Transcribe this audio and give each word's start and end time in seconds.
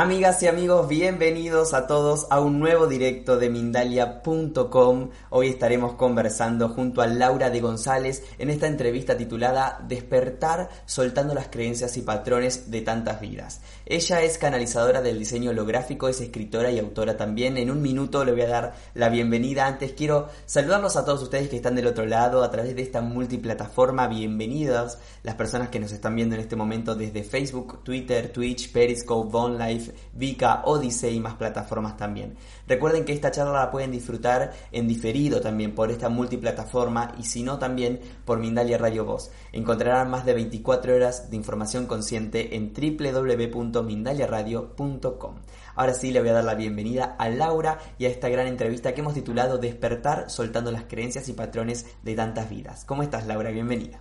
Amigas 0.00 0.40
y 0.44 0.46
amigos, 0.46 0.86
bienvenidos 0.86 1.74
a 1.74 1.88
todos 1.88 2.28
a 2.30 2.38
un 2.38 2.60
nuevo 2.60 2.86
directo 2.86 3.36
de 3.36 3.50
Mindalia.com. 3.50 5.10
Hoy 5.30 5.48
estaremos 5.48 5.94
conversando 5.94 6.68
junto 6.68 7.02
a 7.02 7.08
Laura 7.08 7.50
de 7.50 7.60
González 7.60 8.22
en 8.38 8.48
esta 8.48 8.68
entrevista 8.68 9.16
titulada 9.16 9.84
Despertar 9.88 10.68
soltando 10.86 11.34
las 11.34 11.48
creencias 11.48 11.96
y 11.96 12.02
patrones 12.02 12.70
de 12.70 12.82
tantas 12.82 13.20
vidas. 13.20 13.60
Ella 13.90 14.20
es 14.20 14.36
canalizadora 14.36 15.00
del 15.00 15.18
diseño 15.18 15.50
holográfico, 15.50 16.10
es 16.10 16.20
escritora 16.20 16.70
y 16.70 16.78
autora 16.78 17.16
también. 17.16 17.56
En 17.56 17.70
un 17.70 17.80
minuto 17.80 18.22
le 18.22 18.32
voy 18.32 18.42
a 18.42 18.48
dar 18.48 18.74
la 18.92 19.08
bienvenida. 19.08 19.66
Antes 19.66 19.94
quiero 19.94 20.28
saludarlos 20.44 20.96
a 20.96 21.06
todos 21.06 21.22
ustedes 21.22 21.48
que 21.48 21.56
están 21.56 21.74
del 21.74 21.86
otro 21.86 22.04
lado 22.04 22.42
a 22.42 22.50
través 22.50 22.76
de 22.76 22.82
esta 22.82 23.00
multiplataforma. 23.00 24.06
Bienvenidas 24.06 24.98
las 25.22 25.36
personas 25.36 25.70
que 25.70 25.80
nos 25.80 25.92
están 25.92 26.14
viendo 26.14 26.34
en 26.34 26.42
este 26.42 26.54
momento 26.54 26.94
desde 26.94 27.24
Facebook, 27.24 27.82
Twitter, 27.82 28.30
Twitch, 28.30 28.70
Periscope, 28.72 29.34
OnLive 29.34 29.94
Vika, 30.12 30.64
Odyssey 30.66 31.16
y 31.16 31.20
más 31.20 31.36
plataformas 31.36 31.96
también. 31.96 32.36
Recuerden 32.68 33.04
que 33.06 33.14
esta 33.14 33.30
charla 33.30 33.54
la 33.54 33.70
pueden 33.70 33.90
disfrutar 33.90 34.52
en 34.72 34.86
diferido 34.86 35.40
también 35.40 35.74
por 35.74 35.90
esta 35.90 36.10
multiplataforma 36.10 37.14
y 37.18 37.24
si 37.24 37.42
no 37.42 37.58
también 37.58 37.98
por 38.26 38.38
Mindalia 38.38 38.76
Radio 38.76 39.06
Voz. 39.06 39.30
Encontrarán 39.52 40.10
más 40.10 40.26
de 40.26 40.34
24 40.34 40.94
horas 40.94 41.30
de 41.30 41.36
información 41.36 41.86
consciente 41.86 42.56
en 42.56 42.74
www.mindaliaradio.com. 42.74 45.36
Ahora 45.74 45.94
sí 45.94 46.10
le 46.10 46.20
voy 46.20 46.28
a 46.28 46.34
dar 46.34 46.44
la 46.44 46.56
bienvenida 46.56 47.16
a 47.18 47.30
Laura 47.30 47.78
y 47.98 48.04
a 48.04 48.08
esta 48.08 48.28
gran 48.28 48.46
entrevista 48.46 48.92
que 48.92 49.00
hemos 49.00 49.14
titulado 49.14 49.56
Despertar 49.58 50.28
soltando 50.28 50.70
las 50.70 50.84
creencias 50.84 51.26
y 51.28 51.32
patrones 51.32 51.86
de 52.02 52.14
tantas 52.14 52.50
vidas. 52.50 52.84
¿Cómo 52.84 53.02
estás 53.02 53.26
Laura? 53.26 53.50
Bienvenida. 53.50 54.00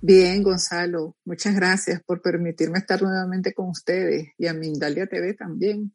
Bien, 0.00 0.44
Gonzalo, 0.44 1.16
muchas 1.24 1.56
gracias 1.56 2.00
por 2.06 2.22
permitirme 2.22 2.78
estar 2.78 3.02
nuevamente 3.02 3.52
con 3.52 3.70
ustedes 3.70 4.28
y 4.38 4.46
a 4.46 4.54
Mindalia 4.54 5.08
TV 5.08 5.34
también. 5.34 5.92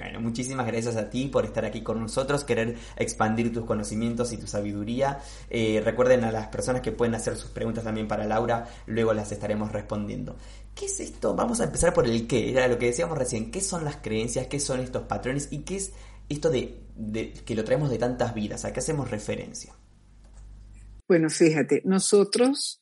Bueno, 0.00 0.18
muchísimas 0.22 0.66
gracias 0.66 0.96
a 0.96 1.10
ti 1.10 1.26
por 1.26 1.44
estar 1.44 1.66
aquí 1.66 1.82
con 1.82 2.00
nosotros, 2.00 2.42
querer 2.44 2.74
expandir 2.96 3.52
tus 3.52 3.66
conocimientos 3.66 4.32
y 4.32 4.38
tu 4.38 4.46
sabiduría. 4.46 5.18
Eh, 5.50 5.82
recuerden 5.84 6.24
a 6.24 6.32
las 6.32 6.46
personas 6.46 6.80
que 6.80 6.90
pueden 6.90 7.14
hacer 7.14 7.36
sus 7.36 7.50
preguntas 7.50 7.84
también 7.84 8.08
para 8.08 8.24
Laura, 8.24 8.66
luego 8.86 9.12
las 9.12 9.30
estaremos 9.30 9.72
respondiendo. 9.72 10.36
¿Qué 10.74 10.86
es 10.86 11.00
esto? 11.00 11.34
Vamos 11.34 11.60
a 11.60 11.64
empezar 11.64 11.92
por 11.92 12.06
el 12.06 12.26
qué, 12.26 12.50
era 12.50 12.66
lo 12.66 12.78
que 12.78 12.86
decíamos 12.86 13.18
recién. 13.18 13.50
¿Qué 13.50 13.60
son 13.60 13.84
las 13.84 13.96
creencias? 13.96 14.46
¿Qué 14.46 14.58
son 14.58 14.80
estos 14.80 15.02
patrones? 15.02 15.48
¿Y 15.50 15.58
qué 15.64 15.76
es 15.76 15.92
esto 16.30 16.48
de, 16.48 16.80
de 16.96 17.34
que 17.34 17.54
lo 17.54 17.62
traemos 17.62 17.90
de 17.90 17.98
tantas 17.98 18.32
vidas? 18.32 18.64
¿A 18.64 18.72
qué 18.72 18.80
hacemos 18.80 19.10
referencia? 19.10 19.74
Bueno, 21.06 21.28
fíjate, 21.28 21.82
nosotros 21.84 22.80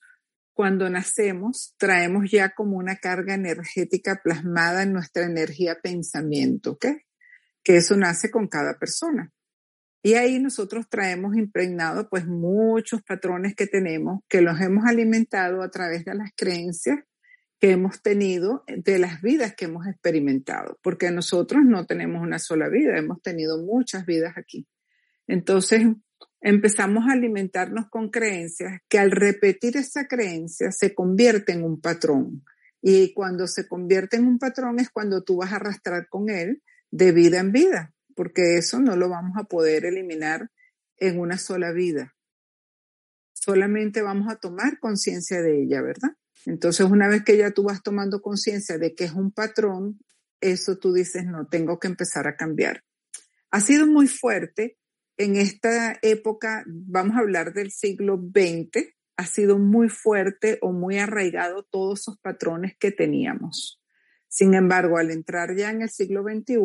cuando 0.55 0.89
nacemos 0.89 1.75
traemos 1.78 2.31
ya 2.31 2.55
como 2.55 2.77
una 2.77 2.97
carga 2.97 3.34
energética 3.34 4.21
plasmada 4.23 4.84
en 4.84 4.93
nuestra 4.93 5.25
energía 5.25 5.78
pensamiento, 5.83 6.73
¿ok? 6.73 6.87
Que 7.69 7.77
eso 7.77 7.99
nace 7.99 8.31
con 8.31 8.49
cada 8.49 8.79
persona. 8.79 9.31
Y 10.03 10.15
ahí 10.15 10.39
nosotros 10.39 10.89
traemos 10.89 11.37
impregnado 11.37 12.09
pues 12.09 12.27
muchos 12.27 13.03
patrones 13.03 13.55
que 13.55 13.67
tenemos, 13.67 14.21
que 14.27 14.41
los 14.41 14.59
hemos 14.59 14.87
alimentado 14.87 15.61
a 15.61 15.71
través 15.71 16.07
de 16.07 16.15
las 16.15 16.31
creencias 16.34 17.01
que 17.61 17.73
hemos 17.73 18.01
tenido, 18.01 18.65
de 18.69 18.99
las 18.99 19.21
vidas 19.21 19.55
que 19.55 19.67
hemos 19.67 19.87
experimentado, 19.87 20.78
porque 20.83 21.11
nosotros 21.11 21.62
no 21.62 21.84
tenemos 21.84 22.23
una 22.23 22.39
sola 22.39 22.71
vida, 22.71 22.97
hemos 22.97 23.21
tenido 23.21 23.62
muchas 23.62 24.07
vidas 24.07 24.39
aquí. 24.39 24.67
Entonces, 25.27 25.83
empezamos 26.41 27.05
a 27.07 27.12
alimentarnos 27.12 27.91
con 27.91 28.09
creencias 28.09 28.81
que 28.89 28.99
al 28.99 29.11
repetir 29.11 29.77
esa 29.77 30.07
creencia 30.07 30.73
se 30.73 30.95
convierte 30.95 31.53
en 31.53 31.65
un 31.65 31.83
patrón. 31.83 32.47
Y 32.81 33.12
cuando 33.12 33.47
se 33.47 33.69
convierte 33.69 34.17
en 34.17 34.27
un 34.27 34.39
patrón 34.39 34.81
es 34.81 34.89
cuando 34.89 35.23
tú 35.23 35.37
vas 35.37 35.53
a 35.53 35.57
arrastrar 35.57 36.09
con 36.09 36.31
él 36.31 36.62
de 36.91 37.12
vida 37.12 37.38
en 37.41 37.53
vida, 37.53 37.94
porque 38.15 38.56
eso 38.56 38.81
no 38.81 38.97
lo 38.97 39.09
vamos 39.09 39.37
a 39.37 39.44
poder 39.44 39.84
eliminar 39.84 40.50
en 40.97 41.21
una 41.21 41.38
sola 41.38 41.72
vida. 41.72 42.15
Solamente 43.32 44.03
vamos 44.03 44.28
a 44.28 44.37
tomar 44.37 44.78
conciencia 44.81 45.41
de 45.43 45.62
ella, 45.62 45.81
¿verdad? 45.82 46.10
Entonces, 46.44 46.87
una 46.87 47.09
vez 47.09 47.25
que 47.25 47.37
ya 47.37 47.50
tú 47.50 47.65
vas 47.65 47.82
tomando 47.82 48.21
conciencia 48.21 48.78
de 48.78 48.94
que 48.94 49.04
es 49.04 49.12
un 49.12 49.32
patrón, 49.32 50.00
eso 50.41 50.78
tú 50.78 50.93
dices, 50.93 51.25
no, 51.27 51.47
tengo 51.47 51.78
que 51.78 51.88
empezar 51.88 52.27
a 52.27 52.37
cambiar. 52.37 52.84
Ha 53.50 53.60
sido 53.60 53.87
muy 53.87 54.09
fuerte 54.09 54.78
en 55.16 55.37
esta 55.37 55.98
época, 56.03 56.65
vamos 56.66 57.16
a 57.16 57.21
hablar 57.21 57.53
del 57.53 57.71
siglo 57.71 58.16
XX, 58.16 58.94
ha 59.16 59.27
sido 59.27 59.59
muy 59.59 59.88
fuerte 59.88 60.59
o 60.60 60.72
muy 60.72 60.98
arraigado 60.98 61.65
todos 61.65 62.00
esos 62.00 62.19
patrones 62.19 62.77
que 62.78 62.93
teníamos. 62.93 63.78
Sin 64.38 64.54
embargo, 64.54 64.99
al 64.99 65.10
entrar 65.10 65.56
ya 65.56 65.71
en 65.71 65.82
el 65.82 65.91
siglo 65.91 66.22
XXI, 66.22 66.59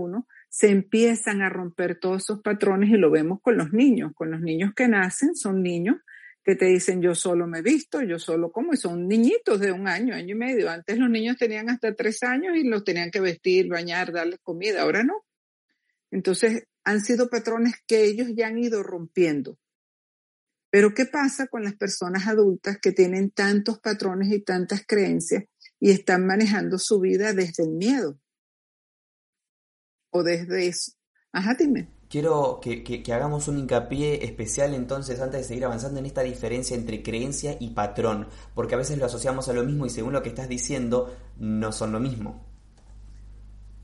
se 0.48 0.70
empiezan 0.70 1.42
a 1.42 1.50
romper 1.50 2.00
todos 2.00 2.22
esos 2.22 2.40
patrones 2.44 2.92
y 2.92 2.98
lo 2.98 3.10
vemos 3.10 3.42
con 3.42 3.58
los 3.58 3.74
niños. 3.74 4.12
Con 4.14 4.30
los 4.30 4.42
niños 4.42 4.76
que 4.76 4.88
nacen, 4.88 5.36
son 5.36 5.64
niños 5.64 5.96
que 6.44 6.56
te 6.56 6.66
dicen 6.66 7.02
yo 7.02 7.16
solo 7.16 7.48
me 7.48 7.64
visto, 7.64 8.04
yo 8.04 8.20
solo 8.20 8.52
como, 8.52 8.74
y 8.74 8.78
son 8.78 9.08
niñitos 9.08 9.60
de 9.60 9.72
un 9.72 9.88
año, 9.88 10.14
año 10.14 10.36
y 10.36 10.38
medio. 10.38 10.70
Antes 10.70 11.00
los 11.00 11.10
niños 11.10 11.36
tenían 11.36 11.68
hasta 11.68 11.96
tres 11.96 12.22
años 12.22 12.56
y 12.56 12.64
los 12.64 12.84
tenían 12.84 13.10
que 13.10 13.22
vestir, 13.22 13.70
bañar, 13.70 14.12
darles 14.12 14.40
comida, 14.44 14.84
ahora 14.84 15.04
no. 15.04 15.26
Entonces, 16.12 16.68
han 16.84 17.02
sido 17.02 17.28
patrones 17.28 17.74
que 17.88 18.06
ellos 18.06 18.28
ya 18.36 18.50
han 18.50 18.60
ido 18.60 18.84
rompiendo. 18.84 19.58
Pero 20.70 20.94
¿qué 20.94 21.08
pasa 21.08 21.48
con 21.48 21.64
las 21.64 21.74
personas 21.74 22.28
adultas 22.28 22.78
que 22.78 22.92
tienen 22.92 23.32
tantos 23.32 23.80
patrones 23.80 24.32
y 24.32 24.42
tantas 24.42 24.86
creencias 24.86 25.46
y 25.84 25.92
están 25.92 26.26
manejando 26.26 26.80
su 26.80 27.02
vida 27.02 27.34
desde 27.34 27.64
el 27.64 27.72
miedo? 27.72 28.18
O 30.12 30.24
desde 30.24 30.68
eso. 30.68 30.94
Ajá, 31.34 31.58
dime. 31.60 31.90
Quiero 32.10 32.62
que, 32.62 32.84
que, 32.84 33.14
hagamos 33.14 33.50
un 33.50 33.60
hincapié 33.60 34.24
especial 34.24 34.74
entonces 34.76 35.20
antes 35.20 35.42
de 35.42 35.46
seguir 35.46 35.66
avanzando 35.66 36.00
en 36.00 36.06
esta 36.06 36.22
diferencia 36.22 36.78
entre 36.78 37.04
creencia 37.04 37.58
y 37.60 37.72
patrón, 37.72 38.30
porque 38.56 38.76
a 38.76 38.78
veces 38.78 38.98
lo 38.98 39.08
asociamos 39.08 39.50
a 39.50 39.54
lo 39.54 39.66
mismo 39.66 39.86
y 39.86 39.90
según 39.90 40.14
lo 40.14 40.24
que 40.24 40.30
estás 40.30 40.48
diciendo, 40.48 41.14
no 41.38 41.74
son 41.74 41.92
lo 41.92 42.00
mismo. 42.00 42.48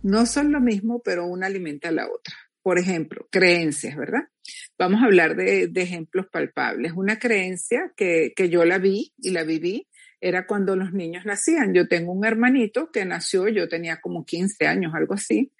No 0.01 0.25
son 0.25 0.53
lo 0.53 0.61
mismo, 0.61 1.01
pero 1.03 1.25
una 1.25 1.47
alimenta 1.47 1.89
a 1.89 1.91
la 1.91 2.07
otra 2.07 2.33
por 2.61 2.77
ejemplo, 2.77 3.27
creencias, 3.31 3.95
¿verdad? 3.95 4.27
Vamos 4.77 5.01
a 5.01 5.05
hablar 5.05 5.35
de, 5.35 5.71
ejemplos 5.75 6.27
palpables. 6.31 6.91
Una 6.95 7.17
creencia 7.17 7.93
que, 7.95 8.33
que, 8.35 8.49
yo 8.49 8.63
la 8.63 8.77
vi 8.77 9.13
y 9.17 9.31
la 9.31 9.43
viví 9.43 9.87
era 10.21 10.45
cuando 10.47 10.75
los 10.75 10.93
niños 10.93 11.25
nacían. 11.25 11.73
Yo 11.73 11.87
tengo 11.87 12.11
un 12.11 12.25
hermanito 12.25 12.91
que 12.91 13.05
nació, 13.05 13.47
yo 13.47 13.67
tenía 13.67 14.01
como 14.01 14.25
15 14.25 14.67
años, 14.67 14.93
algo 14.95 15.13
así, 15.13 15.53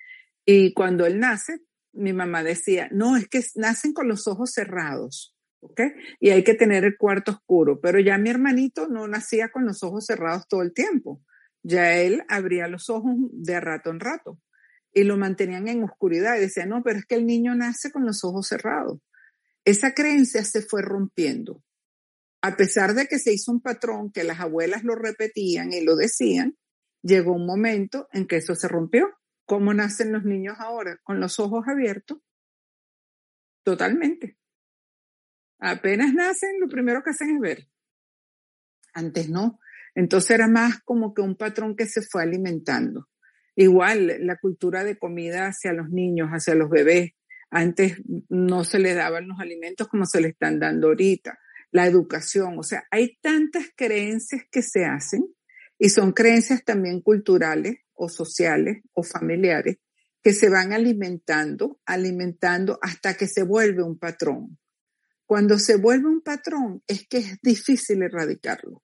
y 0.46 0.74
cuando 0.74 1.06
él 1.06 1.20
nace, 1.20 1.62
mi 1.94 2.14
mamá 2.14 2.44
decía, 2.44 2.90
no, 2.92 3.18
es 3.18 3.28
que 3.28 3.44
nacen 3.56 3.94
con 3.94 4.08
los 4.08 4.28
ojos 4.28 4.52
cerrados. 4.52 5.36
¿ok? 5.62 5.82
Y 6.20 6.30
hay 6.30 6.44
que 6.44 6.54
tener 6.54 6.86
el 6.86 6.98
cuarto 6.98 7.32
oscuro, 7.32 7.80
pero 7.82 8.00
ya 8.00 8.18
mi 8.18 8.30
hermanito 8.30 8.88
no 8.88 9.08
nacía 9.08 9.50
con 9.50 9.66
los 9.66 9.84
ojos 9.84 10.06
cerrados 10.06 10.48
todo 10.48 10.62
el 10.62 10.74
tiempo, 10.74 11.22
ya 11.64 11.98
él 11.98 12.24
abría 12.30 12.68
los 12.68 12.90
ojos 12.90 13.16
de 13.32 13.60
rato 13.60 13.90
en 13.90 14.00
rato 14.00 14.40
y 14.94 15.04
lo 15.04 15.18
mantenían 15.18 15.68
en 15.68 15.84
oscuridad 15.84 16.38
y 16.40 16.68
no, 16.68 16.82
pero 16.84 17.00
es 17.00 17.06
que 17.06 17.16
el 17.16 17.26
niño 17.26 17.54
nace 17.56 17.92
con 17.92 18.06
los 18.06 18.24
ojos 18.24 18.48
cerrados. 18.48 19.00
Esa 19.66 19.94
creencia 19.94 20.44
se 20.44 20.62
fue 20.62 20.82
rompiendo. 20.82 21.62
A 22.42 22.56
pesar 22.56 22.94
de 22.94 23.08
que 23.08 23.20
se 23.20 23.34
hizo 23.34 23.52
un 23.52 23.62
patrón 23.62 24.12
que 24.12 24.24
las 24.24 24.40
abuelas 24.40 24.84
lo 24.84 24.96
repetían 24.96 25.74
y 25.74 25.82
lo 25.82 25.96
decían, 25.96 26.58
llegó 27.02 27.34
un 27.34 27.46
momento 27.46 28.08
en 28.14 28.28
que 28.28 28.38
eso 28.38 28.56
se 28.56 28.68
rompió. 28.68 29.10
¿Cómo 29.46 29.74
nacen 29.74 30.12
los 30.12 30.24
niños 30.24 30.56
ahora? 30.60 31.00
Con 31.04 31.20
los 31.20 31.40
ojos 31.40 31.68
abiertos. 31.68 32.20
Totalmente. 33.64 34.38
Apenas 35.60 36.14
nacen, 36.14 36.60
lo 36.60 36.70
primero 36.70 37.04
que 37.04 37.10
hacen 37.10 37.36
es 37.36 37.40
ver. 37.40 37.68
Antes 38.94 39.30
no. 39.30 39.60
Entonces 39.96 40.32
era 40.32 40.48
más 40.48 40.82
como 40.84 41.14
que 41.14 41.22
un 41.22 41.36
patrón 41.36 41.76
que 41.76 41.88
se 41.88 42.02
fue 42.02 42.24
alimentando. 42.24 43.10
Igual, 43.56 44.26
la 44.26 44.38
cultura 44.38 44.86
de 44.86 44.98
comida 44.98 45.48
hacia 45.48 45.74
los 45.74 45.90
niños, 45.90 46.30
hacia 46.30 46.56
los 46.56 46.70
bebés. 46.70 47.12
Antes 47.50 48.02
no 48.30 48.64
se 48.64 48.80
les 48.80 48.96
daban 48.96 49.28
los 49.28 49.40
alimentos 49.40 49.88
como 49.88 50.06
se 50.06 50.22
les 50.22 50.32
están 50.32 50.60
dando 50.60 50.88
ahorita. 50.88 51.38
La 51.72 51.86
educación, 51.86 52.58
o 52.58 52.64
sea, 52.64 52.84
hay 52.92 53.18
tantas 53.22 53.68
creencias 53.76 54.44
que 54.52 54.62
se 54.62 54.86
hacen 54.86 55.24
y 55.78 55.90
son 55.90 56.12
creencias 56.12 56.64
también 56.64 57.02
culturales 57.02 57.78
o 57.94 58.10
sociales 58.10 58.84
o 58.94 59.04
familiares 59.04 59.78
que 60.22 60.34
se 60.34 60.50
van 60.50 60.74
alimentando, 60.74 61.80
alimentando 61.86 62.78
hasta 62.82 63.14
que 63.14 63.28
se 63.28 63.44
vuelve 63.44 63.84
un 63.84 63.98
patrón. 63.98 64.58
Cuando 65.26 65.60
se 65.60 65.78
vuelve 65.78 66.08
un 66.08 66.22
patrón 66.22 66.84
es 66.88 67.08
que 67.08 67.20
es 67.20 67.40
difícil 67.42 68.02
erradicarlo. 68.02 68.84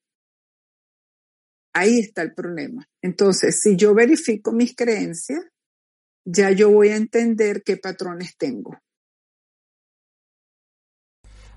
Ahí 1.74 2.00
está 2.00 2.22
el 2.22 2.34
problema. 2.34 2.88
Entonces, 3.02 3.60
si 3.60 3.76
yo 3.76 3.94
verifico 3.94 4.54
mis 4.54 4.76
creencias, 4.76 5.44
ya 6.24 6.52
yo 6.52 6.72
voy 6.72 6.90
a 6.90 6.96
entender 6.96 7.64
qué 7.64 7.78
patrones 7.78 8.38
tengo. 8.38 8.80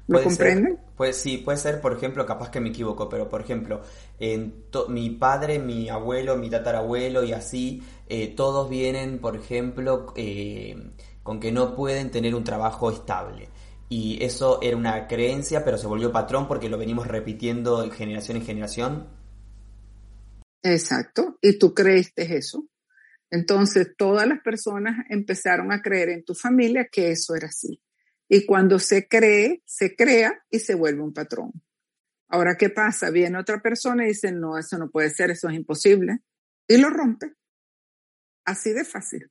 ¿Lo 0.09 0.23
comprenden? 0.23 0.79
pues 0.97 1.17
sí, 1.17 1.39
puede 1.39 1.59
ser, 1.59 1.81
por 1.81 1.93
ejemplo, 1.93 2.27
capaz 2.27 2.51
que 2.51 2.61
me 2.61 2.71
equivoco, 2.71 3.09
pero 3.09 3.29
por 3.29 3.43
ejemplo, 3.43 3.83
en 4.19 4.65
mi 4.89 5.11
padre, 5.11 5.59
mi 5.59 5.89
abuelo, 5.89 6.37
mi 6.37 6.51
tatarabuelo 6.51 7.23
y 7.23 7.33
así, 7.33 7.83
eh, 8.09 8.35
todos 8.35 8.69
vienen, 8.69 9.21
por 9.21 9.37
ejemplo, 9.37 10.13
eh, 10.17 10.93
con 11.23 11.39
que 11.39 11.53
no 11.53 11.77
pueden 11.77 12.11
tener 12.11 12.35
un 12.35 12.43
trabajo 12.43 12.91
estable. 12.91 13.49
Y 13.91 14.23
eso 14.25 14.61
era 14.61 14.77
una 14.77 15.07
creencia, 15.07 15.65
pero 15.65 15.79
se 15.79 15.87
volvió 15.87 16.11
patrón 16.11 16.49
porque 16.49 16.69
lo 16.69 16.79
venimos 16.79 17.07
repitiendo 17.07 17.83
de 17.83 17.91
generación 17.91 18.39
en 18.39 18.45
generación. 18.45 19.09
Exacto, 20.63 21.39
y 21.41 21.59
tú 21.59 21.75
creíste 21.75 22.37
eso. 22.37 22.67
Entonces 23.31 23.95
todas 23.97 24.27
las 24.27 24.41
personas 24.41 25.07
empezaron 25.11 25.71
a 25.71 25.81
creer 25.83 26.09
en 26.09 26.25
tu 26.25 26.35
familia 26.35 26.89
que 26.91 27.11
eso 27.13 27.35
era 27.35 27.49
así. 27.49 27.81
Y 28.29 28.45
cuando 28.45 28.79
se 28.79 29.09
cree, 29.09 29.63
se 29.65 29.97
crea 29.97 30.45
y 30.51 30.59
se 30.59 30.75
vuelve 30.75 31.03
un 31.03 31.15
patrón. 31.15 31.53
Ahora, 32.29 32.57
¿qué 32.57 32.69
pasa? 32.69 33.11
Viene 33.11 33.39
otra 33.39 33.61
persona 33.63 34.05
y 34.05 34.09
dice, 34.09 34.33
no, 34.33 34.59
eso 34.59 34.77
no 34.77 34.91
puede 34.91 35.09
ser, 35.11 35.31
eso 35.31 35.49
es 35.49 35.55
imposible. 35.55 36.19
Y 36.69 36.77
lo 36.77 36.91
rompe. 36.91 37.33
Así 38.45 38.73
de 38.73 38.85
fácil. 38.85 39.31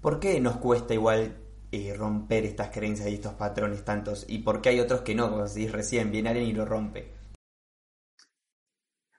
¿Por 0.00 0.20
qué 0.20 0.38
nos 0.40 0.58
cuesta 0.58 0.92
igual 0.92 1.38
eh, 1.70 1.94
romper 1.94 2.44
estas 2.44 2.68
creencias 2.68 3.08
y 3.08 3.14
estos 3.14 3.34
patrones 3.34 3.84
tantos? 3.84 4.26
¿Y 4.28 4.40
por 4.40 4.60
qué 4.60 4.70
hay 4.70 4.80
otros 4.80 5.00
que 5.00 5.14
no? 5.14 5.30
Como 5.30 5.48
decís 5.48 5.72
recién, 5.72 6.10
viene 6.10 6.28
alguien 6.28 6.48
y 6.48 6.52
lo 6.52 6.66
rompe. 6.66 7.12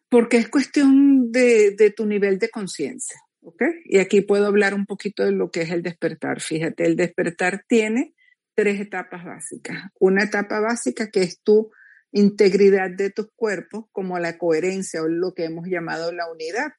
Porque 0.10 0.38
es 0.38 0.50
cuestión 0.50 1.32
de, 1.32 1.72
de 1.72 1.90
tu 1.90 2.06
nivel 2.06 2.38
de 2.38 2.50
conciencia. 2.50 3.20
¿ok? 3.42 3.64
Y 3.86 3.98
aquí 3.98 4.22
puedo 4.22 4.46
hablar 4.46 4.74
un 4.74 4.86
poquito 4.86 5.24
de 5.24 5.32
lo 5.32 5.50
que 5.50 5.62
es 5.62 5.72
el 5.72 5.82
despertar. 5.82 6.42
Fíjate, 6.42 6.86
el 6.86 6.96
despertar 6.96 7.66
tiene 7.68 8.14
tres 8.56 8.80
etapas 8.80 9.24
básicas. 9.26 9.92
Una 10.00 10.24
etapa 10.24 10.60
básica 10.60 11.10
que 11.10 11.22
es 11.22 11.42
tu 11.42 11.72
integridad 12.12 12.92
de 12.92 13.10
tus 13.10 13.30
cuerpos, 13.36 13.86
como 13.92 14.20
la 14.20 14.38
coherencia 14.38 15.02
o 15.02 15.08
lo 15.08 15.34
que 15.34 15.46
hemos 15.46 15.68
llamado 15.68 16.12
la 16.12 16.32
unidad. 16.32 16.74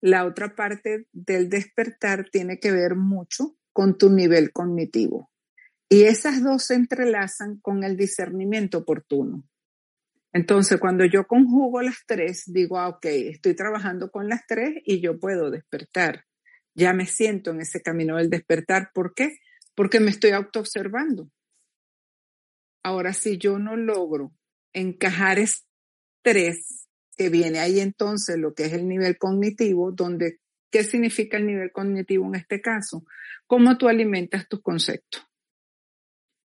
La 0.00 0.24
otra 0.24 0.54
parte 0.54 1.06
del 1.12 1.48
despertar 1.48 2.28
tiene 2.30 2.58
que 2.58 2.72
ver 2.72 2.94
mucho 2.96 3.56
con 3.72 3.96
tu 3.98 4.10
nivel 4.10 4.52
cognitivo. 4.52 5.30
Y 5.88 6.04
esas 6.04 6.42
dos 6.42 6.64
se 6.64 6.74
entrelazan 6.74 7.58
con 7.60 7.84
el 7.84 7.96
discernimiento 7.96 8.78
oportuno. 8.78 9.44
Entonces, 10.32 10.80
cuando 10.80 11.04
yo 11.04 11.26
conjugo 11.26 11.80
las 11.80 12.04
tres, 12.06 12.42
digo, 12.46 12.78
ah, 12.78 12.88
ok, 12.88 13.04
estoy 13.04 13.54
trabajando 13.54 14.10
con 14.10 14.28
las 14.28 14.46
tres 14.48 14.74
y 14.84 15.00
yo 15.00 15.20
puedo 15.20 15.50
despertar. 15.50 16.24
Ya 16.74 16.92
me 16.92 17.06
siento 17.06 17.52
en 17.52 17.60
ese 17.60 17.80
camino 17.82 18.16
del 18.16 18.30
despertar. 18.30 18.90
¿Por 18.92 19.14
qué? 19.14 19.38
Porque 19.74 20.00
me 20.00 20.10
estoy 20.10 20.30
autoobservando. 20.30 21.30
Ahora, 22.82 23.12
si 23.14 23.38
yo 23.38 23.58
no 23.58 23.76
logro 23.76 24.32
encajar 24.72 25.38
estrés 25.38 26.88
que 27.16 27.28
viene 27.28 27.60
ahí 27.60 27.80
entonces 27.80 28.38
lo 28.38 28.54
que 28.54 28.66
es 28.66 28.72
el 28.72 28.88
nivel 28.88 29.16
cognitivo, 29.18 29.92
donde, 29.92 30.40
¿qué 30.70 30.84
significa 30.84 31.36
el 31.36 31.46
nivel 31.46 31.72
cognitivo 31.72 32.26
en 32.26 32.34
este 32.34 32.60
caso? 32.60 33.04
¿Cómo 33.46 33.78
tú 33.78 33.88
alimentas 33.88 34.48
tus 34.48 34.62
conceptos? 34.62 35.26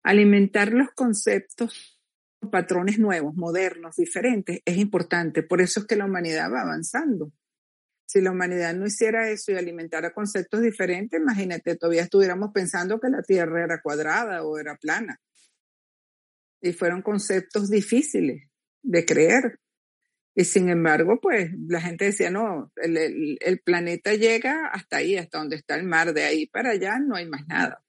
Alimentar 0.04 0.72
los 0.72 0.90
conceptos 0.92 2.02
patrones 2.50 2.98
nuevos, 2.98 3.36
modernos, 3.36 3.96
diferentes, 3.98 4.62
es 4.66 4.78
importante. 4.78 5.44
Por 5.44 5.62
eso 5.62 5.82
es 5.82 5.86
que 5.86 5.96
la 5.96 6.06
humanidad 6.06 6.52
va 6.52 6.62
avanzando. 6.62 7.32
Si 8.12 8.20
la 8.20 8.32
humanidad 8.32 8.76
no 8.76 8.86
hiciera 8.86 9.30
eso 9.30 9.54
y 9.54 9.56
alimentara 9.56 10.12
conceptos 10.12 10.62
diferentes, 10.62 11.18
imagínate, 11.18 11.78
todavía 11.78 12.02
estuviéramos 12.02 12.52
pensando 12.54 13.00
que 13.00 13.08
la 13.08 13.22
Tierra 13.22 13.64
era 13.64 13.82
cuadrada 13.82 14.44
o 14.44 14.58
era 14.60 14.76
plana. 14.76 15.18
Y 16.60 16.74
fueron 16.74 17.04
conceptos 17.04 17.70
difíciles 17.70 18.50
de 18.84 19.06
creer. 19.06 19.62
Y 20.36 20.44
sin 20.44 20.68
embargo, 20.68 21.20
pues 21.22 21.52
la 21.70 21.80
gente 21.80 22.04
decía, 22.04 22.30
no, 22.30 22.74
el, 22.76 23.62
planeta 23.64 24.14
llega 24.14 24.68
hasta 24.74 24.98
ahí, 24.98 25.16
hasta 25.16 25.38
donde 25.38 25.56
está 25.56 25.76
el 25.76 25.86
mar, 25.86 26.14
de 26.14 26.26
ahí 26.26 26.48
para 26.48 26.72
allá 26.72 27.00
no 27.00 27.16
hay 27.16 27.30
más 27.30 27.48
nada. 27.48 27.82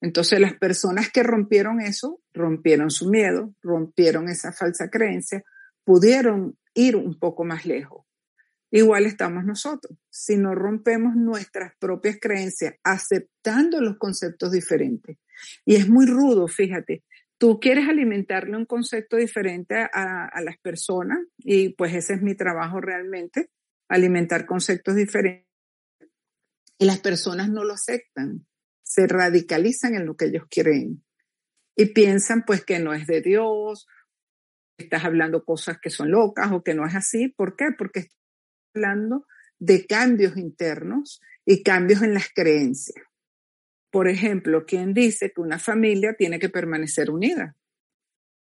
Entonces 0.00 0.40
las 0.40 0.54
personas 0.54 1.10
que 1.10 1.22
rompieron 1.22 1.82
eso, 1.82 2.22
rompieron 2.32 2.88
su 2.88 3.10
miedo, 3.10 3.54
rompieron 3.60 4.30
esa 4.30 4.52
falsa 4.52 4.88
creencia, 4.88 5.44
pudieron 5.84 6.56
ir 6.72 6.96
un 6.96 7.18
poco 7.18 7.44
más 7.44 7.66
lejos. 7.66 8.06
Igual 8.74 9.06
estamos 9.06 9.44
nosotros. 9.44 9.96
Si 10.10 10.36
no 10.36 10.52
rompemos 10.52 11.14
nuestras 11.14 11.76
propias 11.78 12.18
creencias, 12.20 12.74
aceptando 12.82 13.80
los 13.80 13.98
conceptos 13.98 14.50
diferentes. 14.50 15.16
Y 15.64 15.76
es 15.76 15.88
muy 15.88 16.06
rudo, 16.06 16.48
fíjate. 16.48 17.04
Tú 17.38 17.60
quieres 17.60 17.88
alimentarle 17.88 18.56
un 18.56 18.66
concepto 18.66 19.16
diferente 19.16 19.76
a, 19.76 20.26
a 20.26 20.40
las 20.40 20.58
personas 20.58 21.18
y 21.38 21.68
pues 21.74 21.94
ese 21.94 22.14
es 22.14 22.22
mi 22.22 22.34
trabajo 22.34 22.80
realmente, 22.80 23.48
alimentar 23.88 24.44
conceptos 24.44 24.96
diferentes. 24.96 25.46
Y 26.76 26.86
las 26.86 26.98
personas 26.98 27.48
no 27.50 27.62
lo 27.62 27.74
aceptan, 27.74 28.44
se 28.82 29.06
radicalizan 29.06 29.94
en 29.94 30.04
lo 30.04 30.16
que 30.16 30.24
ellos 30.24 30.46
creen 30.50 31.04
y 31.76 31.86
piensan 31.86 32.42
pues 32.44 32.64
que 32.64 32.80
no 32.80 32.92
es 32.92 33.06
de 33.06 33.20
Dios, 33.20 33.86
estás 34.78 35.04
hablando 35.04 35.44
cosas 35.44 35.78
que 35.80 35.90
son 35.90 36.10
locas 36.10 36.50
o 36.50 36.64
que 36.64 36.74
no 36.74 36.84
es 36.84 36.96
así. 36.96 37.28
¿Por 37.28 37.54
qué? 37.54 37.66
Porque 37.78 38.08
hablando 38.74 39.26
de 39.58 39.86
cambios 39.86 40.36
internos 40.36 41.20
y 41.44 41.62
cambios 41.62 42.02
en 42.02 42.14
las 42.14 42.28
creencias. 42.34 43.04
Por 43.90 44.08
ejemplo, 44.08 44.64
¿quién 44.66 44.92
dice 44.92 45.32
que 45.32 45.40
una 45.40 45.58
familia 45.58 46.14
tiene 46.14 46.38
que 46.38 46.48
permanecer 46.48 47.10
unida? 47.10 47.56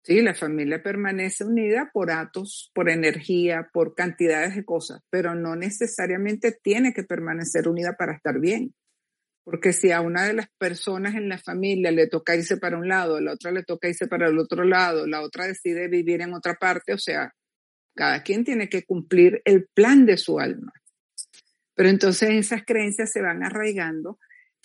Sí, 0.04 0.22
la 0.22 0.34
familia 0.34 0.82
permanece 0.82 1.44
unida 1.44 1.90
por 1.94 2.12
atos, 2.12 2.72
por 2.74 2.90
energía, 2.90 3.70
por 3.72 3.96
cantidades 3.96 4.56
de 4.56 4.66
cosas, 4.66 5.02
pero 5.10 5.36
no 5.36 5.56
necesariamente 5.56 6.58
tiene 6.62 6.94
que 6.94 7.04
permanecer 7.04 7.68
unida 7.68 7.96
para 7.98 8.14
estar 8.14 8.40
bien. 8.40 8.74
Porque 9.44 9.74
si 9.74 9.92
a 9.92 10.02
una 10.02 10.26
de 10.26 10.34
las 10.34 10.48
personas 10.58 11.16
en 11.16 11.30
la 11.30 11.38
familia 11.38 11.92
le 11.92 12.08
toca 12.08 12.36
irse 12.36 12.58
para 12.58 12.78
un 12.78 12.88
lado, 12.88 13.18
a 13.18 13.22
la 13.22 13.34
otra 13.34 13.52
le 13.52 13.64
toca 13.64 13.88
irse 13.88 14.08
para 14.08 14.28
el 14.28 14.38
otro 14.38 14.64
lado, 14.64 15.08
la 15.08 15.22
otra 15.22 15.48
decide 15.48 15.88
vivir 15.88 16.22
en 16.22 16.34
otra 16.34 16.56
parte, 16.56 16.94
o 16.94 16.98
sea, 16.98 17.34
cada 18.00 18.24
quien 18.24 18.46
tiene 18.46 18.70
que 18.70 18.86
cumplir 18.86 19.42
el 19.44 19.68
plan 19.68 20.06
de 20.06 20.16
su 20.16 20.40
alma. 20.40 20.72
Pero 21.76 21.90
entonces 21.90 22.30
esas 22.30 22.64
creencias 22.64 23.12
se 23.12 23.22
van 23.22 23.44
arraigando 23.44 24.18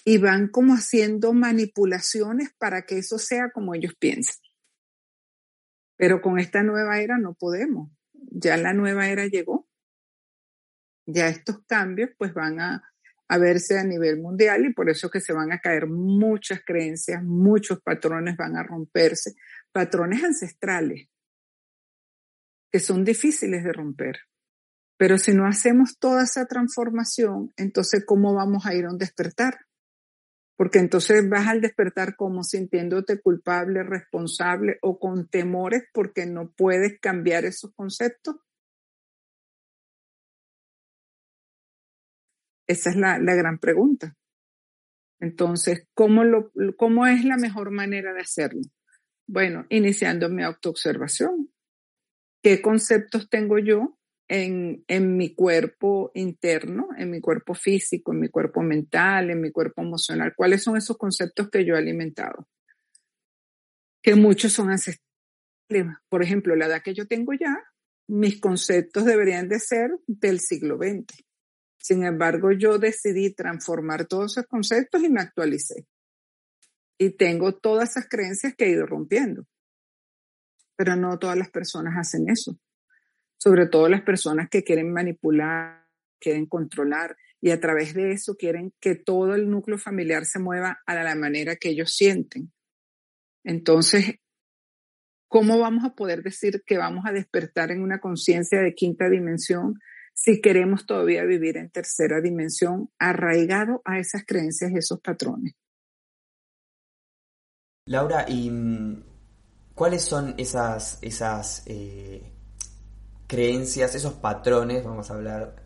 y 0.04 0.18
van 0.18 0.46
como 0.46 0.74
haciendo 0.74 1.32
manipulaciones 1.32 2.54
para 2.56 2.82
que 2.82 2.98
eso 2.98 3.18
sea 3.18 3.50
como 3.50 3.74
ellos 3.74 3.92
piensan. 3.98 4.36
Pero 5.96 6.22
con 6.22 6.38
esta 6.38 6.62
nueva 6.62 7.00
era 7.00 7.18
no 7.18 7.34
podemos. 7.34 7.90
Ya 8.12 8.56
la 8.56 8.72
nueva 8.72 9.08
era 9.08 9.26
llegó. 9.26 9.66
Ya 11.04 11.26
estos 11.26 11.58
cambios 11.66 12.10
pues 12.16 12.34
van 12.34 12.60
a, 12.60 12.88
verse 13.36 13.80
a 13.80 13.82
nivel 13.82 14.20
mundial 14.20 14.64
y 14.64 14.72
por 14.72 14.88
eso 14.88 15.10
que 15.10 15.20
se 15.20 15.32
van 15.32 15.50
a 15.50 15.58
caer 15.58 15.88
muchas 15.88 16.60
creencias, 16.64 17.20
muchos 17.24 17.80
patrones 17.80 18.36
van 18.36 18.56
a 18.56 18.62
romperse, 18.62 19.34
patrones 19.72 20.22
ancestrales 20.22 21.08
que 22.75 22.81
son 22.81 23.04
difíciles 23.04 23.62
de 23.62 23.73
romper. 23.73 24.16
Pero 24.99 25.16
si 25.16 25.33
no 25.33 25.47
hacemos 25.47 25.97
toda 26.00 26.25
esa 26.25 26.45
transformación, 26.47 27.52
entonces 27.57 28.02
¿cómo 28.04 28.35
vamos 28.35 28.66
a 28.66 28.75
ir 28.75 28.87
a 28.87 28.90
un 28.90 28.99
despertar? 28.99 29.61
Porque 30.57 30.81
entonces 30.81 31.28
vas 31.28 31.47
al 31.47 31.61
despertar 31.61 32.16
como 32.16 32.43
sintiéndote 32.43 33.21
culpable, 33.21 33.85
responsable 33.85 34.78
o 34.83 34.99
con 34.99 35.28
temores 35.28 35.85
porque 35.93 36.26
no 36.26 36.50
puedes 36.50 36.99
cambiar 36.99 37.45
esos 37.45 37.73
conceptos. 37.76 38.35
Esa 42.66 42.90
es 42.90 42.97
la, 42.97 43.21
la 43.21 43.37
gran 43.37 43.61
pregunta. 43.61 44.16
Entonces, 45.21 45.87
¿cómo, 45.95 46.25
lo, 46.25 46.50
¿cómo 46.76 47.07
es 47.07 47.25
la 47.25 47.37
mejor 47.37 47.71
manera 47.71 48.12
de 48.12 48.23
hacerlo? 48.23 48.62
Bueno, 49.28 49.64
iniciando 49.69 50.28
mi 50.28 50.43
autoobservación 50.43 51.53
qué 52.44 52.60
conceptos 52.60 53.30
tengo 53.30 53.58
yo 53.58 53.98
en, 54.28 54.84
en 54.86 55.16
mi 55.16 55.34
cuerpo 55.34 56.12
interno, 56.14 56.88
en 56.98 57.10
mi 57.10 57.22
cuerpo 57.22 57.54
físico, 57.54 58.12
en 58.12 58.20
mi 58.20 58.28
cuerpo 58.28 58.60
mental, 58.60 59.30
en 59.30 59.40
mi 59.40 59.50
cuerpo 59.50 59.80
emocional. 59.80 60.34
¿Cuáles 60.36 60.62
son 60.62 60.76
esos 60.76 60.98
conceptos 60.98 61.48
que 61.48 61.64
yo 61.64 61.74
he 61.74 61.78
alimentado? 61.78 62.46
Que 64.02 64.14
muchos 64.14 64.52
son 64.52 64.70
ancestrales. 64.70 65.02
Por 66.10 66.22
ejemplo, 66.22 66.54
la 66.54 66.66
edad 66.66 66.82
que 66.82 66.92
yo 66.92 67.06
tengo 67.06 67.32
ya, 67.32 67.56
mis 68.08 68.38
conceptos 68.38 69.06
deberían 69.06 69.48
de 69.48 69.58
ser 69.58 69.90
del 70.06 70.38
siglo 70.38 70.76
XX. 70.76 71.24
Sin 71.78 72.04
embargo, 72.04 72.52
yo 72.52 72.78
decidí 72.78 73.34
transformar 73.34 74.06
todos 74.06 74.32
esos 74.32 74.46
conceptos 74.46 75.02
y 75.02 75.08
me 75.08 75.22
actualicé. 75.22 75.86
Y 76.98 77.16
tengo 77.16 77.54
todas 77.54 77.92
esas 77.92 78.06
creencias 78.06 78.54
que 78.54 78.66
he 78.66 78.70
ido 78.70 78.84
rompiendo. 78.84 79.46
Pero 80.76 80.97
no 80.97 81.19
todas 81.19 81.37
las 81.37 81.50
personas 81.50 81.95
hacen 81.97 82.28
eso. 82.28 82.59
Sobre 83.37 83.66
todo 83.66 83.88
las 83.88 84.02
personas 84.02 84.49
que 84.50 84.64
quieren 84.64 84.93
manipular, 84.93 85.87
quieren 86.19 86.47
controlar 86.47 87.16
y 87.40 87.50
a 87.50 87.61
través 87.61 87.93
de 87.93 88.12
eso 88.12 88.37
quieren 88.37 88.73
que 88.81 88.95
todo 88.95 89.35
el 89.35 89.50
núcleo 89.50 89.76
familiar 89.76 90.25
se 90.25 90.38
mueva 90.38 90.81
a 90.87 90.95
la 90.95 91.14
manera 91.14 91.57
que 91.57 91.69
ellos 91.69 91.93
sienten. 91.95 92.50
Entonces, 93.45 94.14
¿cómo 95.28 95.59
vamos 95.59 95.85
a 95.85 95.95
poder 95.95 96.23
decir 96.23 96.62
que 96.64 96.78
vamos 96.78 97.04
a 97.07 97.12
despertar 97.12 97.71
en 97.71 97.83
una 97.83 98.00
conciencia 98.00 98.62
de 98.62 98.75
quinta 98.75 99.11
dimensión 99.11 99.75
si 100.14 100.40
queremos 100.40 100.87
todavía 100.87 101.25
vivir 101.25 101.59
en 101.59 101.71
tercera 101.71 102.23
dimensión 102.23 102.90
arraigado 102.99 103.83
a 103.85 103.99
esas 103.99 104.25
creencias 104.25 104.71
y 104.71 104.78
esos 104.78 105.00
patrones? 105.00 105.52
Laura, 107.87 108.25
¿y 108.26 108.50
cuáles 109.75 110.02
son 110.02 110.35
esas, 110.38 110.99
esas 111.02 111.62
eh, 111.66 112.23
creencias, 113.26 113.95
esos 113.95 114.14
patrones, 114.14 114.85
vamos 114.85 115.11
a 115.11 115.14
hablar 115.14 115.64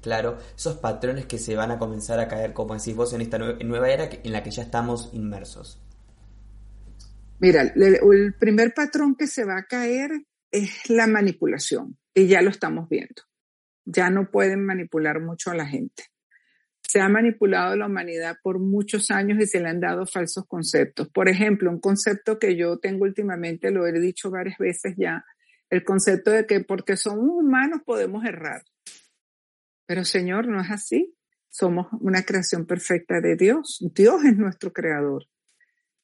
claro, 0.00 0.36
esos 0.56 0.76
patrones 0.76 1.26
que 1.26 1.38
se 1.38 1.56
van 1.56 1.70
a 1.70 1.78
comenzar 1.78 2.18
a 2.18 2.28
caer, 2.28 2.52
como 2.52 2.74
decís 2.74 2.94
vos, 2.94 3.12
en 3.12 3.20
esta 3.20 3.38
nueva 3.38 3.88
era 3.88 4.08
en 4.10 4.32
la 4.32 4.42
que 4.42 4.50
ya 4.50 4.64
estamos 4.64 5.10
inmersos? 5.12 5.80
Mira, 7.38 7.62
el 7.62 8.34
primer 8.34 8.74
patrón 8.74 9.14
que 9.16 9.26
se 9.26 9.44
va 9.44 9.58
a 9.58 9.64
caer 9.64 10.10
es 10.50 10.90
la 10.90 11.06
manipulación, 11.06 11.98
y 12.14 12.26
ya 12.26 12.42
lo 12.42 12.50
estamos 12.50 12.88
viendo. 12.88 13.22
Ya 13.84 14.10
no 14.10 14.30
pueden 14.30 14.64
manipular 14.64 15.20
mucho 15.20 15.50
a 15.50 15.54
la 15.54 15.66
gente 15.66 16.04
se 16.92 17.00
ha 17.00 17.08
manipulado 17.08 17.74
la 17.74 17.86
humanidad 17.86 18.36
por 18.42 18.58
muchos 18.58 19.10
años 19.10 19.38
y 19.40 19.46
se 19.46 19.60
le 19.60 19.70
han 19.70 19.80
dado 19.80 20.04
falsos 20.04 20.44
conceptos. 20.46 21.08
Por 21.08 21.30
ejemplo, 21.30 21.70
un 21.70 21.80
concepto 21.80 22.38
que 22.38 22.54
yo 22.54 22.80
tengo 22.80 23.04
últimamente, 23.04 23.70
lo 23.70 23.86
he 23.86 23.98
dicho 23.98 24.30
varias 24.30 24.58
veces 24.58 24.92
ya, 24.98 25.24
el 25.70 25.84
concepto 25.84 26.30
de 26.30 26.44
que 26.44 26.60
porque 26.60 26.98
somos 26.98 27.24
humanos 27.26 27.80
podemos 27.86 28.22
errar. 28.26 28.60
Pero 29.86 30.04
Señor, 30.04 30.48
no 30.48 30.60
es 30.60 30.70
así. 30.70 31.16
Somos 31.48 31.86
una 31.98 32.24
creación 32.24 32.66
perfecta 32.66 33.22
de 33.22 33.36
Dios. 33.36 33.78
Dios 33.94 34.22
es 34.26 34.36
nuestro 34.36 34.70
creador. 34.74 35.24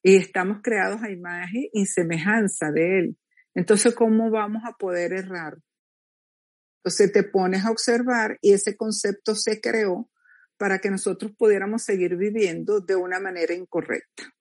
Y 0.02 0.16
estamos 0.16 0.60
creados 0.62 1.02
a 1.02 1.10
imagen 1.10 1.66
y 1.74 1.84
semejanza 1.84 2.70
de 2.70 2.98
Él. 2.98 3.18
Entonces, 3.54 3.94
¿cómo 3.94 4.30
vamos 4.30 4.62
a 4.64 4.72
poder 4.72 5.12
errar? 5.12 5.58
Entonces 6.78 7.12
te 7.12 7.24
pones 7.24 7.66
a 7.66 7.70
observar 7.70 8.38
y 8.40 8.54
ese 8.54 8.74
concepto 8.74 9.34
se 9.34 9.60
creó 9.60 10.08
para 10.58 10.80
que 10.80 10.90
nosotros 10.90 11.32
pudiéramos 11.36 11.82
seguir 11.82 12.16
viviendo 12.16 12.80
de 12.80 12.96
una 12.96 13.20
manera 13.20 13.54
incorrecta. 13.54 14.34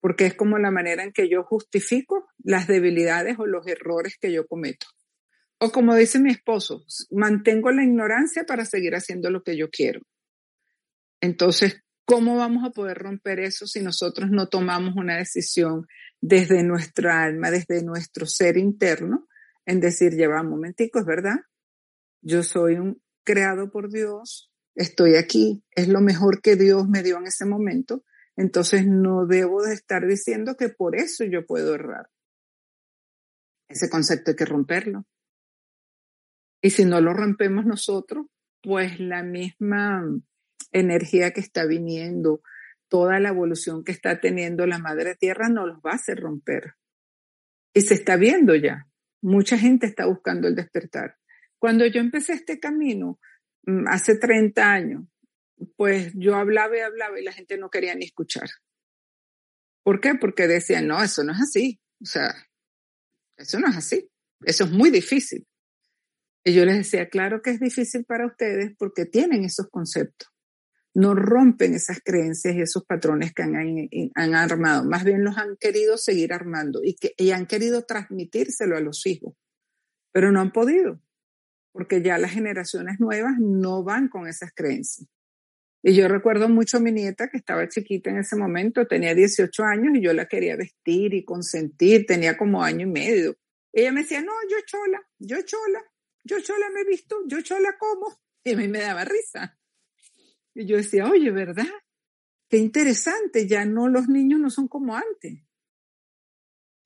Porque 0.00 0.26
es 0.26 0.34
como 0.34 0.58
la 0.58 0.70
manera 0.72 1.04
en 1.04 1.12
que 1.12 1.28
yo 1.28 1.44
justifico 1.44 2.26
las 2.42 2.66
debilidades 2.66 3.38
o 3.38 3.46
los 3.46 3.66
errores 3.66 4.16
que 4.20 4.32
yo 4.32 4.46
cometo. 4.46 4.86
O 5.58 5.70
como 5.70 5.94
dice 5.94 6.18
mi 6.18 6.32
esposo, 6.32 6.84
mantengo 7.10 7.70
la 7.70 7.84
ignorancia 7.84 8.44
para 8.44 8.64
seguir 8.64 8.96
haciendo 8.96 9.30
lo 9.30 9.44
que 9.44 9.56
yo 9.56 9.70
quiero. 9.70 10.00
Entonces, 11.20 11.82
¿cómo 12.04 12.36
vamos 12.36 12.64
a 12.64 12.70
poder 12.70 12.98
romper 12.98 13.38
eso 13.38 13.66
si 13.68 13.80
nosotros 13.80 14.30
no 14.30 14.48
tomamos 14.48 14.96
una 14.96 15.18
decisión 15.18 15.86
desde 16.20 16.64
nuestra 16.64 17.22
alma, 17.22 17.50
desde 17.50 17.84
nuestro 17.84 18.26
ser 18.26 18.56
interno, 18.56 19.28
en 19.66 19.80
decir, 19.80 20.14
lleva 20.14 20.40
un 20.40 20.50
momentico, 20.50 20.98
es 20.98 21.06
verdad, 21.06 21.36
yo 22.22 22.42
soy 22.42 22.74
un 22.74 23.00
creado 23.24 23.70
por 23.70 23.90
Dios, 23.90 24.51
estoy 24.74 25.16
aquí, 25.16 25.62
es 25.70 25.88
lo 25.88 26.00
mejor 26.00 26.40
que 26.40 26.56
Dios 26.56 26.88
me 26.88 27.02
dio 27.02 27.18
en 27.18 27.26
ese 27.26 27.44
momento, 27.44 28.04
entonces 28.36 28.86
no 28.86 29.26
debo 29.26 29.62
de 29.62 29.74
estar 29.74 30.06
diciendo 30.06 30.56
que 30.56 30.68
por 30.68 30.96
eso 30.96 31.24
yo 31.24 31.44
puedo 31.44 31.74
errar. 31.74 32.08
Ese 33.68 33.90
concepto 33.90 34.30
hay 34.30 34.36
que 34.36 34.44
romperlo. 34.44 35.06
Y 36.62 36.70
si 36.70 36.84
no 36.84 37.00
lo 37.00 37.12
rompemos 37.12 37.66
nosotros, 37.66 38.26
pues 38.62 39.00
la 39.00 39.22
misma 39.22 40.04
energía 40.70 41.32
que 41.32 41.40
está 41.40 41.66
viniendo, 41.66 42.42
toda 42.88 43.18
la 43.20 43.30
evolución 43.30 43.84
que 43.84 43.92
está 43.92 44.20
teniendo 44.20 44.66
la 44.66 44.78
Madre 44.78 45.16
Tierra 45.16 45.48
no 45.48 45.66
los 45.66 45.78
va 45.78 45.92
a 45.92 45.96
hacer 45.96 46.20
romper. 46.20 46.74
Y 47.74 47.80
se 47.80 47.94
está 47.94 48.16
viendo 48.16 48.54
ya. 48.54 48.86
Mucha 49.22 49.58
gente 49.58 49.86
está 49.86 50.06
buscando 50.06 50.48
el 50.48 50.54
despertar. 50.54 51.16
Cuando 51.58 51.86
yo 51.86 52.00
empecé 52.00 52.34
este 52.34 52.60
camino, 52.60 53.18
hace 53.86 54.16
30 54.16 54.72
años, 54.72 55.04
pues 55.76 56.12
yo 56.14 56.36
hablaba 56.36 56.76
y 56.76 56.80
hablaba 56.80 57.20
y 57.20 57.24
la 57.24 57.32
gente 57.32 57.56
no 57.58 57.70
quería 57.70 57.94
ni 57.94 58.04
escuchar. 58.04 58.48
¿Por 59.82 60.00
qué? 60.00 60.14
Porque 60.14 60.46
decían, 60.46 60.86
no, 60.86 61.02
eso 61.02 61.24
no 61.24 61.32
es 61.32 61.40
así. 61.40 61.80
O 62.00 62.06
sea, 62.06 62.34
eso 63.36 63.58
no 63.58 63.68
es 63.68 63.76
así. 63.76 64.08
Eso 64.44 64.64
es 64.64 64.70
muy 64.70 64.90
difícil. 64.90 65.46
Y 66.44 66.54
yo 66.54 66.64
les 66.64 66.76
decía, 66.76 67.08
claro 67.08 67.40
que 67.42 67.50
es 67.50 67.60
difícil 67.60 68.04
para 68.04 68.26
ustedes 68.26 68.72
porque 68.76 69.06
tienen 69.06 69.44
esos 69.44 69.68
conceptos. 69.70 70.28
No 70.94 71.14
rompen 71.14 71.74
esas 71.74 72.00
creencias 72.04 72.54
y 72.54 72.60
esos 72.60 72.84
patrones 72.84 73.32
que 73.32 73.42
han, 73.42 73.54
han 74.14 74.34
armado. 74.34 74.84
Más 74.84 75.04
bien 75.04 75.24
los 75.24 75.38
han 75.38 75.56
querido 75.56 75.96
seguir 75.96 76.32
armando 76.32 76.80
y, 76.82 76.96
que, 76.96 77.14
y 77.16 77.30
han 77.30 77.46
querido 77.46 77.84
transmitírselo 77.84 78.76
a 78.76 78.80
los 78.80 79.06
hijos, 79.06 79.34
pero 80.12 80.32
no 80.32 80.40
han 80.40 80.52
podido 80.52 81.00
porque 81.72 82.02
ya 82.02 82.18
las 82.18 82.32
generaciones 82.32 83.00
nuevas 83.00 83.34
no 83.38 83.82
van 83.82 84.08
con 84.08 84.28
esas 84.28 84.52
creencias. 84.54 85.08
Y 85.82 85.94
yo 85.94 86.06
recuerdo 86.06 86.48
mucho 86.48 86.76
a 86.76 86.80
mi 86.80 86.92
nieta 86.92 87.28
que 87.28 87.38
estaba 87.38 87.68
chiquita 87.68 88.10
en 88.10 88.18
ese 88.18 88.36
momento, 88.36 88.86
tenía 88.86 89.14
18 89.14 89.64
años 89.64 89.96
y 89.96 90.00
yo 90.00 90.12
la 90.12 90.26
quería 90.26 90.54
vestir 90.54 91.12
y 91.12 91.24
consentir, 91.24 92.06
tenía 92.06 92.36
como 92.36 92.62
año 92.62 92.86
y 92.86 92.90
medio. 92.90 93.36
Ella 93.72 93.90
me 93.90 94.02
decía, 94.02 94.20
no, 94.20 94.32
yo 94.48 94.58
chola, 94.64 95.02
yo 95.18 95.42
chola, 95.42 95.82
yo 96.24 96.40
chola 96.40 96.70
me 96.70 96.82
he 96.82 96.84
visto, 96.84 97.16
yo 97.26 97.40
chola 97.40 97.76
como. 97.78 98.16
Y 98.44 98.52
a 98.52 98.56
mí 98.56 98.68
me 98.68 98.80
daba 98.80 99.04
risa. 99.04 99.58
Y 100.54 100.66
yo 100.66 100.76
decía, 100.76 101.08
oye, 101.08 101.30
¿verdad? 101.30 101.66
Qué 102.48 102.58
interesante, 102.58 103.48
ya 103.48 103.64
no, 103.64 103.88
los 103.88 104.08
niños 104.08 104.38
no 104.38 104.50
son 104.50 104.68
como 104.68 104.94
antes. 104.94 105.42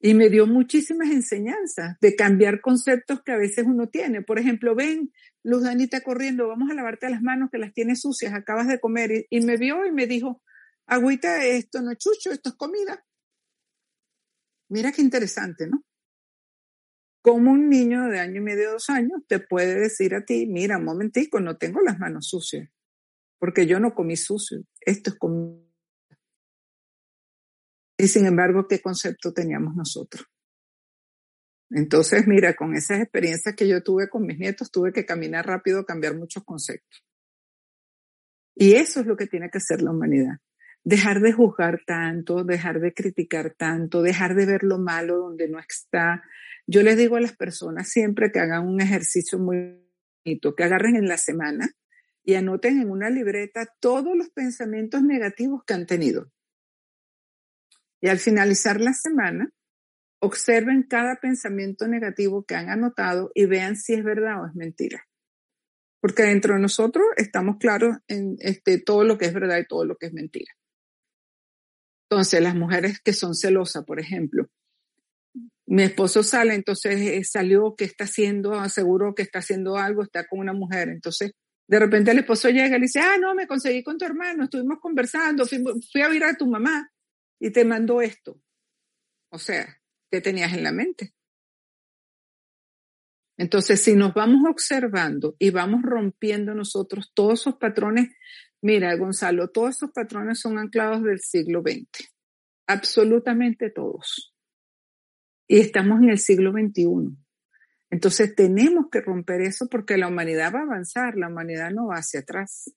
Y 0.06 0.14
me 0.14 0.30
dio 0.30 0.46
muchísimas 0.46 1.10
enseñanzas 1.10 1.96
de 2.00 2.14
cambiar 2.14 2.60
conceptos 2.60 3.24
que 3.24 3.32
a 3.32 3.36
veces 3.36 3.64
uno 3.66 3.88
tiene. 3.88 4.22
Por 4.22 4.38
ejemplo, 4.38 4.76
ven, 4.76 5.12
Luz 5.42 5.64
Danita 5.64 6.00
corriendo, 6.00 6.46
vamos 6.46 6.70
a 6.70 6.74
lavarte 6.74 7.10
las 7.10 7.22
manos 7.22 7.50
que 7.50 7.58
las 7.58 7.74
tienes 7.74 8.02
sucias, 8.02 8.32
acabas 8.32 8.68
de 8.68 8.78
comer. 8.78 9.26
Y, 9.30 9.40
me 9.40 9.56
vio 9.56 9.84
y 9.84 9.90
me 9.90 10.06
dijo, 10.06 10.44
agüita, 10.86 11.44
esto 11.44 11.82
no 11.82 11.90
es 11.90 11.98
chucho, 11.98 12.30
esto 12.30 12.50
es 12.50 12.54
comida. 12.54 13.04
Mira 14.68 14.92
qué 14.92 15.02
interesante, 15.02 15.66
¿no? 15.66 15.84
Como 17.20 17.50
un 17.50 17.68
niño 17.68 18.04
de 18.04 18.20
año 18.20 18.36
y 18.36 18.44
medio, 18.44 18.70
dos 18.70 18.88
años, 18.90 19.22
te 19.26 19.40
puede 19.40 19.74
decir 19.74 20.14
a 20.14 20.24
ti, 20.24 20.46
mira, 20.46 20.78
un 20.78 20.84
momentico, 20.84 21.40
no 21.40 21.56
tengo 21.56 21.80
las 21.80 21.98
manos 21.98 22.28
sucias, 22.28 22.70
porque 23.40 23.66
yo 23.66 23.80
no 23.80 23.92
comí 23.92 24.16
sucio, 24.16 24.62
esto 24.82 25.10
es 25.10 25.16
comida 25.16 25.65
y 27.98 28.08
sin 28.08 28.26
embargo, 28.26 28.66
¿qué 28.68 28.80
concepto 28.80 29.32
teníamos 29.32 29.74
nosotros? 29.74 30.26
Entonces, 31.70 32.26
mira, 32.26 32.54
con 32.54 32.74
esas 32.74 33.00
experiencias 33.00 33.54
que 33.56 33.66
yo 33.66 33.82
tuve 33.82 34.08
con 34.08 34.24
mis 34.24 34.38
nietos, 34.38 34.70
tuve 34.70 34.92
que 34.92 35.04
caminar 35.04 35.46
rápido, 35.46 35.84
cambiar 35.84 36.16
muchos 36.16 36.44
conceptos. 36.44 37.04
Y 38.54 38.74
eso 38.74 39.00
es 39.00 39.06
lo 39.06 39.16
que 39.16 39.26
tiene 39.26 39.50
que 39.50 39.58
hacer 39.58 39.82
la 39.82 39.90
humanidad. 39.90 40.38
Dejar 40.84 41.20
de 41.20 41.32
juzgar 41.32 41.80
tanto, 41.84 42.44
dejar 42.44 42.80
de 42.80 42.94
criticar 42.94 43.54
tanto, 43.54 44.02
dejar 44.02 44.34
de 44.36 44.46
ver 44.46 44.62
lo 44.62 44.78
malo 44.78 45.18
donde 45.18 45.48
no 45.48 45.58
está. 45.58 46.22
Yo 46.66 46.82
les 46.82 46.96
digo 46.96 47.16
a 47.16 47.20
las 47.20 47.36
personas 47.36 47.88
siempre 47.88 48.30
que 48.30 48.38
hagan 48.38 48.66
un 48.66 48.80
ejercicio 48.80 49.38
muy 49.38 49.82
bonito, 50.24 50.54
que 50.54 50.64
agarren 50.64 50.96
en 50.96 51.08
la 51.08 51.16
semana 51.16 51.68
y 52.22 52.34
anoten 52.34 52.80
en 52.80 52.90
una 52.90 53.10
libreta 53.10 53.66
todos 53.80 54.16
los 54.16 54.30
pensamientos 54.30 55.02
negativos 55.02 55.64
que 55.64 55.74
han 55.74 55.86
tenido. 55.86 56.30
Y 58.00 58.08
al 58.08 58.18
finalizar 58.18 58.80
la 58.80 58.92
semana, 58.92 59.50
observen 60.20 60.84
cada 60.84 61.16
pensamiento 61.16 61.86
negativo 61.88 62.44
que 62.44 62.54
han 62.54 62.68
anotado 62.68 63.30
y 63.34 63.46
vean 63.46 63.76
si 63.76 63.94
es 63.94 64.04
verdad 64.04 64.42
o 64.42 64.46
es 64.46 64.54
mentira. 64.54 65.06
Porque 66.00 66.24
dentro 66.24 66.54
de 66.54 66.60
nosotros 66.60 67.04
estamos 67.16 67.56
claros 67.58 67.96
en 68.08 68.36
este, 68.40 68.80
todo 68.80 69.04
lo 69.04 69.18
que 69.18 69.26
es 69.26 69.34
verdad 69.34 69.58
y 69.58 69.66
todo 69.66 69.84
lo 69.84 69.96
que 69.96 70.06
es 70.06 70.12
mentira. 70.12 70.52
Entonces, 72.08 72.40
las 72.40 72.54
mujeres 72.54 73.00
que 73.00 73.12
son 73.12 73.34
celosas, 73.34 73.84
por 73.84 73.98
ejemplo, 73.98 74.48
Mi 75.68 75.82
esposo 75.82 76.22
sale, 76.22 76.54
entonces 76.54 77.00
eh, 77.00 77.24
salió, 77.24 77.74
¿qué 77.76 77.84
está 77.84 78.04
haciendo? 78.04 78.54
Aseguró 78.54 79.14
que 79.14 79.22
está 79.22 79.40
haciendo 79.40 79.76
algo, 79.76 80.02
está 80.02 80.26
con 80.26 80.38
una 80.38 80.52
mujer. 80.52 80.88
Entonces, 80.88 81.32
de 81.68 81.78
repente 81.80 82.12
el 82.12 82.20
esposo 82.20 82.48
llega 82.50 82.68
y 82.76 82.80
le 82.80 82.86
dice, 82.86 83.00
ah, 83.00 83.16
no, 83.20 83.34
me 83.34 83.48
conseguí 83.48 83.82
con 83.82 83.98
tu 83.98 84.04
hermano, 84.04 84.44
estuvimos 84.44 84.78
conversando, 84.80 85.44
fui, 85.44 85.62
fui 85.90 86.02
a 86.02 86.08
ver 86.08 86.22
a 86.24 86.36
tu 86.36 86.46
mamá 86.46 86.88
y 87.38 87.50
te 87.50 87.64
mandó 87.64 88.00
esto. 88.00 88.40
O 89.30 89.38
sea, 89.38 89.80
¿qué 90.10 90.20
tenías 90.20 90.52
en 90.52 90.62
la 90.62 90.72
mente? 90.72 91.14
Entonces, 93.38 93.82
si 93.82 93.94
nos 93.94 94.14
vamos 94.14 94.48
observando 94.48 95.36
y 95.38 95.50
vamos 95.50 95.82
rompiendo 95.82 96.54
nosotros 96.54 97.12
todos 97.14 97.42
esos 97.42 97.56
patrones, 97.56 98.08
mira, 98.62 98.94
Gonzalo, 98.96 99.50
todos 99.50 99.76
esos 99.76 99.90
patrones 99.90 100.40
son 100.40 100.58
anclados 100.58 101.02
del 101.02 101.20
siglo 101.20 101.60
XX, 101.60 102.10
absolutamente 102.66 103.70
todos. 103.70 104.34
Y 105.48 105.60
estamos 105.60 106.02
en 106.02 106.10
el 106.10 106.18
siglo 106.18 106.52
XXI. 106.52 107.14
Entonces, 107.90 108.34
tenemos 108.34 108.86
que 108.90 109.00
romper 109.00 109.42
eso 109.42 109.68
porque 109.68 109.96
la 109.96 110.08
humanidad 110.08 110.52
va 110.54 110.60
a 110.60 110.62
avanzar, 110.62 111.16
la 111.16 111.28
humanidad 111.28 111.70
no 111.70 111.88
va 111.88 111.96
hacia 111.96 112.20
atrás, 112.20 112.74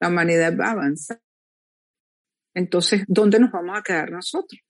la 0.00 0.08
humanidad 0.08 0.56
va 0.58 0.68
a 0.68 0.72
avanzar. 0.72 1.20
Entonces, 2.54 3.04
¿dónde 3.06 3.38
nos 3.38 3.52
vamos 3.52 3.78
a 3.78 3.82
quedar 3.82 4.10
nosotros? 4.10 4.60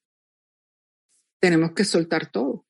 Tenemos 1.41 1.73
que 1.73 1.85
soltar 1.85 2.31
todo. 2.31 2.67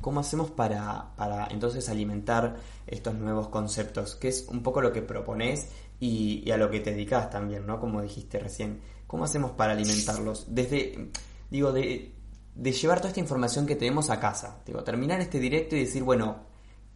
¿Cómo 0.00 0.20
hacemos 0.20 0.50
para, 0.50 1.14
para, 1.16 1.48
entonces 1.48 1.88
alimentar 1.88 2.56
estos 2.86 3.14
nuevos 3.14 3.48
conceptos? 3.48 4.14
Que 4.14 4.28
es 4.28 4.46
un 4.48 4.62
poco 4.62 4.80
lo 4.80 4.92
que 4.92 5.02
propones 5.02 5.68
y, 6.00 6.48
a 6.50 6.56
lo 6.56 6.70
que 6.70 6.80
te 6.80 6.92
dedicas 6.92 7.28
también, 7.30 7.66
¿no? 7.66 7.80
Como 7.80 8.00
dijiste 8.00 8.38
recién. 8.38 8.80
¿Cómo 9.06 9.24
hacemos 9.24 9.52
para 9.52 9.72
alimentarlos? 9.72 10.46
Desde, 10.54 11.10
digo, 11.50 11.72
de, 11.72 12.14
de 12.54 12.72
llevar 12.72 12.98
toda 12.98 13.08
esta 13.08 13.20
información 13.20 13.66
que 13.66 13.76
tenemos 13.76 14.10
a 14.10 14.20
casa. 14.20 14.62
Digo, 14.64 14.84
terminar 14.84 15.20
este 15.20 15.40
directo 15.40 15.74
y 15.76 15.80
decir, 15.80 16.04
bueno, 16.04 16.44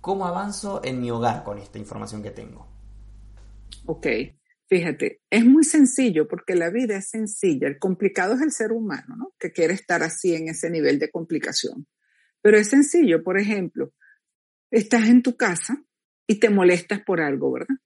¿cómo 0.00 0.26
avanzo 0.26 0.80
en 0.84 1.00
mi 1.00 1.10
hogar 1.10 1.42
con 1.42 1.58
esta 1.58 1.78
información 1.78 2.22
que 2.22 2.30
tengo? 2.30 2.71
Ok, 3.86 4.06
fíjate, 4.68 5.20
es 5.30 5.44
muy 5.44 5.64
sencillo 5.64 6.28
porque 6.28 6.54
la 6.54 6.70
vida 6.70 6.96
es 6.96 7.10
sencilla. 7.10 7.68
El 7.68 7.78
complicado 7.78 8.34
es 8.34 8.42
el 8.42 8.52
ser 8.52 8.72
humano, 8.72 9.16
¿no? 9.16 9.34
Que 9.38 9.52
quiere 9.52 9.74
estar 9.74 10.02
así 10.02 10.34
en 10.34 10.48
ese 10.48 10.70
nivel 10.70 10.98
de 10.98 11.10
complicación. 11.10 11.86
Pero 12.42 12.58
es 12.58 12.68
sencillo, 12.68 13.22
por 13.22 13.38
ejemplo, 13.38 13.92
estás 14.70 15.08
en 15.08 15.22
tu 15.22 15.36
casa 15.36 15.84
y 16.26 16.40
te 16.40 16.50
molestas 16.50 17.00
por 17.02 17.20
algo, 17.20 17.52
¿verdad? 17.52 17.76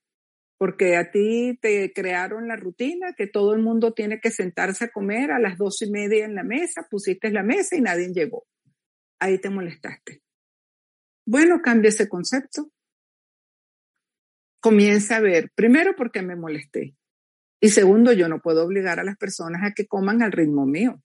Porque 0.59 0.97
a 0.97 1.11
ti 1.11 1.59
te 1.61 1.93
crearon 1.93 2.49
la 2.49 2.57
rutina 2.57 3.13
que 3.15 3.27
todo 3.27 3.55
el 3.55 3.63
mundo 3.63 3.93
tiene 3.93 4.21
que 4.21 4.31
sentarse 4.31 4.87
a 4.87 4.91
comer 4.91 5.31
a 5.31 5.39
las 5.39 5.59
dos 5.59 5.83
y 5.83 5.91
media 5.91 6.25
en 6.25 6.35
la 6.35 6.45
mesa, 6.45 6.87
pusiste 6.91 7.31
la 7.31 7.43
mesa 7.43 7.77
y 7.77 7.83
nadie 7.83 8.09
llegó. 8.13 8.47
Ahí 9.19 9.39
te 9.39 9.51
molestaste. 9.51 10.23
Bueno, 11.27 11.61
cambia 11.63 11.89
ese 11.89 12.09
concepto. 12.09 12.71
Comienza 14.67 15.19
a 15.19 15.21
ver, 15.21 15.53
primero 15.55 15.95
porque 15.95 16.23
me 16.23 16.35
molesté. 16.35 16.97
Y 17.61 17.69
segundo, 17.69 18.13
yo 18.13 18.29
no 18.29 18.41
puedo 18.41 18.65
obligar 18.65 18.99
a 18.99 19.05
las 19.05 19.17
personas 19.17 19.63
a 19.63 19.73
que 19.73 19.87
coman 19.87 20.25
al 20.25 20.33
ritmo 20.33 20.67
mío. 20.67 21.01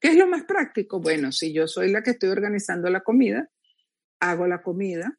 ¿Qué 0.00 0.08
es 0.08 0.16
lo 0.16 0.26
más 0.26 0.44
práctico? 0.44 0.98
Bueno, 0.98 1.30
si 1.30 1.52
yo 1.52 1.68
soy 1.68 1.92
la 1.92 2.02
que 2.02 2.12
estoy 2.12 2.30
organizando 2.30 2.88
la 2.88 3.02
comida, 3.02 3.50
hago 4.18 4.46
la 4.46 4.62
comida, 4.62 5.18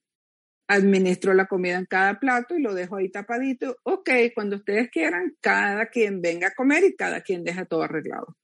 administro 0.67 1.35
la 1.35 1.45
comida 1.45 1.77
en 1.77 1.85
cada 1.85 2.19
plato 2.19 2.57
y 2.57 2.63
lo 2.63 2.73
dejo 2.73 2.95
ahí 2.95 3.11
tapadito. 3.11 3.77
Ok, 3.83 4.09
cuando 4.33 4.55
ustedes 4.55 4.89
quieran, 4.89 5.35
cada 5.39 5.85
quien 5.85 6.19
venga 6.19 6.47
a 6.47 6.55
comer 6.55 6.83
y 6.85 6.95
cada 6.95 7.21
quien 7.21 7.43
deja 7.43 7.65
todo 7.65 7.83
arreglado. 7.83 8.35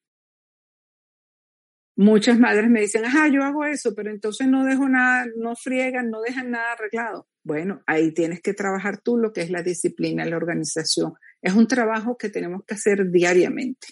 Muchas 2.01 2.39
madres 2.39 2.70
me 2.70 2.79
dicen, 2.79 3.03
ajá, 3.03 3.27
yo 3.27 3.44
hago 3.44 3.65
eso, 3.65 3.94
pero 3.94 4.10
entonces 4.10 4.48
no 4.48 4.63
dejo 4.63 4.88
nada, 4.88 5.25
no 5.36 5.53
friegan, 5.58 6.10
no 6.10 6.22
dejan 6.22 6.50
nada 6.50 6.72
arreglado. 6.72 7.27
Bueno, 7.44 7.84
ahí 7.88 8.13
tienes 8.13 8.39
que 8.41 8.53
trabajar 8.53 9.01
tú 9.01 9.18
lo 9.18 9.34
que 9.34 9.41
es 9.41 9.50
la 9.50 9.63
disciplina, 9.63 10.24
la 10.24 10.38
organización. 10.38 11.15
Es 11.41 11.56
un 11.56 11.68
trabajo 11.68 12.15
que 12.15 12.29
tenemos 12.29 12.63
que 12.65 12.75
hacer 12.75 13.12
diariamente 13.12 13.88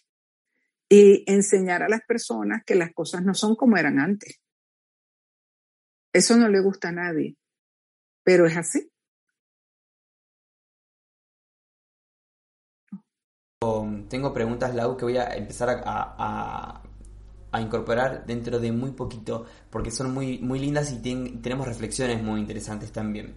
y 0.87 1.29
enseñar 1.29 1.83
a 1.83 1.89
las 1.89 1.99
personas 2.07 2.63
que 2.65 2.75
las 2.75 2.93
cosas 2.93 3.25
no 3.25 3.33
son 3.33 3.57
como 3.57 3.75
eran 3.75 3.99
antes. 3.99 4.39
Eso 6.13 6.37
no 6.37 6.47
le 6.47 6.61
gusta 6.61 6.87
a 6.87 6.93
nadie, 6.93 7.35
pero 8.23 8.45
es 8.45 8.55
así. 8.55 8.89
Tengo 14.07 14.33
preguntas, 14.33 14.73
Lau, 14.73 14.95
que 14.95 15.03
voy 15.03 15.17
a 15.17 15.35
empezar 15.35 15.67
a, 15.69 15.83
a, 15.85 16.86
incorporar 17.61 18.25
dentro 18.25 18.59
de 18.59 18.71
muy 18.71 18.91
poquito, 18.91 19.45
porque 19.69 19.91
son 19.91 20.13
muy, 20.13 20.39
muy 20.39 20.59
lindas 20.59 20.91
y 20.91 20.97
tenemos 20.97 21.67
reflexiones 21.67 22.21
muy 22.21 22.39
interesantes 22.39 22.91
también. 22.91 23.35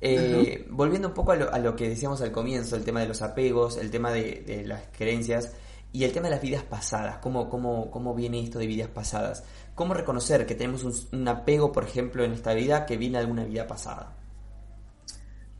Eh, 0.00 0.66
volviendo 0.70 1.08
un 1.08 1.14
poco 1.14 1.32
a 1.32 1.36
lo, 1.36 1.52
a 1.52 1.58
lo, 1.58 1.74
que 1.74 1.88
decíamos 1.88 2.20
al 2.20 2.30
comienzo, 2.30 2.76
el 2.76 2.84
tema 2.84 3.00
de 3.00 3.08
los 3.08 3.20
apegos, 3.22 3.78
el 3.78 3.90
tema 3.90 4.12
de, 4.12 4.42
de 4.46 4.64
las 4.64 4.82
creencias, 4.96 5.54
y 5.92 6.04
el 6.04 6.12
tema 6.12 6.26
de 6.26 6.32
las 6.32 6.42
vidas 6.42 6.62
pasadas, 6.64 7.18
¿cómo, 7.18 7.48
cómo, 7.48 7.90
cómo 7.90 8.14
viene 8.14 8.42
esto 8.42 8.58
de 8.58 8.66
vidas 8.66 8.88
pasadas? 8.88 9.44
¿Cómo 9.74 9.94
reconocer 9.94 10.44
que 10.44 10.54
tenemos 10.54 11.08
un, 11.12 11.28
apego, 11.28 11.72
por 11.72 11.84
ejemplo, 11.84 12.24
en 12.24 12.32
esta 12.32 12.52
vida 12.52 12.84
que 12.84 12.96
viene 12.96 13.18
de 13.18 13.24
alguna 13.24 13.44
vida 13.44 13.66
pasada? 13.66 14.14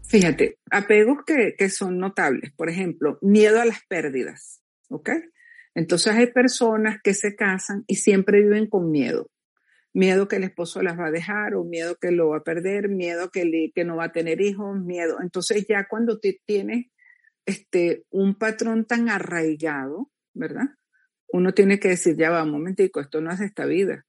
Fíjate, 0.04 0.58
apegos 0.70 1.18
que, 1.26 1.54
que 1.56 1.70
son 1.70 1.98
notables. 1.98 2.52
Por 2.52 2.68
ejemplo, 2.68 3.18
miedo 3.22 3.60
a 3.60 3.64
las 3.64 3.80
pérdidas. 3.88 4.62
¿Ok? 4.90 5.10
Entonces 5.78 6.12
hay 6.12 6.26
personas 6.32 6.98
que 7.04 7.14
se 7.14 7.36
casan 7.36 7.84
y 7.86 7.94
siempre 7.94 8.42
viven 8.42 8.66
con 8.66 8.90
miedo. 8.90 9.30
Miedo 9.94 10.26
que 10.26 10.34
el 10.34 10.42
esposo 10.42 10.82
las 10.82 10.98
va 10.98 11.06
a 11.06 11.12
dejar 11.12 11.54
o 11.54 11.62
miedo 11.62 11.94
que 12.00 12.10
lo 12.10 12.30
va 12.30 12.38
a 12.38 12.42
perder, 12.42 12.88
miedo 12.88 13.30
que, 13.30 13.70
no 13.84 13.94
va 13.94 14.06
a 14.06 14.12
tener 14.12 14.40
hijos, 14.40 14.76
miedo. 14.80 15.18
Entonces 15.22 15.66
ya 15.68 15.86
cuando 15.88 16.18
tienes 16.18 16.86
este, 17.46 18.04
un 18.10 18.34
patrón 18.34 18.86
tan 18.86 19.08
arraigado, 19.08 20.10
¿verdad? 20.34 20.66
Uno 21.28 21.54
tiene 21.54 21.78
que 21.78 21.90
decir, 21.90 22.16
ya 22.16 22.30
va, 22.30 22.42
un 22.42 22.50
momentico, 22.50 22.98
esto 22.98 23.20
no 23.20 23.30
es 23.30 23.38
de 23.38 23.46
esta 23.46 23.64
vida. 23.64 24.04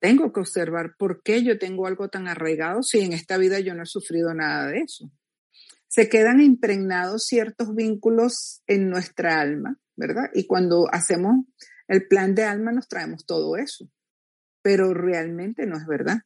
Tengo 0.00 0.32
que 0.32 0.40
observar 0.40 0.96
por 0.98 1.22
qué 1.22 1.44
yo 1.44 1.56
tengo 1.60 1.86
algo 1.86 2.08
tan 2.08 2.26
arraigado 2.26 2.82
si 2.82 2.98
en 2.98 3.12
esta 3.12 3.38
vida 3.38 3.60
yo 3.60 3.76
no 3.76 3.84
he 3.84 3.86
sufrido 3.86 4.34
nada 4.34 4.66
de 4.66 4.78
eso. 4.78 5.08
Se 5.86 6.08
quedan 6.08 6.40
impregnados 6.40 7.26
ciertos 7.26 7.76
vínculos 7.76 8.64
en 8.66 8.90
nuestra 8.90 9.40
alma, 9.40 9.78
¿verdad? 9.98 10.30
Y 10.32 10.46
cuando 10.46 10.86
hacemos 10.90 11.44
el 11.88 12.06
plan 12.06 12.34
de 12.34 12.44
alma 12.44 12.72
nos 12.72 12.88
traemos 12.88 13.26
todo 13.26 13.56
eso, 13.56 13.90
pero 14.62 14.94
realmente 14.94 15.66
no 15.66 15.76
es 15.76 15.86
verdad. 15.86 16.18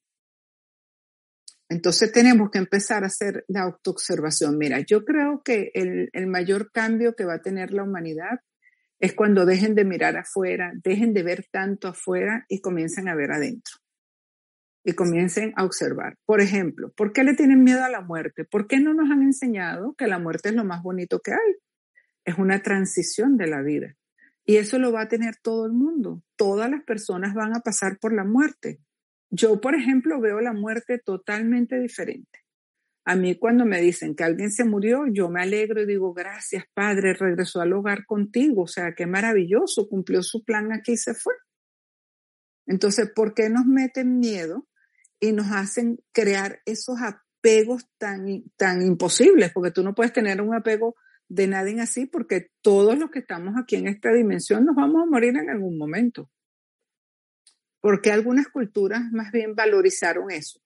Entonces 1.69 2.13
tenemos 2.13 2.51
que 2.51 2.59
empezar 2.59 3.03
a 3.03 3.07
hacer 3.07 3.45
la 3.49 3.63
autoobservación. 3.63 4.59
Mira, 4.59 4.81
yo 4.81 5.05
creo 5.07 5.43
que 5.43 5.71
el, 5.73 6.11
el, 6.13 6.27
mayor 6.27 6.71
cambio 6.71 7.15
que 7.17 7.25
va 7.25 7.37
a 7.37 7.43
tener 7.43 7.73
la 7.73 7.83
humanidad 7.83 8.41
es 9.01 9.15
cuando 9.15 9.47
dejen 9.47 9.75
de 9.75 9.87
mirar 9.87 10.19
afuera, 10.19 10.73
dejen 10.85 11.15
de 11.15 11.23
ver 11.23 11.47
tanto 11.51 11.89
afuera 11.89 12.45
y 12.49 12.61
comiencen 12.61 13.09
a 13.09 13.15
ver 13.15 13.33
adentro. 13.33 13.77
Y 14.85 14.93
comiencen 14.93 15.55
a 15.57 15.65
observar. 15.65 16.19
Por 16.27 16.43
ejemplo, 16.43 16.93
¿por 16.95 17.15
qué 17.15 17.25
le 17.25 17.35
tienen 17.35 17.65
miedo 17.65 17.83
a 17.83 17.89
la 17.89 18.03
muerte? 18.03 18.45
¿Por 18.45 18.67
qué 18.67 18.79
no 18.79 18.93
nos 18.93 19.11
han 19.11 19.23
enseñado 19.23 19.95
que 19.97 20.09
la 20.09 20.19
muerte 20.19 20.51
es 20.51 20.55
lo 20.55 20.65
más 20.65 20.83
bonito 20.83 21.21
que 21.21 21.33
hay? 21.33 21.55
Es 22.25 22.39
una 22.39 22.63
transición 22.63 23.37
de 23.37 23.47
la 23.47 23.63
vida. 23.63 23.97
Y 24.45 24.57
eso 24.57 24.79
lo 24.79 24.93
va 24.93 25.03
a 25.03 25.09
tener 25.09 25.37
todo 25.37 25.67
el 25.67 25.73
mundo. 25.73 26.23
Todas 26.37 26.71
las 26.71 26.83
personas 26.83 27.35
van 27.35 27.55
a 27.55 27.61
pasar 27.61 27.99
por 27.99 28.13
la 28.13 28.25
muerte. 28.25 28.81
Yo, 29.31 29.61
por 29.61 29.75
ejemplo, 29.75 30.21
veo 30.21 30.41
la 30.41 30.53
muerte 30.53 30.99
totalmente 30.99 31.79
diferente. 31.79 32.41
A 33.05 33.17
mí 33.17 33.35
cuando 33.37 33.65
me 33.65 33.81
dicen 33.81 34.15
que 34.15 34.23
alguien 34.23 34.53
se 34.53 34.65
murió, 34.65 35.07
yo 35.13 35.29
me 35.29 35.43
alegro 35.43 35.83
y 35.83 35.87
digo, 35.87 36.13
gracias 36.15 36.65
Padre, 36.73 37.15
regresó 37.15 37.61
al 37.61 37.73
hogar 37.73 38.07
contigo, 38.07 38.63
o 38.63 38.69
sea, 38.69 38.95
qué 38.95 39.07
maravilloso, 39.07 39.89
cumplió 39.89 40.23
su 40.23 40.45
plan 40.45 40.73
aquí 40.73 40.93
y 40.93 40.97
se 40.97 41.15
fue. 41.15 41.35
Entonces, 42.67 43.11
¿por 43.13 43.35
qué 43.35 43.51
nos 43.51 43.67
meten 43.67 44.21
miedo 44.21 44.69
y 45.19 45.33
nos 45.33 45.51
hacen 45.51 45.99
crear 46.13 46.61
esos 46.65 46.97
apegos 47.01 47.89
tan, 47.99 48.45
tan 48.57 48.83
imposibles? 48.83 49.51
Porque 49.53 49.73
tú 49.73 49.83
no 49.83 49.97
puedes 49.97 50.13
tener 50.13 50.41
un 50.41 50.55
apego 50.55 50.95
de 51.29 51.47
nadie 51.47 51.81
así 51.81 52.07
porque 52.07 52.49
todos 52.61 52.99
los 52.99 53.11
que 53.11 53.21
estamos 53.21 53.55
aquí 53.61 53.77
en 53.77 53.89
esta 53.89 54.13
dimensión 54.13 54.65
nos 54.65 54.77
vamos 54.77 55.03
a 55.03 55.11
morir 55.11 55.37
en 55.37 55.51
algún 55.51 55.79
momento. 55.79 56.31
Porque 57.81 58.13
algunas 58.13 58.49
culturas 58.49 59.03
más 59.13 59.33
bien 59.33 59.55
valorizaron 59.55 60.31
eso 60.31 60.61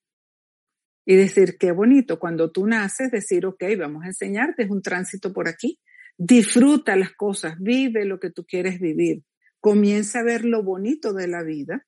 y 1.07 1.14
decir, 1.14 1.57
qué 1.59 1.71
bonito, 1.71 2.19
cuando 2.19 2.51
tú 2.51 2.66
naces, 2.66 3.12
decir, 3.12 3.47
ok, 3.47 3.62
vamos 3.79 4.03
a 4.05 4.09
enseñarte, 4.09 4.64
es 4.64 4.71
un 4.71 4.83
tránsito 4.83 5.33
por 5.33 5.49
aquí. 5.49 5.79
Disfruta 6.19 6.97
las 6.97 7.12
cosas, 7.12 7.55
vive 7.61 8.05
lo 8.05 8.19
que 8.19 8.31
tú 8.31 8.45
quieres 8.45 8.81
vivir. 8.81 9.23
Comienza 9.61 10.21
a 10.21 10.25
ver 10.25 10.45
lo 10.45 10.64
bonito 10.64 11.12
de 11.12 11.29
la 11.29 11.45
vida 11.45 11.87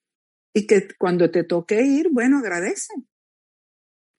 y 0.55 0.67
que 0.67 0.87
cuando 0.99 1.31
te 1.31 1.43
toque 1.43 1.83
ir, 1.83 2.11
bueno, 2.13 2.39
agradece. 2.39 2.95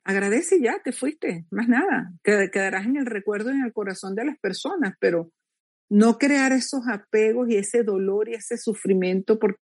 Agradece 0.10 0.58
y 0.58 0.64
ya, 0.64 0.82
te 0.84 0.92
fuiste, 0.92 1.46
más 1.52 1.68
nada. 1.68 2.12
Quedarás 2.24 2.88
en 2.88 2.98
el 2.98 3.06
recuerdo 3.06 3.52
y 3.52 3.60
en 3.60 3.66
el 3.66 3.74
corazón 3.74 4.16
de 4.16 4.26
las 4.26 4.40
personas, 4.40 4.96
pero 5.00 5.32
No 5.92 6.18
crear 6.20 6.52
esos 6.52 6.82
apegos 6.88 7.50
y 7.50 7.58
ese 7.58 7.84
dolor 7.84 8.30
y 8.30 8.36
ese 8.36 8.58
sufrimiento 8.58 9.38
por 9.40 9.60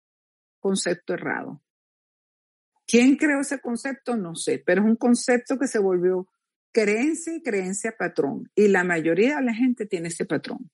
concepto 0.59 1.13
errado. 1.13 1.61
¿Quién 2.87 3.15
creó 3.15 3.41
ese 3.41 3.59
concepto? 3.59 4.17
No 4.17 4.35
sé, 4.35 4.61
pero 4.65 4.81
es 4.81 4.87
un 4.87 4.95
concepto 4.95 5.57
que 5.57 5.67
se 5.67 5.79
volvió 5.79 6.27
creencia 6.71 7.35
y 7.35 7.41
creencia 7.41 7.95
patrón. 7.97 8.49
Y 8.55 8.67
la 8.67 8.83
mayoría 8.83 9.37
de 9.37 9.43
la 9.43 9.53
gente 9.53 9.85
tiene 9.85 10.09
ese 10.09 10.25
patrón. 10.25 10.69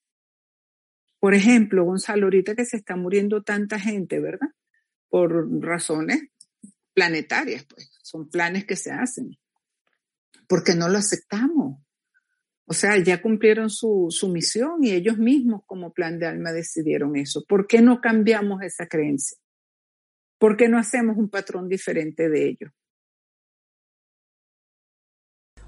Por 1.20 1.34
ejemplo, 1.34 1.86
Gonzalo, 1.86 2.26
ahorita 2.26 2.56
que 2.56 2.66
se 2.66 2.78
está 2.78 2.96
muriendo 2.96 3.44
tanta 3.44 3.80
gente, 3.80 4.20
¿verdad? 4.20 4.50
Por 5.10 5.50
razones 5.62 6.24
planetarias, 6.94 7.66
pues, 7.66 7.92
son 8.04 8.30
planes 8.30 8.66
que 8.66 8.76
se 8.76 8.92
hacen. 8.92 9.38
Porque 10.48 10.76
no 10.76 10.90
lo 10.90 10.98
aceptamos. 10.98 11.80
O 12.66 12.74
sea, 12.74 12.98
ya 13.04 13.22
cumplieron 13.22 13.70
su, 13.70 14.08
su 14.10 14.30
misión 14.30 14.84
y 14.84 14.92
ellos 14.92 15.18
mismos 15.18 15.64
como 15.66 15.92
plan 15.92 16.20
de 16.20 16.28
alma 16.28 16.52
decidieron 16.52 17.16
eso. 17.18 17.44
¿Por 17.48 17.68
qué 17.68 17.82
no 17.82 18.00
cambiamos 18.00 18.62
esa 18.62 18.88
creencia? 18.88 19.38
¿Por 20.38 20.58
qué 20.58 20.70
no 20.70 20.80
hacemos 20.80 21.18
un 21.18 21.30
patrón 21.30 21.68
diferente 21.68 22.30
de 22.30 22.50
ello? 22.50 22.72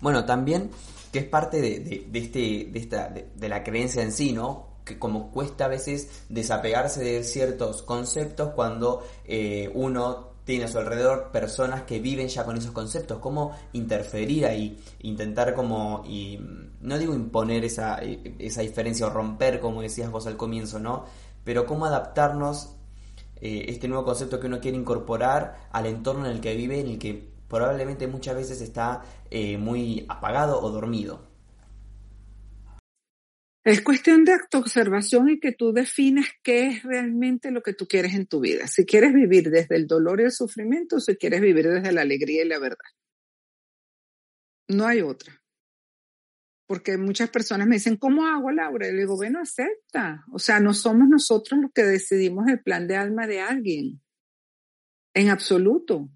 Bueno, 0.02 0.26
también 0.26 0.70
que 1.14 1.20
es 1.20 1.26
parte 1.26 1.62
de, 1.62 2.10
este, 2.12 2.70
de, 2.72 2.80
esta, 2.80 3.10
de, 3.10 3.50
la 3.50 3.64
creencia 3.64 4.02
en 4.02 4.12
sí, 4.12 4.34
¿no? 4.34 4.80
Que 4.84 4.98
como 4.98 5.32
cuesta 5.32 5.66
a 5.66 5.68
veces 5.68 6.26
desapegarse 6.28 7.04
de 7.04 7.24
ciertos 7.24 7.84
conceptos 7.84 8.54
cuando 8.56 9.08
eh, 9.26 9.72
uno 9.76 10.33
tiene 10.46 10.66
a 10.66 10.68
su 10.68 10.78
alrededor 10.78 11.32
personas 11.32 11.84
que 11.84 12.00
viven 12.00 12.28
ya 12.28 12.44
con 12.44 12.58
esos 12.58 12.72
conceptos, 12.72 13.20
cómo 13.20 13.56
interferir 13.74 14.46
ahí, 14.46 14.78
intentar 15.02 15.54
como, 15.54 16.04
y 16.06 16.40
no 16.82 16.98
digo 16.98 17.14
imponer 17.14 17.64
esa, 17.64 18.00
esa 18.40 18.62
diferencia 18.62 19.08
o 19.08 19.10
romper, 19.10 19.60
como 19.60 19.82
decías 19.82 20.12
vos 20.12 20.28
al 20.28 20.38
comienzo, 20.38 20.80
¿no? 20.80 21.06
Pero 21.44 21.66
cómo 21.66 21.86
adaptarnos 21.86 22.76
eh, 23.38 23.66
este 23.68 23.88
nuevo 23.88 24.06
concepto 24.06 24.40
que 24.40 24.48
uno 24.48 24.60
quiere 24.60 24.78
incorporar 24.78 25.68
al 25.72 25.86
entorno 25.86 26.26
en 26.26 26.32
el 26.32 26.42
que 26.42 26.56
vive, 26.56 26.80
en 26.80 26.88
el 26.88 27.00
que 27.00 27.34
probablemente 27.48 28.08
muchas 28.08 28.36
veces 28.36 28.62
está 28.62 29.02
eh, 29.30 29.58
muy 29.58 30.06
apagado 30.10 30.62
o 30.62 30.70
dormido. 30.72 31.33
Es 33.64 33.82
cuestión 33.82 34.26
de 34.26 34.36
observación 34.54 35.30
y 35.30 35.40
que 35.40 35.54
tú 35.54 35.72
definas 35.72 36.28
qué 36.44 36.68
es 36.68 36.84
realmente 36.84 37.50
lo 37.52 37.62
que 37.62 37.74
tú 37.74 37.88
quieres 37.88 38.14
en 38.14 38.28
tu 38.28 38.42
vida. 38.42 38.68
Si 38.68 38.86
quieres 38.86 39.14
vivir 39.14 39.50
desde 39.50 39.76
el 39.76 39.88
dolor 39.88 40.20
y 40.20 40.26
el 40.26 40.32
sufrimiento 40.32 40.98
o 40.98 41.00
si 41.00 41.16
quieres 41.16 41.40
vivir 41.40 41.70
desde 41.70 41.94
la 41.94 42.02
alegría 42.02 42.44
y 42.44 42.48
la 42.48 42.60
verdad. 42.60 42.86
No 44.68 44.86
hay 44.86 45.02
otra 45.02 45.44
porque 46.74 46.98
muchas 46.98 47.30
personas 47.30 47.68
me 47.68 47.76
dicen, 47.76 47.98
¿cómo 47.98 48.26
hago, 48.26 48.50
Laura? 48.50 48.88
Y 48.88 48.94
le 48.94 49.02
digo, 49.02 49.16
bueno, 49.16 49.40
acepta. 49.40 50.26
O 50.32 50.40
sea, 50.40 50.60
no 50.60 50.74
somos 50.74 51.08
nosotros 51.08 51.60
los 51.62 51.72
que 51.72 51.84
decidimos 51.84 52.48
el 52.48 52.64
plan 52.64 52.88
de 52.88 52.96
alma 52.96 53.28
de 53.28 53.42
alguien, 53.42 54.02
en 55.14 55.30
absoluto. 55.30 56.10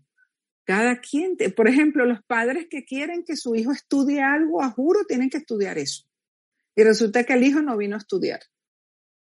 Cada 0.64 1.00
quien, 1.00 1.38
por 1.56 1.68
ejemplo, 1.68 2.06
los 2.06 2.24
padres 2.24 2.66
que 2.72 2.86
quieren 2.86 3.24
que 3.24 3.36
su 3.36 3.54
hijo 3.56 3.72
estudie 3.72 4.22
algo, 4.22 4.64
a 4.64 4.72
juro, 4.72 5.02
tienen 5.08 5.30
que 5.30 5.38
estudiar 5.38 5.78
eso. 5.78 6.07
Y 6.78 6.84
resulta 6.84 7.26
que 7.26 7.34
el 7.34 7.44
hijo 7.44 7.62
no 7.62 7.76
vino 7.76 7.96
a 7.96 8.00
estudiar. 8.00 8.40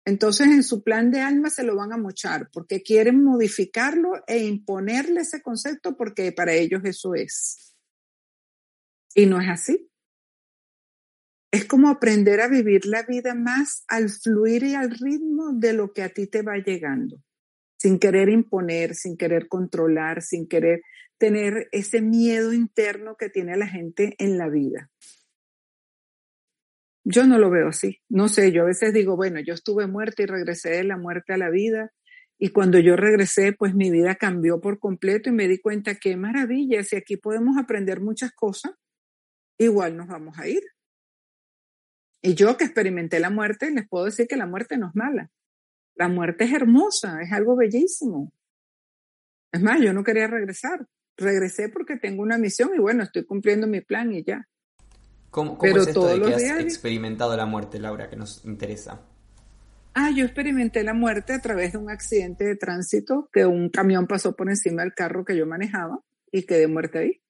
Entonces, 0.05 0.47
en 0.47 0.63
su 0.63 0.83
plan 0.83 1.11
de 1.11 1.19
alma 1.19 1.49
se 1.49 1.63
lo 1.63 1.75
van 1.75 1.91
a 1.91 1.97
mochar 1.97 2.49
porque 2.53 2.81
quieren 2.81 3.21
modificarlo 3.21 4.23
e 4.25 4.45
imponerle 4.45 5.21
ese 5.21 5.41
concepto 5.41 5.97
porque 5.97 6.31
para 6.31 6.53
ellos 6.53 6.81
eso 6.85 7.13
es. 7.13 7.75
Y 9.13 9.25
no 9.25 9.41
es 9.41 9.49
así 9.49 9.89
es 11.51 11.65
como 11.65 11.89
aprender 11.89 12.41
a 12.41 12.47
vivir 12.47 12.85
la 12.85 13.03
vida 13.03 13.33
más 13.33 13.83
al 13.87 14.09
fluir 14.09 14.63
y 14.63 14.75
al 14.75 14.91
ritmo 14.91 15.51
de 15.53 15.73
lo 15.73 15.93
que 15.93 16.03
a 16.03 16.09
ti 16.09 16.27
te 16.27 16.41
va 16.43 16.57
llegando, 16.57 17.21
sin 17.77 17.97
querer 17.97 18.29
imponer, 18.29 18.93
sin 18.93 19.17
querer 19.17 19.47
controlar, 19.47 20.21
sin 20.21 20.47
querer 20.47 20.81
tener 21.17 21.67
ese 21.71 22.01
miedo 22.01 22.53
interno 22.53 23.15
que 23.17 23.29
tiene 23.29 23.57
la 23.57 23.67
gente 23.67 24.15
en 24.19 24.37
la 24.37 24.47
vida. 24.47 24.91
Yo 27.03 27.25
no 27.25 27.37
lo 27.37 27.49
veo 27.49 27.69
así. 27.69 27.99
No 28.09 28.27
sé, 28.29 28.51
yo 28.51 28.63
a 28.63 28.65
veces 28.65 28.93
digo, 28.93 29.15
bueno, 29.15 29.39
yo 29.39 29.53
estuve 29.53 29.87
muerta 29.87 30.23
y 30.23 30.25
regresé 30.25 30.71
de 30.71 30.83
la 30.83 30.97
muerte 30.97 31.33
a 31.33 31.37
la 31.37 31.49
vida. 31.49 31.91
Y 32.37 32.49
cuando 32.49 32.79
yo 32.79 32.95
regresé, 32.95 33.53
pues 33.53 33.75
mi 33.75 33.91
vida 33.91 34.15
cambió 34.15 34.61
por 34.61 34.79
completo 34.79 35.29
y 35.29 35.33
me 35.33 35.47
di 35.47 35.59
cuenta 35.59 35.95
qué 35.95 36.15
maravilla, 36.15 36.83
si 36.83 36.95
aquí 36.95 37.17
podemos 37.17 37.57
aprender 37.57 37.99
muchas 37.99 38.31
cosas, 38.31 38.71
igual 39.57 39.97
nos 39.97 40.07
vamos 40.07 40.37
a 40.39 40.47
ir. 40.47 40.63
Y 42.21 42.35
yo 42.35 42.57
que 42.57 42.65
experimenté 42.65 43.19
la 43.19 43.29
muerte, 43.29 43.71
les 43.71 43.87
puedo 43.87 44.05
decir 44.05 44.27
que 44.27 44.37
la 44.37 44.45
muerte 44.45 44.77
no 44.77 44.87
es 44.87 44.95
mala. 44.95 45.31
La 45.95 46.07
muerte 46.07 46.45
es 46.45 46.53
hermosa, 46.53 47.21
es 47.21 47.31
algo 47.31 47.55
bellísimo. 47.55 48.31
Es 49.51 49.61
más, 49.61 49.81
yo 49.81 49.93
no 49.93 50.03
quería 50.03 50.27
regresar. 50.27 50.85
Regresé 51.17 51.69
porque 51.69 51.97
tengo 51.97 52.21
una 52.21 52.37
misión 52.37 52.71
y 52.73 52.79
bueno, 52.79 53.03
estoy 53.03 53.25
cumpliendo 53.25 53.67
mi 53.67 53.81
plan 53.81 54.13
y 54.13 54.23
ya. 54.23 54.47
¿Cómo, 55.29 55.57
cómo 55.57 55.77
es 55.77 55.87
esto 55.87 56.07
de 56.07 56.21
que 56.21 56.35
has 56.35 56.59
experimentado 56.59 57.35
la 57.37 57.45
muerte, 57.45 57.79
Laura, 57.79 58.09
que 58.09 58.15
nos 58.15 58.43
interesa? 58.45 59.01
Ah, 59.93 60.11
yo 60.15 60.23
experimenté 60.23 60.83
la 60.83 60.93
muerte 60.93 61.33
a 61.33 61.41
través 61.41 61.73
de 61.73 61.77
un 61.77 61.89
accidente 61.89 62.45
de 62.45 62.55
tránsito 62.55 63.29
que 63.31 63.45
un 63.45 63.69
camión 63.69 64.07
pasó 64.07 64.35
por 64.35 64.49
encima 64.49 64.83
del 64.83 64.93
carro 64.93 65.25
que 65.25 65.35
yo 65.35 65.45
manejaba 65.45 65.99
y 66.31 66.43
quedé 66.43 66.67
muerta 66.67 66.99
ahí. 66.99 67.21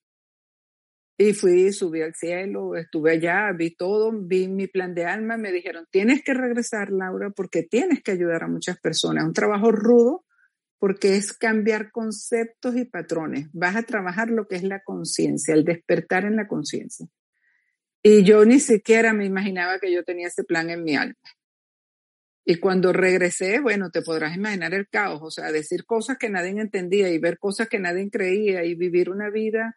Y 1.18 1.34
fui, 1.34 1.74
subí 1.74 2.02
al 2.02 2.16
cielo, 2.16 2.76
estuve 2.76 3.12
allá, 3.12 3.52
vi 3.52 3.76
todo, 3.76 4.12
vi 4.14 4.48
mi 4.48 4.68
plan 4.68 4.94
de 4.94 5.06
alma, 5.06 5.36
me 5.36 5.52
dijeron, 5.52 5.86
tienes 5.92 6.24
que 6.24 6.34
regresar, 6.34 6.92
Laura, 6.92 7.30
porque 7.32 7.64
tienes 7.64 8.02
que 8.02 8.12
ayudar 8.12 8.44
a 8.44 8.48
muchas 8.48 8.80
personas. 8.80 9.26
Un 9.26 9.34
trabajo 9.34 9.72
rudo 9.72 10.26
porque 10.78 11.18
es 11.18 11.34
cambiar 11.34 11.92
conceptos 11.92 12.78
y 12.78 12.86
patrones. 12.86 13.50
Vas 13.52 13.76
a 13.76 13.84
trabajar 13.84 14.30
lo 14.30 14.48
que 14.48 14.56
es 14.56 14.64
la 14.64 14.82
conciencia, 14.82 15.54
el 15.54 15.66
despertar 15.66 16.24
en 16.24 16.38
la 16.38 16.48
conciencia. 16.48 17.06
Y 18.04 18.24
yo 18.24 18.46
ni 18.46 18.60
siquiera 18.60 19.14
me 19.14 19.26
imaginaba 19.26 19.80
que 19.80 19.92
yo 19.92 20.04
tenía 20.04 20.28
ese 20.28 20.44
plan 20.44 20.70
en 20.70 20.84
mi 20.84 20.96
alma. 20.96 21.16
Y 22.46 22.56
cuando 22.56 22.94
regresé, 22.94 23.60
bueno, 23.60 23.92
te 23.92 24.02
podrás 24.02 24.36
imaginar 24.36 24.74
el 24.74 24.88
caos, 24.88 25.20
o 25.22 25.30
sea, 25.30 25.52
decir 25.52 25.86
cosas 25.86 26.18
que 26.18 26.30
nadie 26.30 26.50
entendía 26.50 27.10
y 27.10 27.20
ver 27.20 27.38
cosas 27.38 27.68
que 27.68 27.80
nadie 27.80 28.10
creía 28.10 28.64
y 28.64 28.76
vivir 28.76 29.10
una 29.10 29.30
vida 29.30 29.76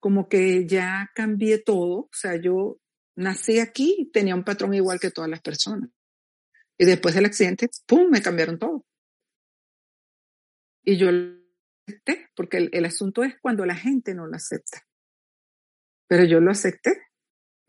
como 0.00 0.28
que 0.28 0.66
ya 0.66 1.10
cambié 1.14 1.58
todo. 1.58 1.98
O 1.98 2.10
sea, 2.12 2.36
yo 2.36 2.80
nací 3.16 3.60
aquí 3.60 3.94
y 3.98 4.10
tenía 4.10 4.34
un 4.34 4.44
patrón 4.44 4.74
igual 4.74 4.98
que 4.98 5.10
todas 5.10 5.30
las 5.30 5.42
personas. 5.42 5.90
Y 6.78 6.86
después 6.86 7.14
del 7.14 7.26
accidente, 7.26 7.68
¡pum!, 7.86 8.08
me 8.10 8.22
cambiaron 8.22 8.58
todo. 8.58 8.86
Y 10.82 10.96
yo 10.96 11.10
acepté, 11.86 12.30
porque 12.34 12.70
el, 12.72 12.84
asunto 12.84 13.22
es 13.22 13.34
cuando 13.40 13.66
la 13.66 13.74
gente 13.74 14.14
no 14.14 14.26
lo 14.26 14.34
acepta. 14.34 14.86
Pero 16.08 16.24
yo 16.24 16.40
lo 16.40 16.50
acepté. 16.50 17.09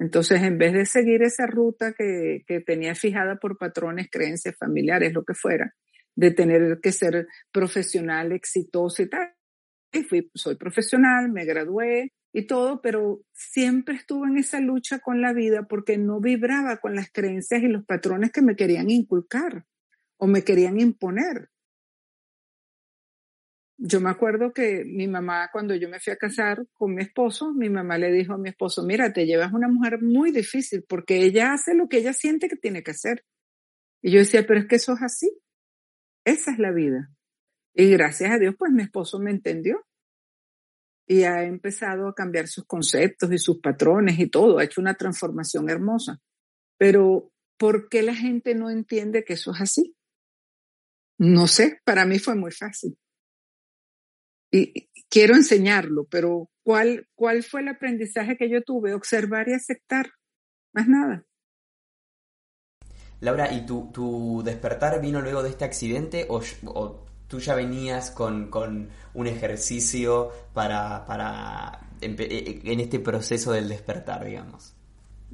Entonces, 0.01 0.41
en 0.41 0.57
vez 0.57 0.73
de 0.73 0.87
seguir 0.87 1.21
esa 1.21 1.45
ruta 1.45 1.93
que, 1.93 2.43
que 2.47 2.59
tenía 2.59 2.95
fijada 2.95 3.35
por 3.35 3.57
patrones, 3.59 4.09
creencias 4.11 4.55
familiares, 4.57 5.13
lo 5.13 5.23
que 5.23 5.35
fuera, 5.35 5.75
de 6.15 6.31
tener 6.31 6.79
que 6.81 6.91
ser 6.91 7.27
profesional, 7.51 8.31
exitoso 8.31 9.03
y 9.03 9.09
tal, 9.09 9.31
fui, 10.09 10.31
soy 10.33 10.55
profesional, 10.55 11.31
me 11.31 11.45
gradué, 11.45 12.11
y 12.33 12.47
todo, 12.47 12.81
pero 12.81 13.21
siempre 13.33 13.95
estuve 13.95 14.27
en 14.27 14.37
esa 14.37 14.59
lucha 14.59 14.99
con 14.99 15.21
la 15.21 15.33
vida 15.33 15.67
porque 15.67 15.97
no 15.97 16.19
vibraba 16.19 16.77
con 16.77 16.95
las 16.95 17.11
creencias 17.11 17.61
y 17.61 17.67
los 17.67 17.85
patrones 17.85 18.31
que 18.31 18.41
me 18.41 18.55
querían 18.55 18.89
inculcar 18.89 19.65
o 20.17 20.27
me 20.27 20.43
querían 20.43 20.79
imponer. 20.79 21.49
Yo 23.83 23.99
me 23.99 24.11
acuerdo 24.11 24.53
que 24.53 24.85
mi 24.85 25.07
mamá, 25.07 25.49
cuando 25.51 25.73
yo 25.73 25.89
me 25.89 25.99
fui 25.99 26.13
a 26.13 26.15
casar 26.15 26.67
con 26.73 26.93
mi 26.93 27.01
esposo, 27.01 27.51
mi 27.51 27.67
mamá 27.67 27.97
le 27.97 28.11
dijo 28.11 28.33
a 28.33 28.37
mi 28.37 28.49
esposo, 28.49 28.83
mira, 28.85 29.11
te 29.11 29.25
llevas 29.25 29.53
una 29.53 29.67
mujer 29.67 30.03
muy 30.03 30.31
difícil 30.31 30.85
porque 30.87 31.23
ella 31.23 31.53
hace 31.53 31.73
lo 31.73 31.89
que 31.89 31.97
ella 31.97 32.13
siente 32.13 32.47
que 32.47 32.57
tiene 32.57 32.83
que 32.83 32.91
hacer. 32.91 33.25
Y 34.03 34.11
yo 34.11 34.19
decía, 34.19 34.45
pero 34.45 34.59
es 34.59 34.67
que 34.67 34.75
eso 34.75 34.93
es 34.93 35.01
así. 35.01 35.35
Esa 36.23 36.51
es 36.51 36.59
la 36.59 36.71
vida. 36.71 37.09
Y 37.73 37.89
gracias 37.89 38.29
a 38.29 38.37
Dios, 38.37 38.53
pues 38.55 38.71
mi 38.71 38.83
esposo 38.83 39.17
me 39.17 39.31
entendió 39.31 39.83
y 41.07 41.23
ha 41.23 41.43
empezado 41.43 42.07
a 42.07 42.13
cambiar 42.13 42.47
sus 42.47 42.65
conceptos 42.65 43.33
y 43.33 43.39
sus 43.39 43.61
patrones 43.61 44.19
y 44.19 44.29
todo, 44.29 44.59
ha 44.59 44.63
hecho 44.63 44.79
una 44.79 44.93
transformación 44.93 45.71
hermosa. 45.71 46.19
Pero, 46.77 47.31
¿por 47.57 47.89
qué 47.89 48.03
la 48.03 48.13
gente 48.13 48.53
no 48.53 48.69
entiende 48.69 49.23
que 49.23 49.33
eso 49.33 49.53
es 49.53 49.61
así? 49.61 49.95
No 51.17 51.47
sé, 51.47 51.81
para 51.83 52.05
mí 52.05 52.19
fue 52.19 52.35
muy 52.35 52.51
fácil. 52.51 52.95
Y 54.51 54.89
quiero 55.09 55.35
enseñarlo, 55.35 56.05
pero 56.09 56.49
¿cuál, 56.63 57.07
cuál 57.15 57.43
fue 57.43 57.61
el 57.61 57.69
aprendizaje 57.69 58.37
que 58.37 58.49
yo 58.49 58.61
tuve? 58.63 58.93
Observar 58.93 59.47
y 59.47 59.53
aceptar, 59.53 60.11
más 60.73 60.87
nada. 60.87 61.25
Laura, 63.21 63.53
¿y 63.53 63.65
tu, 63.65 63.91
tu 63.93 64.41
despertar 64.43 64.99
vino 64.99 65.21
luego 65.21 65.43
de 65.43 65.49
este 65.49 65.63
accidente 65.63 66.25
o, 66.27 66.41
o 66.65 67.05
tú 67.31 67.39
ya 67.39 67.55
venías 67.55 68.11
con, 68.11 68.49
un 69.13 69.27
ejercicio 69.27 70.31
para, 70.53 71.05
para 71.05 71.79
en 72.01 72.79
este 72.79 72.99
proceso 72.99 73.53
del 73.53 73.69
despertar, 73.69 74.25
digamos. 74.25 74.75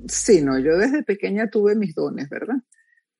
Sí, 0.07 0.41
no, 0.41 0.59
yo 0.59 0.77
desde 0.77 1.01
pequeña 1.01 1.49
tuve 1.49 1.75
mis 1.75 1.95
dones, 1.95 2.29
¿verdad? 2.29 2.57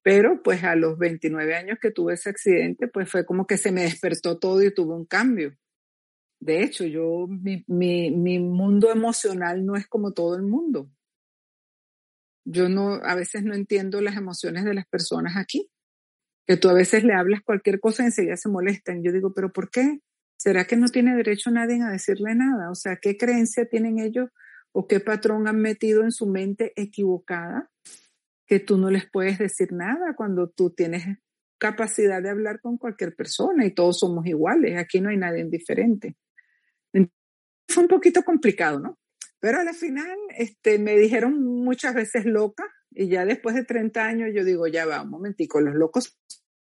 Pero 0.03 0.43
pues 0.43 0.63
a 0.63 0.75
los 0.75 0.99
29 0.99 1.55
años 1.55 1.79
que 1.81 1.89
tuve 1.89 2.13
ese 2.13 2.29
accidente, 2.29 2.87
pues 2.87 3.09
fue 3.09 3.25
como 3.25 3.47
que 3.47 3.57
se 3.57 3.71
me 3.71 3.81
despertó 3.81 4.37
todo 4.37 4.61
y 4.61 4.71
tuve 4.71 4.93
un 4.93 5.05
cambio. 5.05 5.57
De 6.39 6.63
hecho, 6.63 6.85
yo, 6.85 7.27
mi, 7.27 7.63
mi, 7.67 8.11
mi 8.11 8.39
mundo 8.39 8.91
emocional 8.91 9.65
no 9.65 9.75
es 9.75 9.87
como 9.87 10.13
todo 10.13 10.35
el 10.35 10.43
mundo. 10.43 10.89
Yo 12.45 12.69
no, 12.69 12.93
a 13.03 13.15
veces 13.15 13.43
no 13.43 13.53
entiendo 13.53 14.01
las 14.01 14.15
emociones 14.15 14.63
de 14.63 14.73
las 14.73 14.87
personas 14.87 15.35
aquí. 15.35 15.69
Que 16.45 16.55
tú 16.55 16.69
a 16.69 16.73
veces 16.73 17.03
le 17.03 17.13
hablas 17.13 17.41
cualquier 17.41 17.79
cosa 17.79 18.03
y 18.03 18.07
enseguida 18.07 18.37
se 18.37 18.49
molestan. 18.49 19.03
Yo 19.03 19.11
digo, 19.11 19.33
pero 19.33 19.51
¿por 19.51 19.69
qué? 19.69 19.99
¿Será 20.37 20.65
que 20.65 20.77
no 20.77 20.87
tiene 20.87 21.15
derecho 21.15 21.51
nadie 21.51 21.81
a 21.81 21.89
decirle 21.89 22.35
nada? 22.35 22.69
O 22.71 22.75
sea, 22.75 22.97
¿qué 22.97 23.17
creencia 23.17 23.65
tienen 23.65 23.99
ellos 23.99 24.29
o 24.71 24.87
qué 24.87 24.99
patrón 24.99 25.47
han 25.47 25.59
metido 25.59 26.03
en 26.03 26.11
su 26.11 26.27
mente 26.27 26.71
equivocada 26.75 27.69
que 28.45 28.59
tú 28.59 28.77
no 28.77 28.89
les 28.89 29.09
puedes 29.09 29.39
decir 29.39 29.73
nada 29.73 30.15
cuando 30.15 30.49
tú 30.49 30.69
tienes 30.69 31.05
capacidad 31.57 32.21
de 32.21 32.29
hablar 32.29 32.61
con 32.61 32.77
cualquier 32.77 33.15
persona 33.15 33.65
y 33.65 33.71
todos 33.71 33.99
somos 33.99 34.25
iguales, 34.25 34.77
aquí 34.77 35.01
no 35.01 35.09
hay 35.09 35.17
nadie 35.17 35.43
diferente. 35.45 36.15
Fue 37.77 37.83
un 37.83 37.89
poquito 37.89 38.23
complicado, 38.23 38.79
¿no? 38.79 38.97
Pero 39.39 39.59
al 39.59 39.71
final 39.75 40.17
este, 40.35 40.79
me 40.79 40.97
dijeron 40.97 41.43
muchas 41.43 41.93
veces 41.93 42.25
loca 42.25 42.63
y 42.89 43.07
ya 43.07 43.23
después 43.23 43.53
de 43.53 43.65
30 43.65 44.03
años 44.03 44.31
yo 44.33 44.43
digo, 44.43 44.65
ya 44.65 44.87
va, 44.87 45.03
un 45.03 45.11
momentico, 45.11 45.61
los 45.61 45.75
locos, 45.75 46.17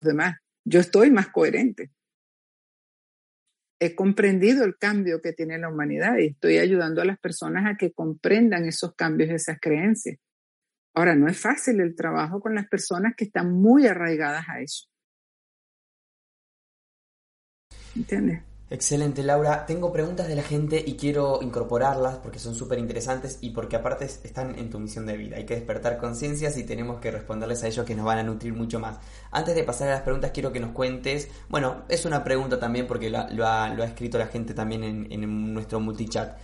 los 0.01 0.09
demás, 0.09 0.35
yo 0.65 0.81
estoy 0.81 1.09
más 1.09 1.29
coherente. 1.29 1.91
He 3.79 3.95
comprendido 3.95 4.65
el 4.65 4.77
cambio 4.77 5.21
que 5.21 5.31
tiene 5.31 5.57
la 5.57 5.69
humanidad 5.69 6.17
y 6.17 6.25
estoy 6.25 6.57
ayudando 6.57 7.01
a 7.01 7.05
las 7.05 7.19
personas 7.19 7.65
a 7.65 7.77
que 7.77 7.93
comprendan 7.93 8.65
esos 8.65 8.93
cambios, 8.93 9.29
esas 9.29 9.59
creencias. 9.61 10.19
Ahora, 10.93 11.15
no 11.15 11.29
es 11.29 11.39
fácil 11.39 11.79
el 11.79 11.95
trabajo 11.95 12.41
con 12.41 12.53
las 12.53 12.67
personas 12.67 13.13
que 13.15 13.23
están 13.23 13.53
muy 13.53 13.87
arraigadas 13.87 14.43
a 14.49 14.59
eso. 14.59 14.89
¿Entiendes? 17.95 18.46
Excelente, 18.69 19.23
Laura. 19.23 19.65
Tengo 19.65 19.93
preguntas 19.93 20.27
de 20.27 20.35
la 20.35 20.43
gente 20.43 20.83
y 20.85 20.97
quiero 20.97 21.39
incorporarlas 21.41 22.17
porque 22.17 22.37
son 22.37 22.53
súper 22.53 22.79
interesantes 22.79 23.37
y 23.39 23.51
porque 23.51 23.77
aparte 23.77 24.03
están 24.03 24.59
en 24.59 24.69
tu 24.69 24.77
misión 24.77 25.05
de 25.05 25.15
vida. 25.15 25.37
Hay 25.37 25.45
que 25.45 25.55
despertar 25.55 25.97
conciencias 25.97 26.57
y 26.57 26.65
tenemos 26.65 26.99
que 26.99 27.09
responderles 27.09 27.63
a 27.63 27.67
ellos 27.67 27.85
que 27.85 27.95
nos 27.95 28.05
van 28.05 28.17
a 28.17 28.23
nutrir 28.23 28.53
mucho 28.53 28.81
más. 28.81 28.99
Antes 29.31 29.55
de 29.55 29.63
pasar 29.63 29.87
a 29.87 29.93
las 29.93 30.01
preguntas, 30.01 30.31
quiero 30.33 30.51
que 30.51 30.59
nos 30.59 30.71
cuentes. 30.71 31.29
Bueno, 31.47 31.85
es 31.87 32.03
una 32.03 32.25
pregunta 32.25 32.59
también 32.59 32.87
porque 32.87 33.09
lo, 33.09 33.47
ha, 33.47 33.73
escrito 33.85 34.17
la 34.17 34.27
gente 34.27 34.53
también 34.53 34.83
en, 34.83 35.53
nuestro 35.53 35.79
multichat 35.79 36.37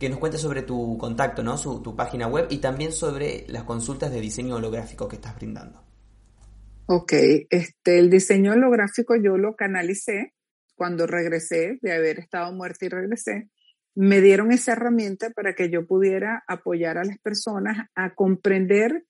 que 0.00 0.08
nos 0.08 0.18
cuentes 0.18 0.40
sobre 0.40 0.62
tu 0.62 0.98
contacto, 0.98 1.44
¿no? 1.44 1.56
Tu 1.56 1.94
página 1.94 2.26
web 2.26 2.48
y 2.50 2.58
también 2.58 2.90
sobre 2.90 3.44
las 3.46 3.62
consultas 3.62 4.10
de 4.10 4.20
diseño 4.20 4.56
holográfico 4.56 5.06
que 5.06 5.14
estás 5.14 5.36
brindando. 5.36 5.80
Ok, 6.86 7.12
este, 7.50 8.00
el 8.00 8.10
diseño 8.10 8.50
holográfico 8.50 9.14
yo 9.14 9.38
lo 9.38 9.54
canalicé 9.54 10.32
cuando 10.82 11.06
regresé 11.06 11.78
de 11.80 11.92
haber 11.92 12.18
estado 12.18 12.52
muerta 12.52 12.84
y 12.84 12.88
regresé. 12.88 13.48
Me 13.94 14.20
dieron 14.20 14.50
esa 14.50 14.72
herramienta 14.72 15.30
para 15.30 15.54
que 15.54 15.70
yo 15.70 15.86
pudiera 15.86 16.42
apoyar 16.48 16.98
a 16.98 17.04
las 17.04 17.18
personas 17.18 17.86
a 17.94 18.16
comprender 18.16 19.04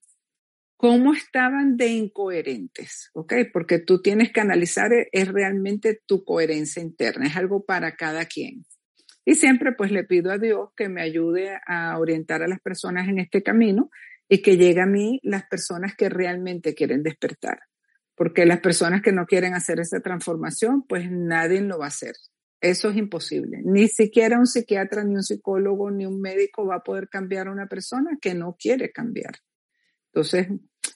cómo 0.77 1.15
estaban 1.15 1.79
de 1.79 1.87
incoherentes, 1.87 3.09
¿ok? 3.15 3.33
Porque 3.55 3.79
tú 3.79 4.03
tienes 4.03 4.35
que 4.35 4.43
analizar, 4.43 4.93
eh, 4.93 5.09
es 5.13 5.29
realmente 5.29 6.03
tu 6.05 6.25
coherencia 6.27 6.83
interna, 6.83 7.27
es 7.27 7.39
algo 7.39 7.65
para 7.65 7.97
cada 7.97 8.27
quien. 8.27 8.67
Y 9.25 9.37
siempre 9.37 9.73
pues 9.73 9.91
le 9.93 10.05
pido 10.05 10.31
a 10.31 10.37
Dios 10.37 10.73
que 10.77 10.91
me 10.91 11.01
ayude 11.01 11.59
a 11.67 11.99
orientar 11.99 12.43
a 12.43 12.49
las 12.49 12.61
personas 12.61 13.09
en 13.09 13.19
este 13.19 13.43
camino 13.43 13.89
y 14.29 14.43
que 14.43 14.59
llegue 14.59 14.83
a 14.83 14.87
mí 14.87 15.21
las 15.23 15.45
personas 15.45 15.97
que 15.97 16.11
realmente 16.11 16.75
quieren 16.75 17.03
despertar. 17.03 17.61
Porque 18.23 18.47
las 18.47 18.61
personas 18.61 19.03
que 19.03 19.11
no 19.11 19.27
quieren 19.27 19.53
hacer 19.55 19.81
esa 19.81 19.99
transformación, 19.99 20.85
pues 20.87 21.11
nadie 21.11 21.61
lo 21.61 21.81
va 21.81 21.87
a 21.87 21.89
hacer. 21.89 22.15
Eso 22.61 22.91
es 22.91 22.97
imposible. 22.97 23.63
Ni 23.65 23.89
siquiera 23.89 24.39
un 24.39 24.47
psiquiatra, 24.47 25.03
ni 25.03 25.17
un 25.17 25.25
psicólogo, 25.25 25.91
ni 25.91 26.07
un 26.07 26.21
médico 26.21 26.65
va 26.65 26.77
a 26.77 26.83
poder 26.85 27.09
cambiar 27.09 27.49
a 27.49 27.51
una 27.51 27.67
persona 27.67 28.17
que 28.21 28.35
no 28.35 28.55
quiere 28.57 28.93
cambiar. 28.93 29.39
Entonces, 30.13 30.47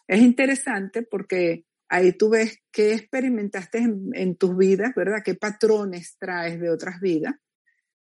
es 0.06 0.22
interesante 0.22 1.02
porque 1.02 1.64
ahí 1.88 2.12
tú 2.12 2.30
ves 2.30 2.60
qué 2.70 2.92
experimentaste 2.92 3.78
en, 3.78 4.36
tus 4.36 4.56
vidas, 4.56 4.92
¿verdad? 4.94 5.22
¿Qué 5.24 5.34
patrones 5.34 6.18
traes 6.20 6.60
de 6.60 6.70
otras 6.70 7.00
vidas? 7.00 7.34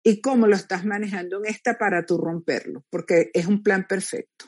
y 0.02 0.22
cómo 0.22 0.48
lo 0.48 0.56
estás 0.56 0.86
manejando 0.86 1.40
en 1.40 1.48
esta 1.48 1.78
para 1.78 2.06
tú 2.06 2.18
romperlo, 2.18 2.86
porque 2.90 3.32
es 3.34 3.48
un 3.48 3.62
plan 3.62 3.86
perfecto. 3.86 4.46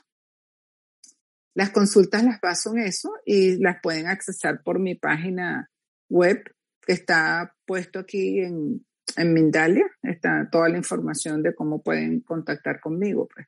Las 1.53 1.71
consultas 1.71 2.23
las 2.23 2.39
baso 2.39 2.71
en 2.71 2.83
eso 2.83 3.11
y 3.25 3.57
las 3.57 3.77
pueden 3.81 4.07
accesar 4.07 4.61
por 4.63 4.79
mi 4.79 4.95
página 4.95 5.69
web 6.09 6.43
que 6.81 6.93
está 6.93 7.55
puesto 7.65 7.99
aquí 7.99 8.39
en, 8.39 8.85
en 9.17 9.33
Mindalia. 9.33 9.85
Está 10.01 10.47
toda 10.51 10.69
la 10.69 10.77
información 10.77 11.43
de 11.43 11.53
cómo 11.53 11.81
pueden 11.81 12.21
contactar 12.21 12.79
conmigo. 12.79 13.27
Pues. 13.33 13.47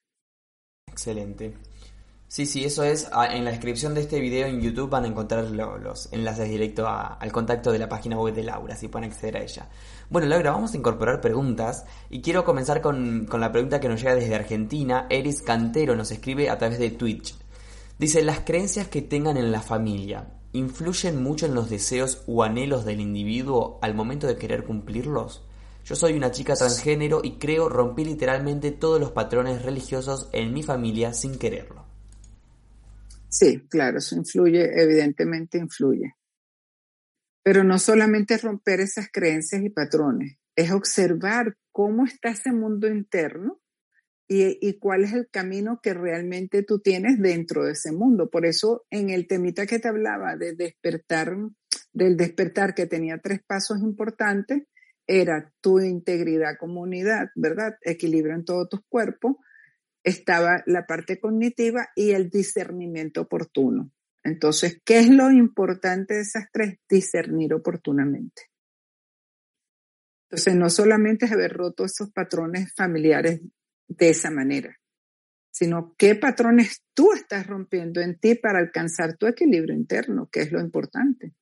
Excelente. 0.87 1.53
Sí, 2.33 2.47
sí, 2.47 2.65
eso 2.65 2.83
es. 2.83 3.09
Ah, 3.13 3.27
en 3.27 3.45
la 3.45 3.51
descripción 3.51 3.93
de 3.93 4.01
este 4.01 4.19
video 4.19 4.47
en 4.47 4.59
YouTube 4.59 4.89
van 4.89 5.03
a 5.03 5.07
encontrar 5.07 5.43
los 5.51 6.11
enlaces 6.11 6.49
directos 6.49 6.87
al 6.89 7.31
contacto 7.31 7.71
de 7.71 7.77
la 7.77 7.87
página 7.87 8.17
web 8.17 8.33
de 8.33 8.41
Laura, 8.41 8.75
si 8.75 8.87
pueden 8.87 9.11
acceder 9.11 9.37
a 9.37 9.43
ella. 9.43 9.69
Bueno, 10.09 10.27
Laura, 10.27 10.49
vamos 10.49 10.73
a 10.73 10.77
incorporar 10.77 11.21
preguntas 11.21 11.85
y 12.09 12.23
quiero 12.23 12.43
comenzar 12.43 12.81
con, 12.81 13.27
con 13.27 13.39
la 13.39 13.51
pregunta 13.51 13.79
que 13.79 13.87
nos 13.87 14.01
llega 14.01 14.15
desde 14.15 14.33
Argentina. 14.33 15.05
Eris 15.11 15.43
Cantero 15.43 15.95
nos 15.95 16.09
escribe 16.09 16.49
a 16.49 16.57
través 16.57 16.79
de 16.79 16.89
Twitch. 16.89 17.35
Dice, 18.03 18.21
las 18.21 18.41
creencias 18.41 18.89
que 18.89 19.01
tengan 19.01 19.37
en 19.37 19.53
la 19.53 19.61
familia 19.61 20.27
influyen 20.51 21.23
mucho 21.23 21.45
en 21.45 21.55
los 21.55 21.69
deseos 21.69 22.21
o 22.27 22.43
anhelos 22.43 22.83
del 22.83 22.99
individuo 22.99 23.79
al 23.81 23.95
momento 23.95 24.27
de 24.27 24.35
querer 24.35 24.65
cumplirlos. 24.65 25.47
Yo 25.85 25.95
soy 25.95 26.11
una 26.17 26.29
chica 26.29 26.53
transgénero 26.53 27.21
y 27.23 27.37
creo 27.37 27.69
rompí 27.69 28.03
literalmente 28.03 28.71
todos 28.71 28.99
los 28.99 29.11
patrones 29.11 29.61
religiosos 29.61 30.27
en 30.33 30.53
mi 30.53 30.63
familia 30.63 31.13
sin 31.13 31.39
quererlo. 31.39 31.85
Sí, 33.29 33.61
claro, 33.69 33.99
eso 33.99 34.17
influye, 34.17 34.69
evidentemente 34.83 35.57
influye. 35.57 36.17
Pero 37.41 37.63
no 37.63 37.79
solamente 37.79 38.37
romper 38.37 38.81
esas 38.81 39.07
creencias 39.13 39.61
y 39.63 39.69
patrones, 39.69 40.39
es 40.57 40.71
observar 40.71 41.55
cómo 41.71 42.03
está 42.03 42.31
ese 42.31 42.51
mundo 42.51 42.89
interno 42.89 43.61
y, 44.41 44.79
cuál 44.79 45.03
es 45.03 45.13
el 45.13 45.29
camino 45.29 45.79
que 45.81 45.93
realmente 45.93 46.63
tú 46.63 46.79
tienes 46.79 47.19
dentro 47.19 47.65
de 47.65 47.73
ese 47.73 47.91
mundo. 47.91 48.29
Por 48.29 48.45
eso 48.45 48.85
en 48.89 49.09
el 49.09 49.27
temita 49.27 49.65
que 49.65 49.79
te 49.79 49.87
hablaba 49.87 50.35
de 50.35 50.55
despertar, 50.55 51.35
del 51.91 52.17
despertar 52.17 52.73
que 52.73 52.87
tenía 52.87 53.19
tres 53.19 53.41
pasos 53.45 53.79
importantes, 53.81 54.63
era 55.05 55.51
tu 55.61 55.79
integridad 55.79 56.57
comunidad, 56.57 57.27
¿verdad? 57.35 57.75
Equilibrio 57.81 58.35
en 58.35 58.45
todos 58.45 58.69
tus 58.69 58.81
cuerpos, 58.87 59.35
estaba 60.03 60.63
la 60.65 60.85
parte 60.85 61.19
cognitiva 61.19 61.89
y 61.95 62.11
el 62.11 62.29
discernimiento 62.29 63.21
oportuno. 63.21 63.91
Entonces, 64.23 64.81
¿qué 64.85 64.99
es 64.99 65.09
lo 65.09 65.31
importante 65.31 66.13
de 66.13 66.21
esas 66.21 66.45
tres? 66.51 66.77
Discernir 66.89 67.53
oportunamente. 67.53 68.43
Entonces, 70.29 70.55
no 70.55 70.69
solamente 70.69 71.25
es 71.25 71.31
haber 71.31 71.53
roto 71.53 71.85
esos 71.85 72.09
patrones 72.11 72.73
familiares 72.75 73.41
de 73.97 74.09
esa 74.09 74.29
manera, 74.29 74.77
sino 75.51 75.95
qué 75.97 76.15
patrones 76.15 76.83
tú 76.93 77.13
estás 77.13 77.47
rompiendo 77.47 78.01
en 78.01 78.19
ti 78.19 78.35
para 78.35 78.59
alcanzar 78.59 79.17
tu 79.17 79.27
equilibrio 79.27 79.75
interno, 79.75 80.29
que 80.31 80.41
es 80.41 80.51
lo 80.51 80.59
importante. 80.59 81.33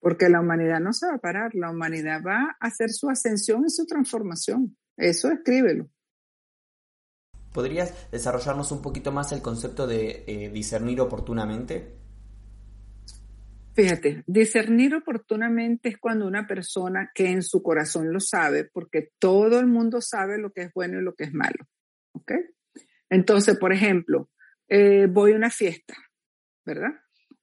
Porque 0.00 0.28
la 0.28 0.40
humanidad 0.40 0.80
no 0.80 0.92
se 0.92 1.06
va 1.06 1.14
a 1.14 1.18
parar, 1.18 1.54
la 1.54 1.70
humanidad 1.70 2.22
va 2.22 2.56
a 2.60 2.66
hacer 2.66 2.90
su 2.90 3.08
ascensión 3.08 3.64
y 3.66 3.70
su 3.70 3.86
transformación. 3.86 4.76
Eso 4.96 5.30
escríbelo. 5.30 5.88
¿Podrías 7.52 8.10
desarrollarnos 8.10 8.72
un 8.72 8.82
poquito 8.82 9.12
más 9.12 9.32
el 9.32 9.40
concepto 9.40 9.86
de 9.86 10.24
eh, 10.26 10.50
discernir 10.50 11.00
oportunamente? 11.00 12.03
Fíjate, 13.74 14.22
discernir 14.28 14.94
oportunamente 14.94 15.88
es 15.88 15.98
cuando 15.98 16.28
una 16.28 16.46
persona 16.46 17.10
que 17.12 17.26
en 17.26 17.42
su 17.42 17.60
corazón 17.60 18.12
lo 18.12 18.20
sabe, 18.20 18.64
porque 18.72 19.10
todo 19.18 19.58
el 19.58 19.66
mundo 19.66 20.00
sabe 20.00 20.38
lo 20.38 20.52
que 20.52 20.62
es 20.62 20.72
bueno 20.72 21.00
y 21.00 21.02
lo 21.02 21.14
que 21.14 21.24
es 21.24 21.34
malo. 21.34 21.64
¿Ok? 22.12 22.32
Entonces, 23.10 23.58
por 23.58 23.72
ejemplo, 23.72 24.30
eh, 24.68 25.08
voy 25.10 25.32
a 25.32 25.36
una 25.36 25.50
fiesta, 25.50 25.94
¿verdad? 26.64 26.92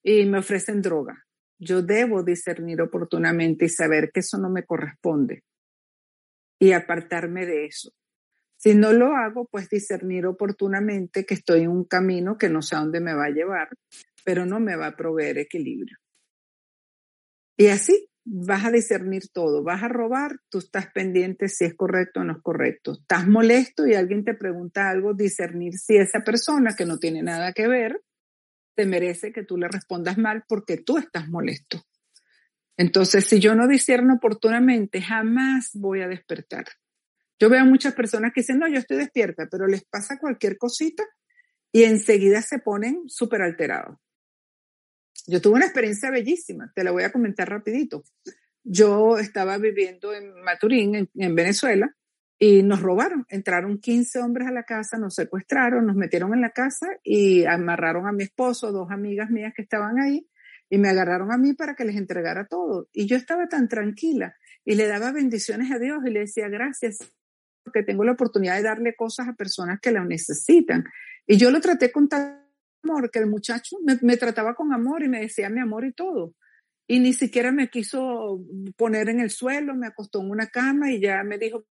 Y 0.01 0.25
me 0.25 0.39
ofrecen 0.39 0.81
droga. 0.81 1.21
Yo 1.59 1.81
debo 1.81 2.23
discernir 2.23 2.81
oportunamente 2.81 3.65
y 3.65 3.69
saber 3.69 4.11
que 4.13 4.21
eso 4.21 4.37
no 4.37 4.49
me 4.49 4.65
corresponde 4.65 5.43
y 6.59 6.71
apartarme 6.71 7.45
de 7.45 7.65
eso. 7.65 7.91
Si 8.55 8.73
no 8.73 8.93
lo 8.93 9.15
hago, 9.15 9.47
pues 9.51 9.67
discernir 9.69 10.25
oportunamente 10.27 11.25
que 11.25 11.33
estoy 11.33 11.61
en 11.61 11.71
un 11.71 11.83
camino 11.83 12.37
que 12.37 12.49
no 12.49 12.61
sé 12.61 12.75
a 12.75 12.79
dónde 12.79 13.01
me 13.01 13.13
va 13.13 13.25
a 13.25 13.31
llevar, 13.31 13.69
pero 14.23 14.45
no 14.45 14.59
me 14.59 14.75
va 14.75 14.87
a 14.87 14.95
proveer 14.95 15.39
equilibrio. 15.39 15.97
Y 17.61 17.67
así 17.67 18.09
vas 18.25 18.65
a 18.65 18.71
discernir 18.71 19.29
todo. 19.31 19.61
Vas 19.61 19.83
a 19.83 19.87
robar, 19.87 20.39
tú 20.49 20.57
estás 20.57 20.87
pendiente 20.91 21.47
si 21.47 21.65
es 21.65 21.75
correcto 21.75 22.21
o 22.21 22.23
no 22.23 22.33
es 22.33 22.41
correcto. 22.41 22.93
Estás 22.93 23.27
molesto 23.27 23.85
y 23.85 23.93
alguien 23.93 24.23
te 24.23 24.33
pregunta 24.33 24.89
algo, 24.89 25.13
discernir 25.13 25.77
si 25.77 25.95
esa 25.95 26.21
persona 26.21 26.75
que 26.75 26.87
no 26.87 26.97
tiene 26.97 27.21
nada 27.21 27.53
que 27.53 27.67
ver 27.67 28.01
te 28.73 28.87
merece 28.87 29.31
que 29.31 29.43
tú 29.43 29.57
le 29.57 29.67
respondas 29.67 30.17
mal 30.17 30.43
porque 30.47 30.77
tú 30.77 30.97
estás 30.97 31.29
molesto. 31.29 31.85
Entonces, 32.77 33.25
si 33.25 33.39
yo 33.39 33.53
no 33.53 33.67
discierno 33.67 34.15
oportunamente, 34.15 34.99
jamás 34.99 35.69
voy 35.75 36.01
a 36.01 36.07
despertar. 36.07 36.65
Yo 37.39 37.47
veo 37.47 37.63
muchas 37.63 37.93
personas 37.93 38.31
que 38.33 38.41
dicen, 38.41 38.57
no, 38.57 38.67
yo 38.69 38.79
estoy 38.79 38.97
despierta, 38.97 39.47
pero 39.51 39.67
les 39.67 39.83
pasa 39.83 40.17
cualquier 40.17 40.57
cosita 40.57 41.03
y 41.71 41.83
enseguida 41.83 42.41
se 42.41 42.57
ponen 42.57 43.03
súper 43.05 43.43
alterados. 43.43 43.99
Yo 45.27 45.41
tuve 45.41 45.55
una 45.55 45.65
experiencia 45.65 46.09
bellísima, 46.11 46.71
te 46.75 46.83
la 46.83 46.91
voy 46.91 47.03
a 47.03 47.11
comentar 47.11 47.49
rapidito. 47.49 48.03
Yo 48.63 49.17
estaba 49.17 49.57
viviendo 49.57 50.13
en 50.13 50.33
Maturín, 50.41 51.09
en, 51.13 51.35
Venezuela, 51.35 51.95
y 52.37 52.63
nos 52.63 52.81
robaron. 52.81 53.25
Entraron 53.29 53.79
15 53.79 54.19
hombres 54.19 54.47
a 54.47 54.51
la 54.51 54.63
casa, 54.63 54.97
nos 54.97 55.15
secuestraron, 55.15 55.85
nos 55.85 55.95
metieron 55.95 56.33
en 56.33 56.41
la 56.41 56.51
casa 56.51 56.87
y 57.03 57.45
amarraron 57.45 58.07
a 58.07 58.11
mi 58.11 58.23
esposo, 58.23 58.71
dos 58.71 58.91
amigas 58.91 59.29
mías 59.29 59.53
que 59.55 59.61
estaban 59.61 59.99
ahí, 59.99 60.27
y 60.69 60.77
me 60.77 60.89
agarraron 60.89 61.31
a 61.31 61.37
mí 61.37 61.53
para 61.53 61.75
que 61.75 61.85
les 61.85 61.97
entregara 61.97 62.47
todo. 62.47 62.87
Y 62.93 63.07
yo 63.07 63.15
estaba 63.15 63.47
tan 63.47 63.67
tranquila 63.67 64.35
y 64.63 64.75
le 64.75 64.87
daba 64.87 65.11
bendiciones 65.11 65.71
a 65.71 65.79
Dios 65.79 65.99
y 66.05 66.11
le 66.11 66.21
decía 66.21 66.47
gracias 66.47 66.99
porque 67.63 67.83
tengo 67.83 68.03
la 68.03 68.13
oportunidad 68.13 68.57
de 68.57 68.63
darle 68.63 68.95
cosas 68.95 69.27
a 69.27 69.33
personas 69.33 69.79
que 69.79 69.91
lo 69.91 70.03
necesitan. 70.05 70.85
Y 71.27 71.37
yo 71.37 71.51
lo 71.51 71.61
traté 71.61 71.91
con 71.91 72.09
tal 72.09 72.40
amor 72.83 73.11
que 73.11 73.19
el 73.19 73.27
muchacho 73.27 73.77
me, 73.83 74.17
trataba 74.17 74.55
con 74.55 74.73
amor 74.73 75.03
y 75.03 75.09
me 75.09 75.21
decía 75.21 75.49
mi 75.49 75.59
amor 75.59 75.85
y 75.85 75.93
todo 75.93 76.33
y 76.87 76.99
ni 76.99 77.13
siquiera 77.13 77.53
me 77.53 77.69
quiso 77.69 78.43
poner 78.75 79.07
en 79.07 79.21
el 79.21 79.29
suelo, 79.29 79.73
me 79.75 79.87
acostó 79.87 80.19
en 80.19 80.29
una 80.29 80.47
cama 80.47 80.91
y 80.91 80.99
ya 80.99 81.23
me 81.23 81.37
dijo, 81.37 81.65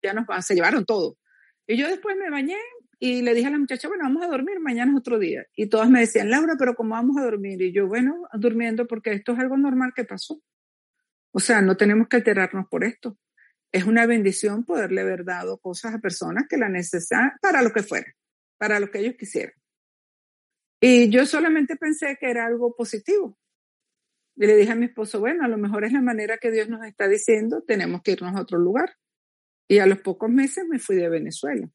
ya 0.00 0.12
nos 0.12 0.26
se 0.46 0.54
llevaron 0.54 0.84
todo. 0.84 1.18
Y 1.66 1.76
yo 1.76 1.88
después 1.88 2.16
me 2.16 2.30
bañé 2.30 2.56
y 3.00 3.22
le 3.22 3.34
dije 3.34 3.48
a 3.48 3.50
la 3.50 3.58
muchacha, 3.58 3.88
bueno, 3.88 4.04
vamos 4.04 4.22
a 4.22 4.28
dormir, 4.28 4.60
mañana 4.60 4.92
es 4.92 4.98
otro 4.98 5.18
día. 5.18 5.44
Y 5.56 5.68
todas 5.68 5.90
me 5.90 6.00
decían, 6.00 6.30
Laura, 6.30 6.54
pero 6.56 6.76
¿cómo 6.76 6.90
vamos 6.90 7.16
a 7.16 7.24
dormir? 7.24 7.60
Y 7.62 7.72
yo, 7.72 7.88
bueno, 7.88 8.28
durmiendo 8.34 8.86
porque 8.86 9.12
esto 9.12 9.32
es 9.32 9.40
algo 9.40 9.56
normal 9.56 9.92
que 9.94 10.04
pasó. 10.04 10.40
O 11.32 11.40
sea, 11.40 11.62
no 11.62 11.76
tenemos 11.76 12.08
que 12.08 12.18
alterarnos 12.18 12.66
por 12.68 12.84
esto. 12.84 13.18
Es 13.72 13.84
una 13.84 14.06
bendición 14.06 14.64
poderle 14.64 15.00
haber 15.00 15.24
dado 15.24 15.58
cosas 15.58 15.94
a 15.94 15.98
personas 15.98 16.44
que 16.48 16.56
la 16.56 16.68
necesitan 16.68 17.32
para 17.40 17.62
lo 17.62 17.72
que 17.72 17.82
fuera, 17.82 18.12
para 18.58 18.78
lo 18.78 18.90
que 18.90 18.98
ellos 18.98 19.14
quisieran. 19.18 19.59
Y 20.80 21.10
yo 21.10 21.26
solamente 21.26 21.76
pensé 21.76 22.16
que 22.18 22.30
era 22.30 22.46
algo 22.46 22.74
positivo. 22.74 23.36
Y 24.36 24.46
le 24.46 24.56
dije 24.56 24.72
a 24.72 24.76
mi 24.76 24.86
esposo, 24.86 25.20
bueno, 25.20 25.44
a 25.44 25.48
lo 25.48 25.58
mejor 25.58 25.84
es 25.84 25.92
la 25.92 26.00
manera 26.00 26.38
que 26.38 26.50
Dios 26.50 26.68
nos 26.68 26.84
está 26.86 27.08
diciendo, 27.08 27.62
tenemos 27.66 28.00
que 28.02 28.12
irnos 28.12 28.34
a 28.34 28.40
otro 28.40 28.58
lugar. 28.58 28.96
Y 29.68 29.78
a 29.78 29.86
los 29.86 30.00
pocos 30.00 30.30
meses 30.30 30.64
me 30.66 30.78
fui 30.78 30.96
de 30.96 31.10
Venezuela. 31.10 31.68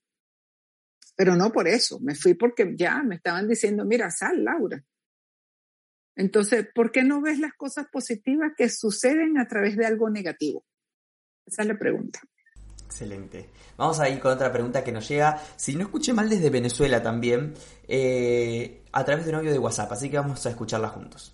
Pero 1.16 1.36
no 1.36 1.52
por 1.52 1.68
eso, 1.68 2.00
me 2.02 2.16
fui 2.16 2.34
porque 2.34 2.74
ya 2.76 3.04
me 3.04 3.16
estaban 3.16 3.48
diciendo, 3.48 3.86
mira, 3.86 4.10
sal, 4.10 4.44
Laura. 4.44 4.84
Entonces, 6.18 6.68
¿por 6.74 6.92
qué 6.92 7.04
no 7.04 7.22
ves 7.22 7.40
las 7.40 7.54
cosas 7.54 7.88
positivas 7.92 8.54
que 8.58 8.70
suceden 8.70 9.38
a 9.38 9.48
través 9.48 9.78
de 9.78 9.86
algo 9.86 10.10
negativo? 10.10 10.66
Esa 11.46 11.62
es 11.62 11.68
la 11.68 11.78
pregunta. 11.78 12.20
Excelente. 12.86 13.50
Vamos 13.78 14.00
a 14.00 14.08
ir 14.08 14.20
con 14.20 14.32
otra 14.32 14.52
pregunta 14.52 14.84
que 14.84 14.92
nos 14.92 15.08
llega, 15.08 15.42
si 15.56 15.76
no 15.76 15.84
escuché 15.84 16.14
mal, 16.14 16.30
desde 16.30 16.50
Venezuela 16.50 17.02
también, 17.02 17.54
eh, 17.88 18.84
a 18.92 19.04
través 19.04 19.26
de 19.26 19.32
un 19.32 19.38
audio 19.38 19.52
de 19.52 19.60
WhatsApp, 19.60 19.92
así 19.92 20.10
que 20.10 20.18
vamos 20.18 20.46
a 20.46 20.50
escucharla 20.50 20.90
juntos. 20.90 21.34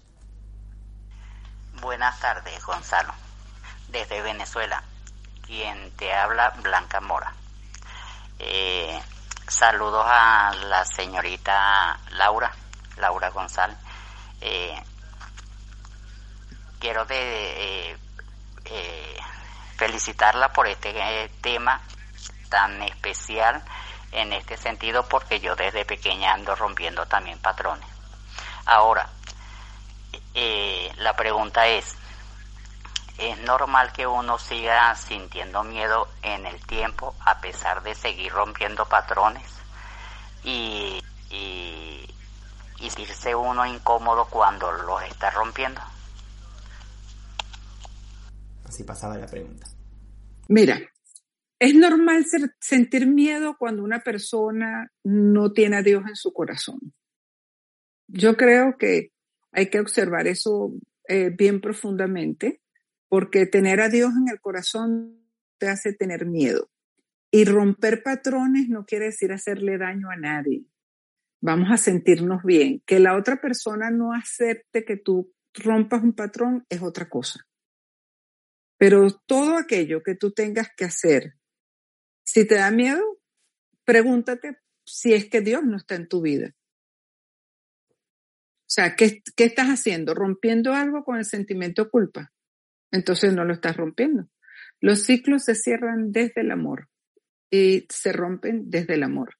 Buenas 1.81 2.19
tardes, 2.19 2.63
Gonzalo. 2.65 3.13
Desde 3.89 4.21
Venezuela, 4.21 4.83
quien 5.45 5.91
te 5.97 6.13
habla, 6.13 6.51
Blanca 6.61 7.01
Mora. 7.01 7.33
Eh, 8.39 8.99
saludos 9.47 10.03
a 10.07 10.55
la 10.67 10.85
señorita 10.85 11.99
Laura, 12.11 12.51
Laura 12.97 13.29
González. 13.29 13.77
Eh, 14.39 14.81
quiero 16.79 17.05
de, 17.05 17.91
eh, 18.65 19.17
felicitarla 19.81 20.53
por 20.53 20.67
este 20.67 20.93
tema 21.41 21.81
tan 22.49 22.83
especial 22.83 23.63
en 24.11 24.31
este 24.31 24.55
sentido 24.55 25.09
porque 25.09 25.39
yo 25.39 25.55
desde 25.55 25.85
pequeña 25.85 26.33
ando 26.33 26.55
rompiendo 26.55 27.07
también 27.07 27.39
patrones. 27.39 27.87
Ahora, 28.67 29.09
eh, 30.35 30.93
la 30.97 31.15
pregunta 31.15 31.65
es, 31.65 31.95
¿es 33.17 33.39
normal 33.39 33.91
que 33.91 34.05
uno 34.05 34.37
siga 34.37 34.93
sintiendo 34.93 35.63
miedo 35.63 36.07
en 36.21 36.45
el 36.45 36.63
tiempo 36.67 37.15
a 37.25 37.41
pesar 37.41 37.81
de 37.81 37.95
seguir 37.95 38.31
rompiendo 38.31 38.85
patrones 38.85 39.51
y, 40.43 41.03
y, 41.31 42.07
y 42.77 43.33
uno 43.33 43.65
incómodo 43.65 44.25
cuando 44.25 44.71
los 44.71 45.01
está 45.01 45.31
rompiendo? 45.31 45.81
Así 48.71 48.85
pasaba 48.85 49.17
la 49.17 49.27
pregunta. 49.27 49.67
Mira, 50.47 50.79
es 51.59 51.75
normal 51.75 52.25
sentir 52.61 53.05
miedo 53.05 53.57
cuando 53.59 53.83
una 53.83 53.99
persona 53.99 54.89
no 55.03 55.51
tiene 55.51 55.75
a 55.75 55.81
Dios 55.81 56.03
en 56.07 56.15
su 56.15 56.31
corazón. 56.31 56.79
Yo 58.07 58.37
creo 58.37 58.77
que 58.77 59.11
hay 59.51 59.69
que 59.69 59.81
observar 59.81 60.25
eso 60.27 60.71
eh, 61.09 61.31
bien 61.37 61.59
profundamente, 61.59 62.61
porque 63.09 63.45
tener 63.45 63.81
a 63.81 63.89
Dios 63.89 64.13
en 64.15 64.29
el 64.29 64.39
corazón 64.39 65.21
te 65.57 65.67
hace 65.67 65.91
tener 65.91 66.25
miedo. 66.25 66.71
Y 67.29 67.43
romper 67.43 68.03
patrones 68.03 68.69
no 68.69 68.85
quiere 68.85 69.07
decir 69.07 69.33
hacerle 69.33 69.77
daño 69.77 70.09
a 70.09 70.15
nadie. 70.15 70.63
Vamos 71.41 71.71
a 71.71 71.75
sentirnos 71.75 72.41
bien. 72.43 72.81
Que 72.85 73.01
la 73.01 73.17
otra 73.17 73.41
persona 73.41 73.91
no 73.91 74.13
acepte 74.13 74.85
que 74.85 74.95
tú 74.95 75.33
rompas 75.55 76.03
un 76.03 76.13
patrón 76.13 76.65
es 76.69 76.81
otra 76.81 77.09
cosa. 77.09 77.45
Pero 78.81 79.11
todo 79.27 79.57
aquello 79.57 80.01
que 80.01 80.15
tú 80.15 80.31
tengas 80.31 80.69
que 80.75 80.85
hacer, 80.85 81.35
si 82.23 82.47
te 82.47 82.55
da 82.55 82.71
miedo, 82.71 83.19
pregúntate 83.85 84.57
si 84.83 85.13
es 85.13 85.29
que 85.29 85.41
Dios 85.41 85.61
no 85.63 85.77
está 85.77 85.93
en 85.93 86.07
tu 86.07 86.19
vida. 86.19 86.55
O 87.91 88.65
sea, 88.65 88.95
¿qué, 88.95 89.21
¿qué 89.35 89.43
estás 89.43 89.67
haciendo? 89.67 90.15
¿Rompiendo 90.15 90.73
algo 90.73 91.03
con 91.03 91.17
el 91.17 91.25
sentimiento 91.25 91.91
culpa? 91.91 92.33
Entonces 92.89 93.35
no 93.35 93.45
lo 93.45 93.53
estás 93.53 93.77
rompiendo. 93.77 94.27
Los 94.79 95.03
ciclos 95.03 95.43
se 95.43 95.53
cierran 95.53 96.11
desde 96.11 96.41
el 96.41 96.49
amor 96.49 96.89
y 97.51 97.85
se 97.87 98.11
rompen 98.11 98.71
desde 98.71 98.95
el 98.95 99.03
amor. 99.03 99.35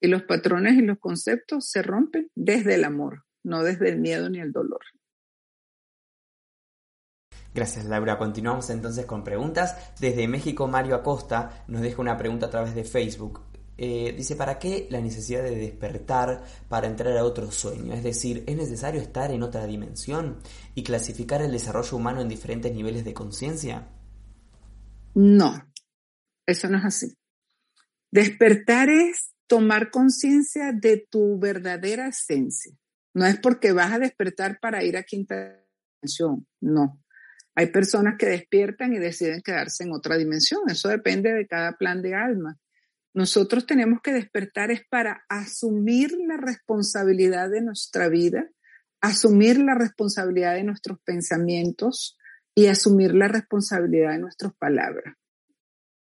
Y 0.00 0.08
los 0.08 0.24
patrones 0.24 0.74
y 0.74 0.82
los 0.82 0.98
conceptos 0.98 1.70
se 1.70 1.82
rompen 1.82 2.28
desde 2.34 2.74
el 2.74 2.82
amor, 2.82 3.24
no 3.44 3.62
desde 3.62 3.88
el 3.88 4.00
miedo 4.00 4.28
ni 4.30 4.40
el 4.40 4.50
dolor. 4.50 4.82
Gracias 7.54 7.84
Laura. 7.86 8.18
Continuamos 8.18 8.70
entonces 8.70 9.06
con 9.06 9.24
preguntas. 9.24 9.76
Desde 9.98 10.28
México 10.28 10.68
Mario 10.68 10.94
Acosta 10.94 11.64
nos 11.68 11.82
deja 11.82 12.00
una 12.00 12.16
pregunta 12.16 12.46
a 12.46 12.50
través 12.50 12.74
de 12.74 12.84
Facebook. 12.84 13.40
Eh, 13.82 14.14
dice, 14.14 14.36
¿para 14.36 14.58
qué 14.58 14.86
la 14.90 15.00
necesidad 15.00 15.42
de 15.42 15.56
despertar 15.56 16.44
para 16.68 16.86
entrar 16.86 17.16
a 17.16 17.24
otro 17.24 17.50
sueño? 17.50 17.94
Es 17.94 18.04
decir, 18.04 18.44
¿es 18.46 18.54
necesario 18.54 19.00
estar 19.00 19.30
en 19.30 19.42
otra 19.42 19.64
dimensión 19.66 20.38
y 20.74 20.82
clasificar 20.82 21.40
el 21.40 21.50
desarrollo 21.50 21.96
humano 21.96 22.20
en 22.20 22.28
diferentes 22.28 22.74
niveles 22.74 23.06
de 23.06 23.14
conciencia? 23.14 23.88
No, 25.14 25.72
eso 26.46 26.68
no 26.68 26.76
es 26.76 26.84
así. 26.84 27.16
Despertar 28.10 28.90
es 28.90 29.32
tomar 29.46 29.90
conciencia 29.90 30.72
de 30.72 31.06
tu 31.10 31.38
verdadera 31.38 32.08
esencia. 32.08 32.76
No 33.14 33.24
es 33.24 33.40
porque 33.40 33.72
vas 33.72 33.92
a 33.92 33.98
despertar 33.98 34.60
para 34.60 34.84
ir 34.84 34.98
a 34.98 35.04
quinta 35.04 35.64
dimensión, 36.02 36.46
no. 36.60 36.99
Hay 37.60 37.66
personas 37.66 38.14
que 38.18 38.24
despiertan 38.24 38.94
y 38.94 38.98
deciden 38.98 39.42
quedarse 39.42 39.84
en 39.84 39.92
otra 39.92 40.16
dimensión. 40.16 40.62
Eso 40.70 40.88
depende 40.88 41.30
de 41.30 41.46
cada 41.46 41.76
plan 41.76 42.00
de 42.00 42.14
alma. 42.14 42.58
Nosotros 43.12 43.66
tenemos 43.66 44.00
que 44.02 44.14
despertar 44.14 44.70
es 44.70 44.80
para 44.88 45.26
asumir 45.28 46.10
la 46.26 46.38
responsabilidad 46.38 47.50
de 47.50 47.60
nuestra 47.60 48.08
vida, 48.08 48.48
asumir 49.02 49.58
la 49.58 49.74
responsabilidad 49.74 50.54
de 50.54 50.64
nuestros 50.64 51.00
pensamientos 51.04 52.16
y 52.54 52.68
asumir 52.68 53.14
la 53.14 53.28
responsabilidad 53.28 54.12
de 54.12 54.20
nuestras 54.20 54.54
palabras, 54.54 55.14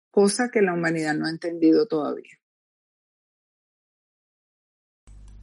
cosa 0.09 0.49
que 0.51 0.63
la 0.63 0.73
humanidad 0.73 1.13
no 1.13 1.27
ha 1.27 1.29
entendido 1.29 1.85
todavía. 1.85 2.33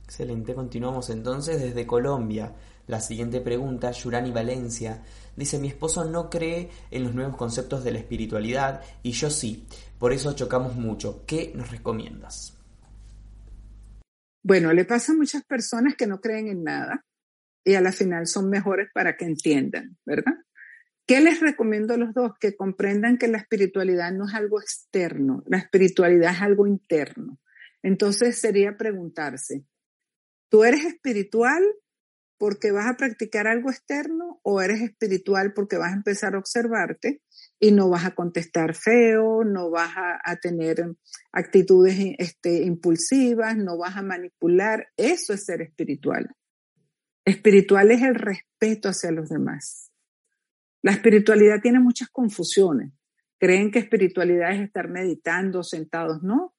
Excelente, 0.03 0.57
continuamos 0.57 1.09
entonces 1.11 1.63
desde 1.63 1.87
Colombia. 1.87 2.53
La 2.89 3.01
siguiente 3.01 3.41
pregunta, 3.41 3.93
Yurani 3.93 4.33
Valencia, 4.33 5.05
dice, 5.37 5.59
mi 5.59 5.69
esposo 5.69 6.05
no 6.05 6.31
cree 6.31 6.71
en 6.91 7.05
los 7.05 7.15
nuevos 7.15 7.37
conceptos 7.37 7.85
de 7.85 7.93
la 7.93 7.99
espiritualidad 7.99 8.83
y 9.03 9.13
yo 9.13 9.31
sí, 9.31 9.67
por 9.99 10.13
eso 10.13 10.35
chocamos 10.35 10.77
mucho. 10.77 11.25
¿Qué 11.27 11.53
nos 11.55 11.71
recomiendas? 11.71 12.57
Bueno, 14.43 14.73
le 14.73 14.85
pasa 14.85 15.13
a 15.13 15.17
muchas 15.17 15.45
personas 15.45 15.95
que 15.97 16.07
no 16.07 16.21
creen 16.21 16.49
en 16.49 16.65
nada 16.65 17.05
y 17.65 17.75
a 17.75 17.81
la 17.81 17.93
final 17.93 18.27
son 18.27 18.49
mejores 18.49 18.89
para 18.93 19.17
que 19.17 19.27
entiendan, 19.27 19.99
¿verdad? 20.07 20.35
¿Qué 21.07 21.21
les 21.21 21.41
recomiendo 21.41 21.95
a 21.95 21.97
los 21.97 22.15
dos? 22.15 22.33
Que 22.39 22.57
comprendan 22.57 23.19
que 23.19 23.29
la 23.29 23.39
espiritualidad 23.39 24.13
no 24.13 24.29
es 24.29 24.35
algo 24.35 24.61
externo, 24.61 25.43
la 25.47 25.59
espiritualidad 25.59 26.33
es 26.33 26.41
algo 26.41 26.67
interno. 26.67 27.39
Entonces 27.83 28.39
sería 28.39 28.77
preguntarse, 28.77 29.65
¿tú 30.49 30.65
eres 30.65 30.85
espiritual 30.85 31.63
porque 32.41 32.73
vas 32.73 32.87
a 32.87 32.97
practicar 32.97 33.47
algo 33.47 33.69
externo 33.69 34.41
o 34.43 34.63
eres 34.63 34.81
espiritual 34.81 35.53
porque 35.53 35.77
vas 35.77 35.93
a 35.93 35.97
empezar 35.97 36.35
a 36.35 36.39
observarte 36.39 37.21
y 37.59 37.71
no 37.71 37.91
vas 37.91 38.07
a 38.07 38.15
contestar 38.15 38.75
feo, 38.75 39.45
no 39.45 39.69
vas 39.69 39.93
a, 39.95 40.37
tener 40.37 40.97
actitudes 41.33 41.99
este, 42.17 42.63
impulsivas, 42.63 43.59
no 43.59 43.77
vas 43.77 43.95
a 43.99 44.03
manipular. 44.03 44.89
Eso 44.97 45.35
es 45.35 45.45
ser 45.45 45.61
espiritual. 45.61 46.31
Espiritual 47.27 47.91
es 47.91 48.01
el 48.01 48.15
respeto 48.15 48.89
hacia 48.89 49.11
los 49.11 49.29
demás. 49.29 49.93
La 50.81 50.93
espiritualidad 50.93 51.61
tiene 51.61 51.79
muchas 51.79 52.09
confusiones. 52.09 52.91
Creen 53.39 53.71
que 53.71 53.81
espiritualidad 53.81 54.53
es 54.53 54.63
estar 54.63 54.89
meditando, 54.89 55.63
sentados. 55.63 56.23
No. 56.23 56.55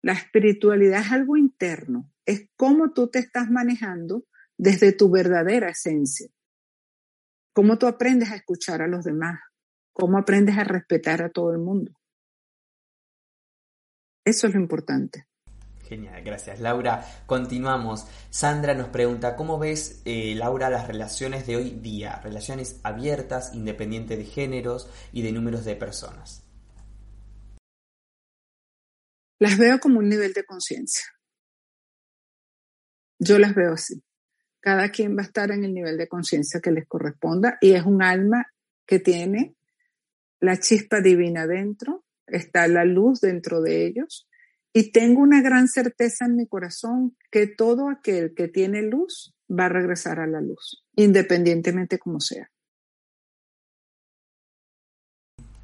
La 0.00 0.12
espiritualidad 0.12 1.00
es 1.00 1.10
algo 1.10 1.36
interno. 1.36 2.08
Es 2.24 2.48
cómo 2.54 2.92
tú 2.92 3.10
te 3.10 3.18
estás 3.18 3.50
manejando 3.50 4.26
desde 4.58 4.92
tu 4.92 5.10
verdadera 5.10 5.70
esencia. 5.70 6.28
Cómo 7.52 7.78
tú 7.78 7.86
aprendes 7.86 8.30
a 8.30 8.36
escuchar 8.36 8.82
a 8.82 8.88
los 8.88 9.04
demás 9.04 9.38
cómo 9.92 10.18
aprendes 10.18 10.56
a 10.58 10.64
respetar 10.64 11.22
a 11.22 11.30
todo 11.30 11.52
el 11.52 11.58
mundo. 11.58 11.92
Eso 14.24 14.46
es 14.46 14.54
lo 14.54 14.60
importante. 14.60 15.26
Genial, 15.84 16.22
gracias 16.22 16.60
Laura. 16.60 17.04
Continuamos. 17.26 18.06
Sandra 18.30 18.74
nos 18.74 18.88
pregunta, 18.88 19.36
¿cómo 19.36 19.58
ves, 19.58 20.00
eh, 20.04 20.34
Laura, 20.34 20.70
las 20.70 20.86
relaciones 20.86 21.46
de 21.46 21.56
hoy 21.56 21.70
día? 21.70 22.20
Relaciones 22.22 22.80
abiertas, 22.82 23.52
independientes 23.54 24.16
de 24.16 24.24
géneros 24.24 24.88
y 25.12 25.22
de 25.22 25.32
números 25.32 25.64
de 25.64 25.76
personas. 25.76 26.44
Las 29.38 29.58
veo 29.58 29.80
como 29.80 29.98
un 29.98 30.08
nivel 30.08 30.32
de 30.32 30.44
conciencia. 30.44 31.04
Yo 33.18 33.38
las 33.38 33.54
veo 33.54 33.72
así. 33.74 34.02
Cada 34.62 34.90
quien 34.90 35.16
va 35.16 35.22
a 35.22 35.26
estar 35.26 35.50
en 35.50 35.64
el 35.64 35.74
nivel 35.74 35.98
de 35.98 36.06
conciencia 36.06 36.60
que 36.60 36.70
les 36.70 36.86
corresponda 36.86 37.58
y 37.60 37.72
es 37.72 37.84
un 37.84 38.00
alma 38.00 38.46
que 38.86 39.00
tiene 39.00 39.56
la 40.38 40.58
chispa 40.58 41.00
divina 41.00 41.46
dentro, 41.48 42.04
está 42.26 42.68
la 42.68 42.84
luz 42.84 43.20
dentro 43.20 43.60
de 43.60 43.86
ellos 43.86 44.28
y 44.72 44.92
tengo 44.92 45.20
una 45.20 45.42
gran 45.42 45.66
certeza 45.66 46.26
en 46.26 46.36
mi 46.36 46.46
corazón 46.46 47.16
que 47.30 47.48
todo 47.48 47.90
aquel 47.90 48.34
que 48.34 48.46
tiene 48.46 48.82
luz 48.82 49.34
va 49.50 49.66
a 49.66 49.68
regresar 49.68 50.20
a 50.20 50.28
la 50.28 50.40
luz, 50.40 50.84
independientemente 50.94 51.98
como 51.98 52.20
sea. 52.20 52.48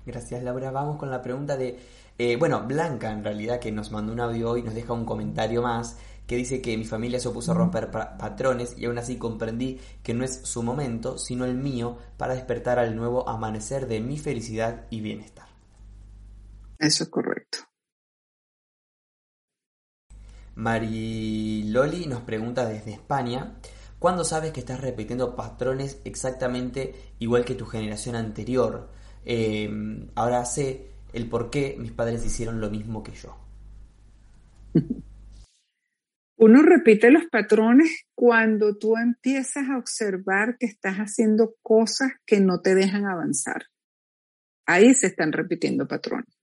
Gracias 0.05 0.42
Laura. 0.42 0.72
Vamos 0.72 0.96
con 0.96 1.11
la 1.11 1.22
pregunta 1.22 1.57
de, 1.57 1.78
eh, 2.18 2.36
bueno, 2.36 2.66
Blanca 2.66 3.12
en 3.12 3.22
realidad 3.22 3.61
que 3.61 3.70
nos 3.70 3.92
mandó 3.92 4.12
un 4.12 4.20
audio 4.20 4.51
hoy, 4.51 4.62
nos 4.62 4.74
deja 4.74 4.92
un 4.92 5.05
comentario 5.05 5.62
más 5.62 5.99
que 6.29 6.37
dice 6.37 6.61
que 6.61 6.76
mi 6.76 6.85
familia 6.85 7.18
se 7.18 7.29
opuso 7.29 7.53
a 7.53 7.55
romper 7.55 7.91
patrones 7.91 8.74
y 8.76 8.85
aún 8.85 8.99
así 8.99 9.16
comprendí 9.16 9.81
que 10.03 10.12
no 10.12 10.24
es 10.24 10.43
su 10.43 10.62
momento, 10.62 11.16
sino 11.16 11.47
el 11.47 11.55
mío, 11.55 11.97
para 12.18 12.35
despertar 12.35 12.79
al 12.79 12.95
nuevo 12.95 13.26
amanecer 13.26 13.89
de 13.89 14.01
mi 14.01 14.18
felicidad 14.18 14.85
y 14.91 15.01
bienestar. 15.01 15.47
Eso 16.79 17.05
es 17.05 17.09
correcto. 17.09 17.61
Mariloli 20.55 22.05
nos 22.05 22.20
pregunta 22.20 22.68
desde 22.68 22.93
España, 22.93 23.57
¿cuándo 23.99 24.22
sabes 24.22 24.53
que 24.53 24.61
estás 24.61 24.83
repitiendo 24.83 25.35
patrones 25.35 26.03
exactamente 26.05 27.14
igual 27.20 27.47
que 27.47 27.55
tu 27.55 27.64
generación 27.64 28.16
anterior? 28.16 28.91
Eh, 29.24 30.07
ahora 30.14 30.45
sé 30.45 30.91
el 31.14 31.26
por 31.26 31.49
qué 31.49 31.74
mis 31.79 31.93
padres 31.93 32.22
hicieron 32.26 32.61
lo 32.61 32.68
mismo 32.68 33.03
que 33.03 33.12
yo. 33.12 33.35
Uno 36.41 36.62
repite 36.62 37.11
los 37.11 37.26
patrones 37.26 38.05
cuando 38.14 38.78
tú 38.78 38.97
empiezas 38.97 39.68
a 39.68 39.76
observar 39.76 40.57
que 40.57 40.66
estás 40.66 40.99
haciendo 40.99 41.57
cosas 41.62 42.12
que 42.24 42.39
no 42.39 42.61
te 42.61 42.76
dejan 42.76 43.07
avanzar. 43.07 43.64
Ahí 44.64 44.95
se 44.95 45.09
están 45.09 45.32
repitiendo 45.32 45.89
patrones. 45.89 46.39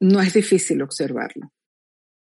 No 0.00 0.20
es 0.20 0.34
difícil 0.34 0.82
observarlo. 0.82 1.52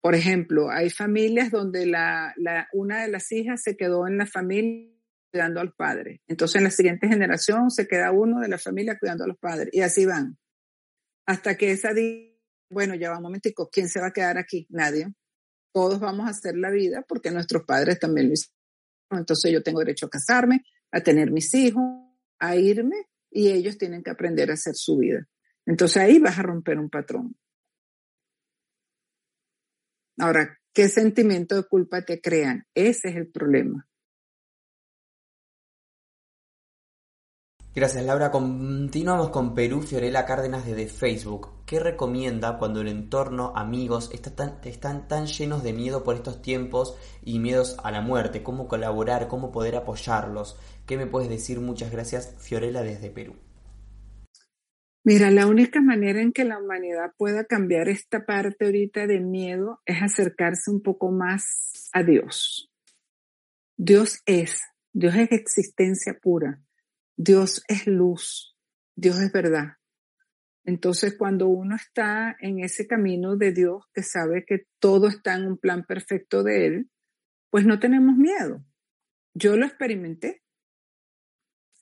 Por 0.02 0.16
ejemplo, 0.16 0.70
hay 0.70 0.90
familias 0.90 1.50
donde 1.50 1.86
la, 1.86 2.36
una 2.74 3.04
de 3.04 3.08
las 3.08 3.32
hijas 3.32 3.62
se 3.64 3.78
quedó 3.78 4.06
en 4.06 4.18
la 4.18 4.26
familia 4.26 4.92
cuidando 5.32 5.62
al 5.62 5.72
padre. 5.72 6.22
Entonces 6.28 6.58
en 6.58 6.66
la 6.66 6.72
siguiente 6.72 7.08
generación 7.08 7.72
se 7.72 7.88
queda 7.88 8.12
uno 8.12 8.42
de 8.42 8.50
la 8.50 8.58
familia 8.58 9.00
cuidando 9.00 9.24
a 9.24 9.28
los 9.28 9.38
padres. 9.38 9.70
Y 9.72 9.80
así 9.80 10.06
van. 10.06 10.38
Hasta 11.26 11.56
que 11.56 11.72
esa 11.72 11.92
bueno, 12.70 12.96
ya 12.96 13.12
va 13.12 13.18
un 13.18 13.24
momentico, 13.24 13.70
¿quién 13.72 13.88
se 13.88 14.02
va 14.02 14.08
a 14.08 14.14
quedar 14.14 14.38
aquí? 14.38 14.68
Nadie 14.70 15.14
todos 15.74 16.00
vamos 16.00 16.28
a 16.28 16.32
hacer 16.32 16.58
la 16.58 16.72
vida 16.72 17.04
porque 17.08 17.32
nuestros 17.32 17.64
padres 17.64 18.00
también 18.00 18.28
lo 18.28 18.34
hicieron. 18.34 18.58
Entonces 19.12 19.52
yo 19.52 19.64
tengo 19.64 19.80
derecho 19.80 20.08
a 20.08 20.10
casarme, 20.10 20.64
a 20.92 21.02
tener 21.02 21.32
mis 21.32 21.54
hijos, 21.54 21.84
a 22.40 22.56
irme 22.56 23.08
y 23.30 23.50
ellos 23.50 23.78
tienen 23.78 24.04
que 24.04 24.12
aprender 24.12 24.50
a 24.50 24.54
hacer 24.54 24.76
su 24.76 24.98
vida. 24.98 25.28
Entonces 25.66 25.98
ahí 25.98 26.20
vas 26.20 26.40
a 26.40 26.44
romper 26.44 26.80
un 26.80 26.90
patrón. 26.90 27.36
Ahora, 30.20 30.58
¿qué 30.74 30.90
sentimiento 30.90 31.56
de 31.56 31.64
culpa 31.64 32.04
te 32.04 32.20
crean? 32.22 32.66
Ese 32.74 33.10
es 33.10 33.16
el 33.16 33.30
problema. 33.30 33.87
Gracias 37.78 38.04
Laura. 38.06 38.32
Continuamos 38.32 39.30
con 39.30 39.54
Perú 39.54 39.84
Fiorella 39.84 40.26
Cárdenas 40.26 40.66
desde 40.66 40.88
Facebook. 40.88 41.64
¿Qué 41.68 41.80
recomienda 41.80 42.58
cuando 42.58 42.82
el 42.82 42.88
entorno, 42.88 43.54
amigos, 43.56 44.10
están 44.12 45.08
tan 45.08 45.28
llenos 45.28 45.62
de 45.62 45.74
miedo 45.74 46.04
por 46.04 46.16
estos 46.16 46.42
tiempos 46.42 46.98
y 47.24 47.38
miedos 47.38 47.78
a 47.84 47.92
la 47.92 48.02
muerte? 48.02 48.42
¿Cómo 48.42 48.68
colaborar? 48.68 49.28
¿Cómo 49.28 49.52
poder 49.52 49.76
apoyarlos? 49.76 50.60
¿Qué 50.88 50.98
me 50.98 51.06
puedes 51.06 51.30
decir? 51.30 51.60
Muchas 51.60 51.92
gracias 51.92 52.34
Fiorella 52.40 52.82
desde 52.82 53.12
Perú. 53.12 53.36
Mira, 55.04 55.30
la 55.30 55.46
única 55.46 55.80
manera 55.80 56.20
en 56.20 56.34
que 56.34 56.46
la 56.46 56.58
humanidad 56.58 57.12
pueda 57.16 57.44
cambiar 57.46 57.90
esta 57.90 58.26
parte 58.26 58.66
ahorita 58.66 59.06
de 59.06 59.20
miedo 59.20 59.84
es 59.86 60.02
acercarse 60.02 60.72
un 60.72 60.82
poco 60.82 61.12
más 61.12 61.92
a 61.94 62.02
Dios. 62.02 62.72
Dios 63.78 64.24
es, 64.26 64.64
Dios 64.94 65.14
es 65.16 65.32
existencia 65.32 66.18
pura. 66.20 66.64
Dios 67.18 67.64
es 67.68 67.88
luz, 67.88 68.56
Dios 68.96 69.20
es 69.20 69.32
verdad. 69.32 69.74
Entonces, 70.64 71.16
cuando 71.18 71.48
uno 71.48 71.76
está 71.76 72.38
en 72.40 72.60
ese 72.60 72.86
camino 72.86 73.38
de 73.38 73.52
Dios, 73.54 73.86
que 73.92 74.04
sabe 74.04 74.46
que 74.46 74.68
todo 74.80 75.08
está 75.08 75.34
en 75.36 75.48
un 75.48 75.58
plan 75.58 75.84
perfecto 75.84 76.44
de 76.44 76.68
Él, 76.68 76.92
pues 77.50 77.66
no 77.66 77.80
tenemos 77.80 78.16
miedo. 78.18 78.64
Yo 79.34 79.58
lo 79.58 79.66
experimenté. 79.66 80.44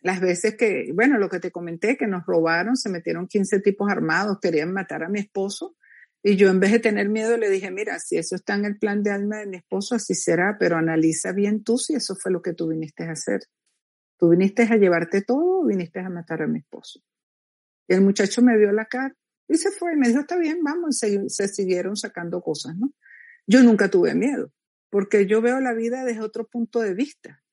Las 0.01 0.21
veces 0.21 0.55
que, 0.55 0.91
bueno, 0.93 1.17
lo 1.17 1.27
que 1.27 1.39
te 1.39 1.51
comenté, 1.51 1.97
que 1.97 2.07
nos 2.07 2.25
robaron, 2.25 2.77
se 2.77 2.89
metieron 2.89 3.27
15 3.27 3.59
tipos 3.59 3.91
armados, 3.91 4.39
querían 4.39 4.71
matar 4.71 5.03
a 5.03 5.09
mi 5.09 5.19
esposo. 5.19 5.75
Y 6.23 6.37
yo 6.37 6.49
en 6.49 6.61
vez 6.61 6.71
de 6.71 6.79
tener 6.79 7.09
miedo 7.09 7.35
le 7.37 7.49
dije, 7.49 7.71
mira, 7.71 7.99
si 7.99 8.17
eso 8.17 8.35
está 8.35 8.55
en 8.55 8.63
el 8.63 8.77
plan 8.77 9.03
de 9.03 9.11
alma 9.11 9.39
de 9.39 9.47
mi 9.47 9.57
esposo, 9.57 9.95
así 9.95 10.13
será, 10.13 10.55
pero 10.57 10.77
analiza 10.77 11.33
bien 11.33 11.63
tú 11.63 11.77
si 11.77 11.95
eso 11.95 12.15
fue 12.15 12.31
lo 12.31 12.41
que 12.41 12.53
tú 12.53 12.69
viniste 12.69 13.03
a 13.03 13.11
hacer. 13.11 13.41
¿Tú 14.17 14.29
viniste 14.29 14.63
a 14.63 14.77
llevarte 14.77 15.21
todo 15.21 15.61
o 15.61 15.65
viniste 15.65 15.99
a 15.99 16.09
matar 16.09 16.41
a 16.41 16.47
mi 16.47 16.59
esposo? 16.59 17.01
Y 17.87 17.93
el 17.93 18.01
muchacho 18.01 18.41
me 18.41 18.57
vio 18.57 18.71
la 18.71 18.85
cara 18.85 19.15
y 19.47 19.57
se 19.57 19.71
fue 19.71 19.93
y 19.93 19.95
me 19.95 20.07
dijo, 20.07 20.21
está 20.21 20.37
bien, 20.37 20.63
vamos, 20.63 21.01
y 21.03 21.29
se, 21.29 21.47
siguieron 21.47 21.95
sacando 21.95 22.41
cosas, 22.41 22.75
¿no? 22.77 22.93
Yo 23.45 23.61
nunca 23.61 23.89
tuve 23.89 24.15
miedo, 24.15 24.51
porque 24.89 25.27
yo 25.27 25.41
veo 25.41 25.59
la 25.59 25.73
vida 25.73 26.03
desde 26.03 26.21
otro 26.21 26.47
punto 26.47 26.81
de 26.81 26.95
vista. 26.95 27.43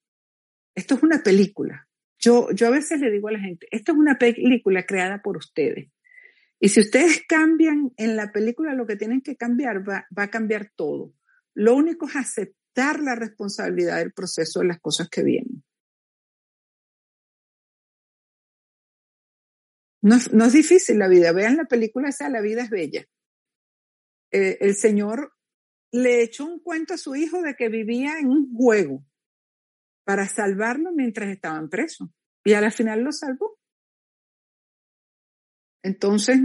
Esto 0.75 0.95
es 0.95 1.03
una 1.03 1.23
película. 1.23 1.87
Yo, 2.19 2.51
yo 2.53 2.69
a 2.69 2.71
veces 2.71 3.01
le 3.01 3.11
digo 3.11 3.29
a 3.29 3.33
la 3.33 3.41
gente, 3.41 3.67
esto 3.71 3.93
es 3.93 3.99
una 3.99 4.17
película 4.19 4.87
creada 4.87 5.21
por 5.21 5.37
ustedes. 5.37 5.91
Y 6.61 6.69
si 6.69 6.81
ustedes 6.81 7.23
cambian 7.29 7.93
en 7.97 8.17
la 8.17 8.31
película 8.33 8.73
lo 8.73 8.87
que 8.87 8.97
tienen 8.97 9.21
que 9.21 9.37
cambiar, 9.37 9.87
va, 9.87 10.07
va 10.17 10.23
a 10.23 10.31
cambiar 10.31 10.71
todo. 10.75 11.13
Lo 11.55 11.75
único 11.75 12.07
es 12.09 12.17
aceptar 12.17 13.01
la 13.01 13.17
responsabilidad 13.17 13.99
del 13.99 14.13
proceso 14.13 14.61
de 14.61 14.67
las 14.67 14.81
cosas 14.81 15.11
que 15.11 15.23
vienen. 15.23 15.62
No, 20.03 20.17
es 20.17 20.53
difícil 20.53 20.99
la 20.99 21.09
vida. 21.09 21.33
Vean 21.33 21.57
la 21.57 21.65
película 21.65 22.09
esa, 22.09 22.29
La 22.29 22.41
vida 22.41 22.63
es 22.63 22.71
bella. 22.71 23.07
Eh, 24.33 24.59
el 24.61 24.75
señor 24.75 25.33
le 25.93 26.23
echó 26.23 26.45
un 26.45 26.59
cuento 26.61 26.95
a 26.95 26.99
su 26.99 27.15
hijo 27.15 27.41
de 27.43 27.55
que 27.55 27.69
vivía 27.69 28.19
en 28.19 28.29
un 28.29 28.53
juego 28.55 29.05
para 30.05 30.27
salvarlo 30.27 30.91
mientras 30.93 31.31
estaban 31.31 31.69
presos. 31.69 32.09
Y 32.45 32.55
a 32.55 32.61
la 32.61 32.73
final 32.73 33.03
lo 33.03 33.13
salvó. 33.13 33.59
Entonces, 35.85 36.41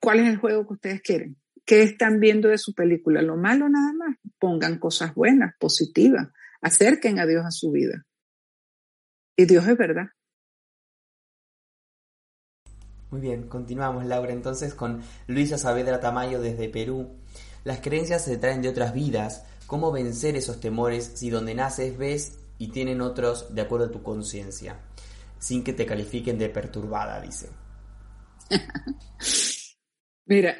¿cuál 0.00 0.20
es 0.20 0.28
el 0.28 0.36
juego 0.36 0.66
que 0.66 0.74
ustedes 0.74 1.00
quieren? 1.00 1.36
¿Qué 1.64 1.82
están 1.82 2.20
viendo 2.20 2.48
de 2.48 2.58
su 2.58 2.74
película? 2.74 3.22
¿Lo 3.22 3.36
malo 3.36 3.68
nada 3.68 3.92
más? 3.92 4.16
Pongan 4.38 4.78
cosas 4.78 5.14
buenas, 5.14 5.54
positivas. 5.58 6.28
Acerquen 6.60 7.18
a 7.20 7.26
Dios 7.26 7.44
a 7.46 7.50
su 7.50 7.70
vida. 7.70 8.04
Y 9.36 9.46
Dios 9.46 9.66
es 9.66 9.76
verdad. 9.76 10.08
Muy 13.10 13.20
bien, 13.20 13.48
continuamos 13.48 14.04
Laura 14.04 14.32
entonces 14.32 14.74
con 14.74 15.02
Luisa 15.26 15.58
Saavedra 15.58 16.00
Tamayo 16.00 16.40
desde 16.40 16.68
Perú. 16.68 17.08
Las 17.64 17.80
creencias 17.80 18.24
se 18.24 18.36
traen 18.36 18.62
de 18.62 18.68
otras 18.68 18.92
vidas, 18.92 19.44
¿Cómo 19.68 19.92
vencer 19.92 20.34
esos 20.34 20.60
temores 20.60 21.12
si 21.16 21.28
donde 21.28 21.54
naces 21.54 21.98
ves 21.98 22.38
y 22.56 22.68
tienen 22.68 23.02
otros 23.02 23.54
de 23.54 23.60
acuerdo 23.60 23.84
a 23.84 23.90
tu 23.90 24.02
conciencia? 24.02 24.80
Sin 25.38 25.62
que 25.62 25.74
te 25.74 25.84
califiquen 25.84 26.38
de 26.38 26.48
perturbada, 26.48 27.20
dice. 27.20 27.50
Mira, 30.24 30.56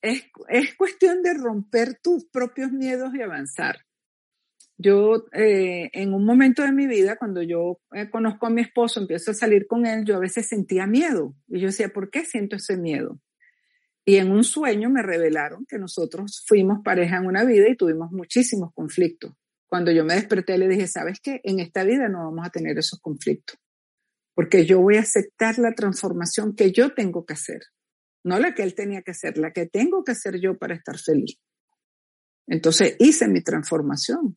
es, 0.00 0.24
es, 0.48 0.74
cuestión 0.74 1.22
de 1.22 1.32
romper 1.34 2.00
tus 2.02 2.24
propios 2.24 2.72
miedos 2.72 3.14
y 3.14 3.22
avanzar. 3.22 3.78
Yo, 4.82 5.26
eh, 5.32 5.90
en 5.92 6.12
un 6.12 6.24
momento 6.24 6.62
de 6.62 6.72
mi 6.72 6.88
vida, 6.88 7.16
cuando 7.16 7.40
yo 7.40 7.78
eh, 7.92 8.10
conozco 8.10 8.46
a 8.46 8.50
mi 8.50 8.62
esposo, 8.62 9.00
empiezo 9.00 9.30
a 9.30 9.34
salir 9.34 9.68
con 9.68 9.86
él, 9.86 10.04
yo 10.04 10.16
a 10.16 10.18
veces 10.18 10.48
sentía 10.48 10.88
miedo. 10.88 11.36
Y 11.46 11.60
yo 11.60 11.66
decía, 11.66 11.90
¿por 11.90 12.10
qué 12.10 12.24
siento 12.24 12.56
ese 12.56 12.76
miedo? 12.76 13.20
Y 14.04 14.16
en 14.16 14.32
un 14.32 14.42
sueño 14.42 14.90
me 14.90 15.02
revelaron 15.02 15.64
que 15.66 15.78
nosotros 15.78 16.42
fuimos 16.46 16.80
pareja 16.82 17.18
en 17.18 17.26
una 17.26 17.44
vida 17.44 17.68
y 17.68 17.76
tuvimos 17.76 18.10
muchísimos 18.10 18.72
conflictos. 18.74 19.32
Cuando 19.68 19.92
yo 19.92 20.04
me 20.04 20.14
desperté 20.14 20.58
le 20.58 20.66
dije, 20.66 20.88
¿sabes 20.88 21.20
qué? 21.22 21.40
En 21.44 21.60
esta 21.60 21.84
vida 21.84 22.08
no 22.08 22.24
vamos 22.24 22.44
a 22.44 22.50
tener 22.50 22.76
esos 22.76 22.98
conflictos, 22.98 23.56
porque 24.34 24.66
yo 24.66 24.80
voy 24.80 24.96
a 24.96 25.02
aceptar 25.02 25.58
la 25.58 25.72
transformación 25.72 26.56
que 26.56 26.72
yo 26.72 26.92
tengo 26.92 27.24
que 27.24 27.34
hacer, 27.34 27.60
no 28.24 28.40
la 28.40 28.54
que 28.54 28.64
él 28.64 28.74
tenía 28.74 29.02
que 29.02 29.12
hacer, 29.12 29.38
la 29.38 29.52
que 29.52 29.66
tengo 29.66 30.02
que 30.02 30.12
hacer 30.12 30.40
yo 30.40 30.58
para 30.58 30.74
estar 30.74 30.98
feliz. 30.98 31.38
Entonces 32.48 32.96
hice 32.98 33.28
mi 33.28 33.42
transformación 33.42 34.36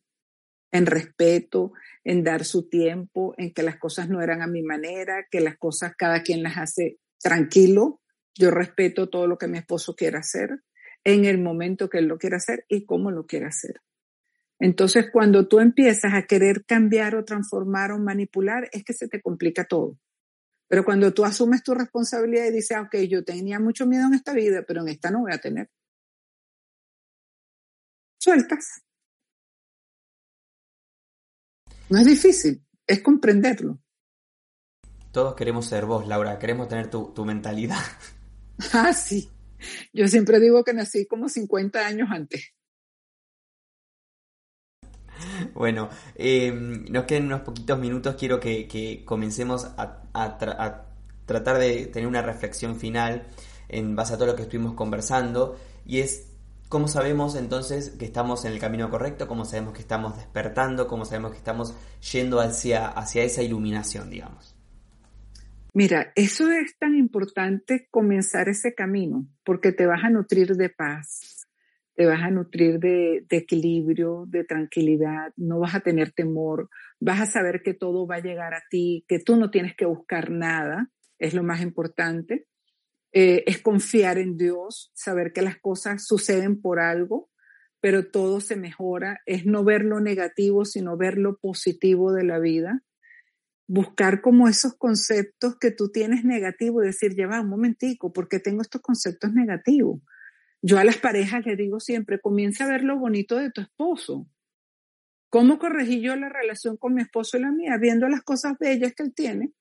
en 0.76 0.86
respeto, 0.86 1.72
en 2.04 2.22
dar 2.22 2.44
su 2.44 2.68
tiempo, 2.68 3.34
en 3.36 3.52
que 3.52 3.62
las 3.62 3.78
cosas 3.78 4.08
no 4.08 4.22
eran 4.22 4.42
a 4.42 4.46
mi 4.46 4.62
manera, 4.62 5.26
que 5.30 5.40
las 5.40 5.56
cosas 5.56 5.94
cada 5.96 6.22
quien 6.22 6.42
las 6.42 6.56
hace 6.56 6.98
tranquilo, 7.20 8.00
yo 8.34 8.50
respeto 8.50 9.08
todo 9.08 9.26
lo 9.26 9.38
que 9.38 9.48
mi 9.48 9.58
esposo 9.58 9.94
quiera 9.94 10.20
hacer 10.20 10.60
en 11.04 11.24
el 11.24 11.38
momento 11.38 11.88
que 11.88 11.98
él 11.98 12.06
lo 12.06 12.18
quiera 12.18 12.36
hacer 12.36 12.64
y 12.68 12.84
cómo 12.84 13.10
lo 13.10 13.26
quiera 13.26 13.48
hacer. 13.48 13.80
Entonces, 14.58 15.06
cuando 15.12 15.46
tú 15.46 15.60
empiezas 15.60 16.14
a 16.14 16.22
querer 16.22 16.64
cambiar 16.64 17.14
o 17.14 17.24
transformar 17.24 17.92
o 17.92 17.98
manipular, 17.98 18.68
es 18.72 18.84
que 18.84 18.92
se 18.92 19.08
te 19.08 19.20
complica 19.20 19.64
todo. 19.64 19.98
Pero 20.68 20.84
cuando 20.84 21.12
tú 21.14 21.24
asumes 21.24 21.62
tu 21.62 21.74
responsabilidad 21.74 22.46
y 22.46 22.52
dices, 22.52 22.76
ah, 22.76 22.82
ok, 22.82 22.96
yo 23.08 23.24
tenía 23.24 23.60
mucho 23.60 23.86
miedo 23.86 24.06
en 24.06 24.14
esta 24.14 24.32
vida, 24.32 24.64
pero 24.66 24.82
en 24.82 24.88
esta 24.88 25.10
no 25.10 25.20
voy 25.20 25.32
a 25.32 25.38
tener. 25.38 25.68
Sueltas. 28.18 28.85
No 31.88 31.98
es 31.98 32.06
difícil, 32.06 32.62
es 32.86 33.00
comprenderlo. 33.00 33.78
Todos 35.12 35.34
queremos 35.34 35.66
ser 35.66 35.86
vos, 35.86 36.06
Laura, 36.06 36.38
queremos 36.38 36.68
tener 36.68 36.90
tu, 36.90 37.12
tu 37.14 37.24
mentalidad. 37.24 37.78
Ah, 38.72 38.94
sí. 38.94 39.28
Yo 39.92 40.08
siempre 40.08 40.40
digo 40.40 40.64
que 40.64 40.72
nací 40.72 41.06
como 41.06 41.28
50 41.28 41.86
años 41.86 42.08
antes. 42.10 42.54
Bueno, 45.54 45.88
eh, 46.14 46.52
nos 46.52 47.04
quedan 47.04 47.26
unos 47.26 47.40
poquitos 47.40 47.78
minutos. 47.78 48.16
Quiero 48.16 48.40
que, 48.40 49.02
comencemos 49.04 49.66
a, 49.76 50.02
tratar 51.26 51.58
de 51.58 51.86
tener 51.86 52.06
una 52.06 52.22
reflexión 52.22 52.76
final 52.76 53.26
en 53.68 53.96
base 53.96 54.14
a 54.14 54.16
todo 54.16 54.28
lo 54.28 54.36
que 54.36 54.42
estuvimos 54.42 54.74
conversando. 54.74 55.58
Y 55.84 56.00
es 56.00 56.28
cómo 56.68 56.88
sabemos 56.88 57.36
entonces 57.36 57.90
que 57.90 58.04
estamos 58.04 58.44
en 58.44 58.52
el 58.52 58.58
camino 58.58 58.90
correcto, 58.90 59.28
cómo 59.28 59.44
sabemos 59.44 59.74
que 59.74 59.80
estamos 59.80 60.16
despertando, 60.16 60.88
cómo 60.88 61.04
sabemos 61.04 61.32
que 61.32 61.38
estamos 61.38 61.74
yendo 62.12 62.40
hacia, 62.40 62.88
hacia 62.88 63.24
esa 63.24 63.42
iluminación, 63.42 64.10
digamos. 64.10 64.56
Mira, 65.76 66.10
eso 66.14 66.50
es 66.50 66.78
tan 66.78 66.94
importante 66.94 67.86
comenzar 67.90 68.48
ese 68.48 68.74
camino, 68.74 69.28
porque 69.44 69.72
te 69.72 69.84
vas 69.84 70.04
a 70.04 70.08
nutrir 70.08 70.56
de 70.56 70.70
paz, 70.70 71.46
te 71.94 72.06
vas 72.06 72.22
a 72.22 72.30
nutrir 72.30 72.78
de, 72.78 73.26
equilibrio, 73.28 74.24
de 74.26 74.44
tranquilidad, 74.44 75.34
no 75.36 75.58
vas 75.58 75.74
a 75.74 75.80
tener 75.80 76.12
temor, 76.12 76.70
vas 76.98 77.20
a 77.20 77.26
saber 77.26 77.62
que 77.62 77.74
todo 77.74 78.06
va 78.06 78.16
a 78.16 78.22
llegar 78.22 78.54
a 78.54 78.62
ti, 78.70 79.04
que 79.06 79.18
tú 79.18 79.36
no 79.36 79.50
tienes 79.50 79.76
que 79.76 79.84
buscar 79.84 80.30
nada, 80.30 80.90
es 81.18 81.34
lo 81.34 81.42
más 81.42 81.60
importante. 81.60 82.46
Eh, 83.18 83.44
es 83.46 83.62
confiar 83.62 84.18
en 84.18 84.36
Dios, 84.36 84.90
saber 84.94 85.32
que 85.32 85.40
las 85.40 85.58
cosas 85.58 86.04
suceden 86.04 86.60
por 86.60 86.80
algo, 86.80 87.30
pero 87.80 88.10
todo 88.10 88.40
se 88.40 88.56
mejora, 88.56 89.20
es 89.24 89.46
no 89.46 89.64
ver 89.64 89.84
lo 89.84 90.00
negativo, 90.00 90.66
sino 90.66 90.98
ver 90.98 91.16
lo 91.16 91.38
positivo 91.38 92.12
de 92.12 92.24
la 92.24 92.38
vida 92.38 92.82
buscar 93.68 94.20
como 94.20 94.48
esos 94.48 94.76
conceptos 94.76 95.58
que 95.58 95.70
tú 95.70 95.90
tienes 95.90 96.24
negativos 96.24 96.84
y 96.84 96.86
decir, 96.86 97.14
lleva 97.14 97.40
un 97.40 97.48
momentico, 97.48 98.12
porque 98.12 98.38
tengo 98.38 98.62
estos 98.62 98.80
conceptos 98.80 99.32
negativos? 99.32 100.00
Yo 100.62 100.78
a 100.78 100.84
las 100.84 100.98
parejas 100.98 101.44
les 101.46 101.56
digo 101.56 101.80
siempre, 101.80 102.20
comienza 102.20 102.64
a 102.64 102.68
ver 102.68 102.84
lo 102.84 102.98
bonito 102.98 103.36
de 103.36 103.50
tu 103.50 103.60
esposo. 103.60 104.26
¿Cómo 105.28 105.58
corregí 105.58 106.00
yo 106.00 106.16
la 106.16 106.28
relación 106.28 106.76
con 106.76 106.94
mi 106.94 107.02
esposo 107.02 107.36
y 107.36 107.40
la 107.40 107.50
mía? 107.50 107.76
Viendo 107.78 108.08
las 108.08 108.22
cosas 108.22 108.56
bellas 108.58 108.94
que 108.94 109.02
él 109.02 109.14
tiene, 109.14 109.52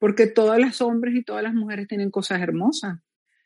porque 0.00 0.26
todas 0.26 0.58
las 0.58 0.80
hombres 0.80 1.14
y 1.14 1.22
todas 1.22 1.44
las 1.44 1.54
mujeres 1.54 1.86
tienen 1.86 2.10
cosas 2.10 2.40
hermosas. 2.40 2.98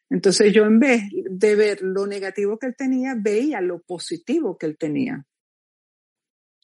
Entonces 0.08 0.52
yo 0.54 0.64
en 0.64 0.78
vez 0.78 1.02
de 1.28 1.56
ver 1.56 1.82
lo 1.82 2.06
negativo 2.06 2.58
que 2.58 2.68
él 2.68 2.74
tenía, 2.78 3.16
veía 3.18 3.60
lo 3.60 3.82
positivo 3.82 4.56
que 4.56 4.66
él 4.66 4.78
tenía. 4.78 5.26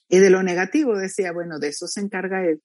Y 0.09 0.19
de 0.19 0.31
lo 0.31 0.43
negativo 0.43 0.97
decía, 0.97 1.33
bueno, 1.33 1.59
de 1.59 1.69
eso 1.69 1.89
se 1.89 2.01
encarga 2.01 2.47
él. 2.47 2.63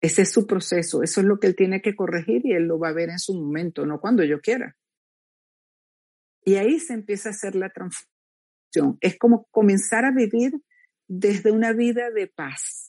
Ese 0.00 0.22
es 0.22 0.32
su 0.32 0.46
proceso, 0.46 1.02
eso 1.02 1.20
es 1.20 1.26
lo 1.26 1.38
que 1.38 1.46
él 1.46 1.56
tiene 1.56 1.80
que 1.80 1.94
corregir 1.94 2.42
y 2.44 2.52
él 2.52 2.64
lo 2.64 2.78
va 2.78 2.88
a 2.88 2.92
ver 2.92 3.10
en 3.10 3.18
su 3.18 3.34
momento, 3.34 3.86
no 3.86 4.00
cuando 4.00 4.24
yo 4.24 4.40
quiera. 4.40 4.76
Y 6.44 6.56
ahí 6.56 6.80
se 6.80 6.94
empieza 6.94 7.28
a 7.28 7.32
hacer 7.32 7.54
la 7.54 7.70
transformación. 7.70 8.98
Es 9.00 9.18
como 9.18 9.46
comenzar 9.50 10.04
a 10.04 10.12
vivir 10.12 10.52
desde 11.06 11.52
una 11.52 11.72
vida 11.72 12.10
de 12.10 12.26
paz. 12.26 12.87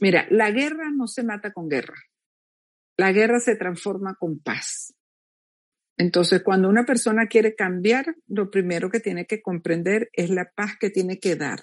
Mira, 0.00 0.26
la 0.30 0.50
guerra 0.50 0.90
no 0.94 1.06
se 1.06 1.22
mata 1.22 1.52
con 1.52 1.68
guerra. 1.68 1.96
La 2.96 3.12
guerra 3.12 3.40
se 3.40 3.56
transforma 3.56 4.14
con 4.18 4.38
paz. 4.38 4.94
Entonces, 5.98 6.42
cuando 6.42 6.68
una 6.68 6.84
persona 6.84 7.26
quiere 7.26 7.54
cambiar, 7.54 8.06
lo 8.26 8.50
primero 8.50 8.90
que 8.90 9.00
tiene 9.00 9.26
que 9.26 9.40
comprender 9.40 10.10
es 10.12 10.30
la 10.30 10.50
paz 10.54 10.72
que 10.78 10.90
tiene 10.90 11.18
que 11.18 11.36
dar 11.36 11.60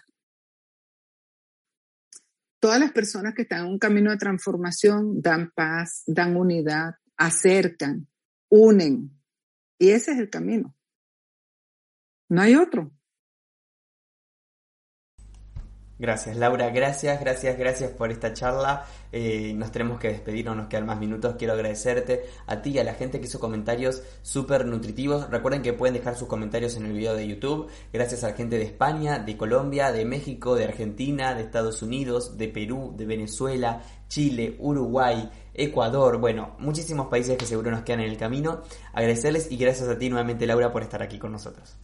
todas 2.63 2.79
las 2.79 2.93
personas 2.93 3.33
que 3.35 3.41
están 3.41 3.65
en 3.65 3.73
un 3.73 3.77
camino 3.77 4.09
de 4.09 4.15
transformación 4.15 5.21
dan 5.21 5.51
paz, 5.53 6.03
dan 6.07 6.37
unidad, 6.37 6.93
acercan, 7.17 8.07
unen. 8.47 9.11
Y 9.77 9.89
ese 9.89 10.13
es 10.13 10.19
el 10.19 10.29
camino. 10.29 10.73
No 12.29 12.41
hay 12.41 12.55
otro. 12.55 12.93
Gracias, 15.99 16.35
Laura. 16.37 16.69
Gracias, 16.71 17.19
gracias, 17.19 17.57
gracias 17.57 17.91
por 17.91 18.11
esta 18.11 18.33
charla. 18.33 18.85
Eh, 19.11 19.53
nos 19.55 19.71
tenemos 19.71 19.99
que 19.99 20.07
despedir, 20.07 20.43
no 20.45 20.55
nos 20.55 20.67
quedan 20.67 20.87
más 20.87 20.99
minutos. 20.99 21.35
Quiero 21.37 21.53
agradecerte 21.53 22.25
a 22.47 22.61
ti 22.61 22.71
y 22.71 22.79
a 22.79 22.83
la 22.83 22.95
gente 22.95 23.19
que 23.19 23.27
hizo 23.27 23.39
comentarios 23.39 24.01
súper 24.23 24.65
nutritivos. 24.65 25.29
Recuerden 25.29 25.61
que 25.61 25.71
pueden 25.71 25.93
dejar 25.93 26.15
sus 26.15 26.27
comentarios 26.27 26.75
en 26.75 26.87
el 26.87 26.93
video 26.93 27.15
de 27.15 27.27
YouTube. 27.27 27.69
Gracias 27.93 28.23
a 28.23 28.29
la 28.29 28.35
gente 28.35 28.57
de 28.57 28.63
España, 28.63 29.19
de 29.19 29.37
Colombia, 29.37 29.91
de 29.91 30.03
México, 30.03 30.55
de 30.55 30.65
Argentina, 30.65 31.35
de 31.35 31.43
Estados 31.43 31.83
Unidos, 31.83 32.37
de 32.37 32.47
Perú, 32.47 32.95
de 32.97 33.05
Venezuela, 33.05 33.83
Chile, 34.07 34.55
Uruguay, 34.59 35.29
Ecuador, 35.53 36.17
bueno, 36.17 36.55
muchísimos 36.59 37.07
países 37.07 37.37
que 37.37 37.45
seguro 37.45 37.69
nos 37.69 37.83
quedan 37.83 38.01
en 38.01 38.09
el 38.09 38.17
camino. 38.17 38.63
Agradecerles 38.93 39.51
y 39.51 39.57
gracias 39.57 39.87
a 39.87 39.97
ti 39.97 40.09
nuevamente, 40.09 40.47
Laura, 40.47 40.71
por 40.71 40.81
estar 40.81 41.03
aquí 41.03 41.19
con 41.19 41.31
nosotros. 41.31 41.77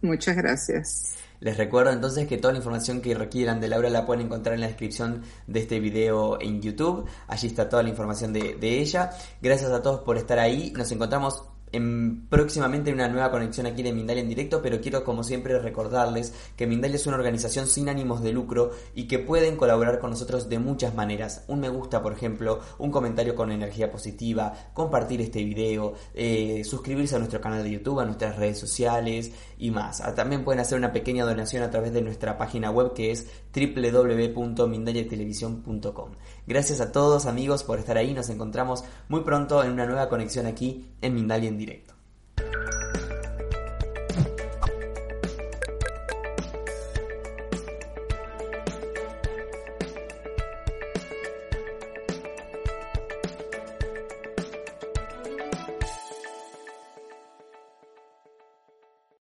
Muchas 0.00 0.36
gracias. 0.36 1.16
Les 1.40 1.56
recuerdo 1.56 1.92
entonces 1.92 2.26
que 2.26 2.38
toda 2.38 2.52
la 2.52 2.58
información 2.58 3.00
que 3.00 3.14
requieran 3.14 3.60
de 3.60 3.68
Laura 3.68 3.90
la 3.90 4.06
pueden 4.06 4.26
encontrar 4.26 4.54
en 4.54 4.62
la 4.62 4.68
descripción 4.68 5.22
de 5.46 5.60
este 5.60 5.80
video 5.80 6.40
en 6.40 6.62
YouTube. 6.62 7.06
Allí 7.28 7.48
está 7.48 7.68
toda 7.68 7.82
la 7.82 7.90
información 7.90 8.32
de, 8.32 8.56
ella. 8.60 9.10
Gracias 9.40 9.70
a 9.70 9.82
todos 9.82 10.00
por 10.00 10.16
estar 10.16 10.38
ahí. 10.38 10.72
Nos 10.76 10.90
encontramos 10.92 11.42
en, 11.72 12.26
próximamente 12.28 12.92
una 12.92 13.08
nueva 13.08 13.30
conexión 13.30 13.66
aquí 13.66 13.82
de 13.82 13.92
Mindalia 13.92 14.22
en 14.22 14.28
directo, 14.28 14.60
pero 14.62 14.80
quiero 14.80 15.04
como 15.04 15.22
siempre 15.22 15.58
recordarles 15.58 16.32
que 16.56 16.66
Mindalia 16.66 16.96
es 16.96 17.06
una 17.06 17.16
organización 17.16 17.66
sin 17.66 17.88
ánimos 17.88 18.22
de 18.22 18.32
lucro 18.32 18.70
y 18.94 19.06
que 19.06 19.18
pueden 19.18 19.56
colaborar 19.56 19.98
con 19.98 20.10
nosotros 20.10 20.48
de 20.48 20.58
muchas 20.58 20.94
maneras. 20.94 21.44
Un 21.48 21.60
me 21.60 21.68
gusta, 21.68 22.02
por 22.02 22.12
ejemplo, 22.12 22.60
un 22.78 22.90
comentario 22.90 23.34
con 23.34 23.52
energía 23.52 23.90
positiva, 23.90 24.70
compartir 24.74 25.20
este 25.20 25.44
video, 25.44 25.94
eh, 26.14 26.62
suscribirse 26.64 27.16
a 27.16 27.18
nuestro 27.18 27.40
canal 27.40 27.62
de 27.62 27.70
YouTube, 27.70 28.00
a 28.00 28.04
nuestras 28.04 28.36
redes 28.36 28.58
sociales 28.58 29.32
y 29.58 29.70
más. 29.70 30.00
Ah, 30.00 30.14
también 30.14 30.44
pueden 30.44 30.60
hacer 30.60 30.78
una 30.78 30.92
pequeña 30.92 31.24
donación 31.24 31.62
a 31.62 31.70
través 31.70 31.92
de 31.92 32.02
nuestra 32.02 32.36
página 32.38 32.70
web 32.70 32.92
que 32.94 33.10
es 33.10 33.26
www.mindaliatelevisión.com. 33.54 36.10
Gracias 36.46 36.80
a 36.80 36.92
todos 36.92 37.26
amigos 37.26 37.64
por 37.64 37.78
estar 37.78 37.96
ahí, 37.96 38.12
nos 38.14 38.30
encontramos 38.30 38.84
muy 39.08 39.22
pronto 39.22 39.64
en 39.64 39.72
una 39.72 39.86
nueva 39.86 40.08
conexión 40.08 40.46
aquí 40.46 40.86
en 41.00 41.14
Mindalia 41.14 41.48
en 41.48 41.58
directo. 41.58 41.94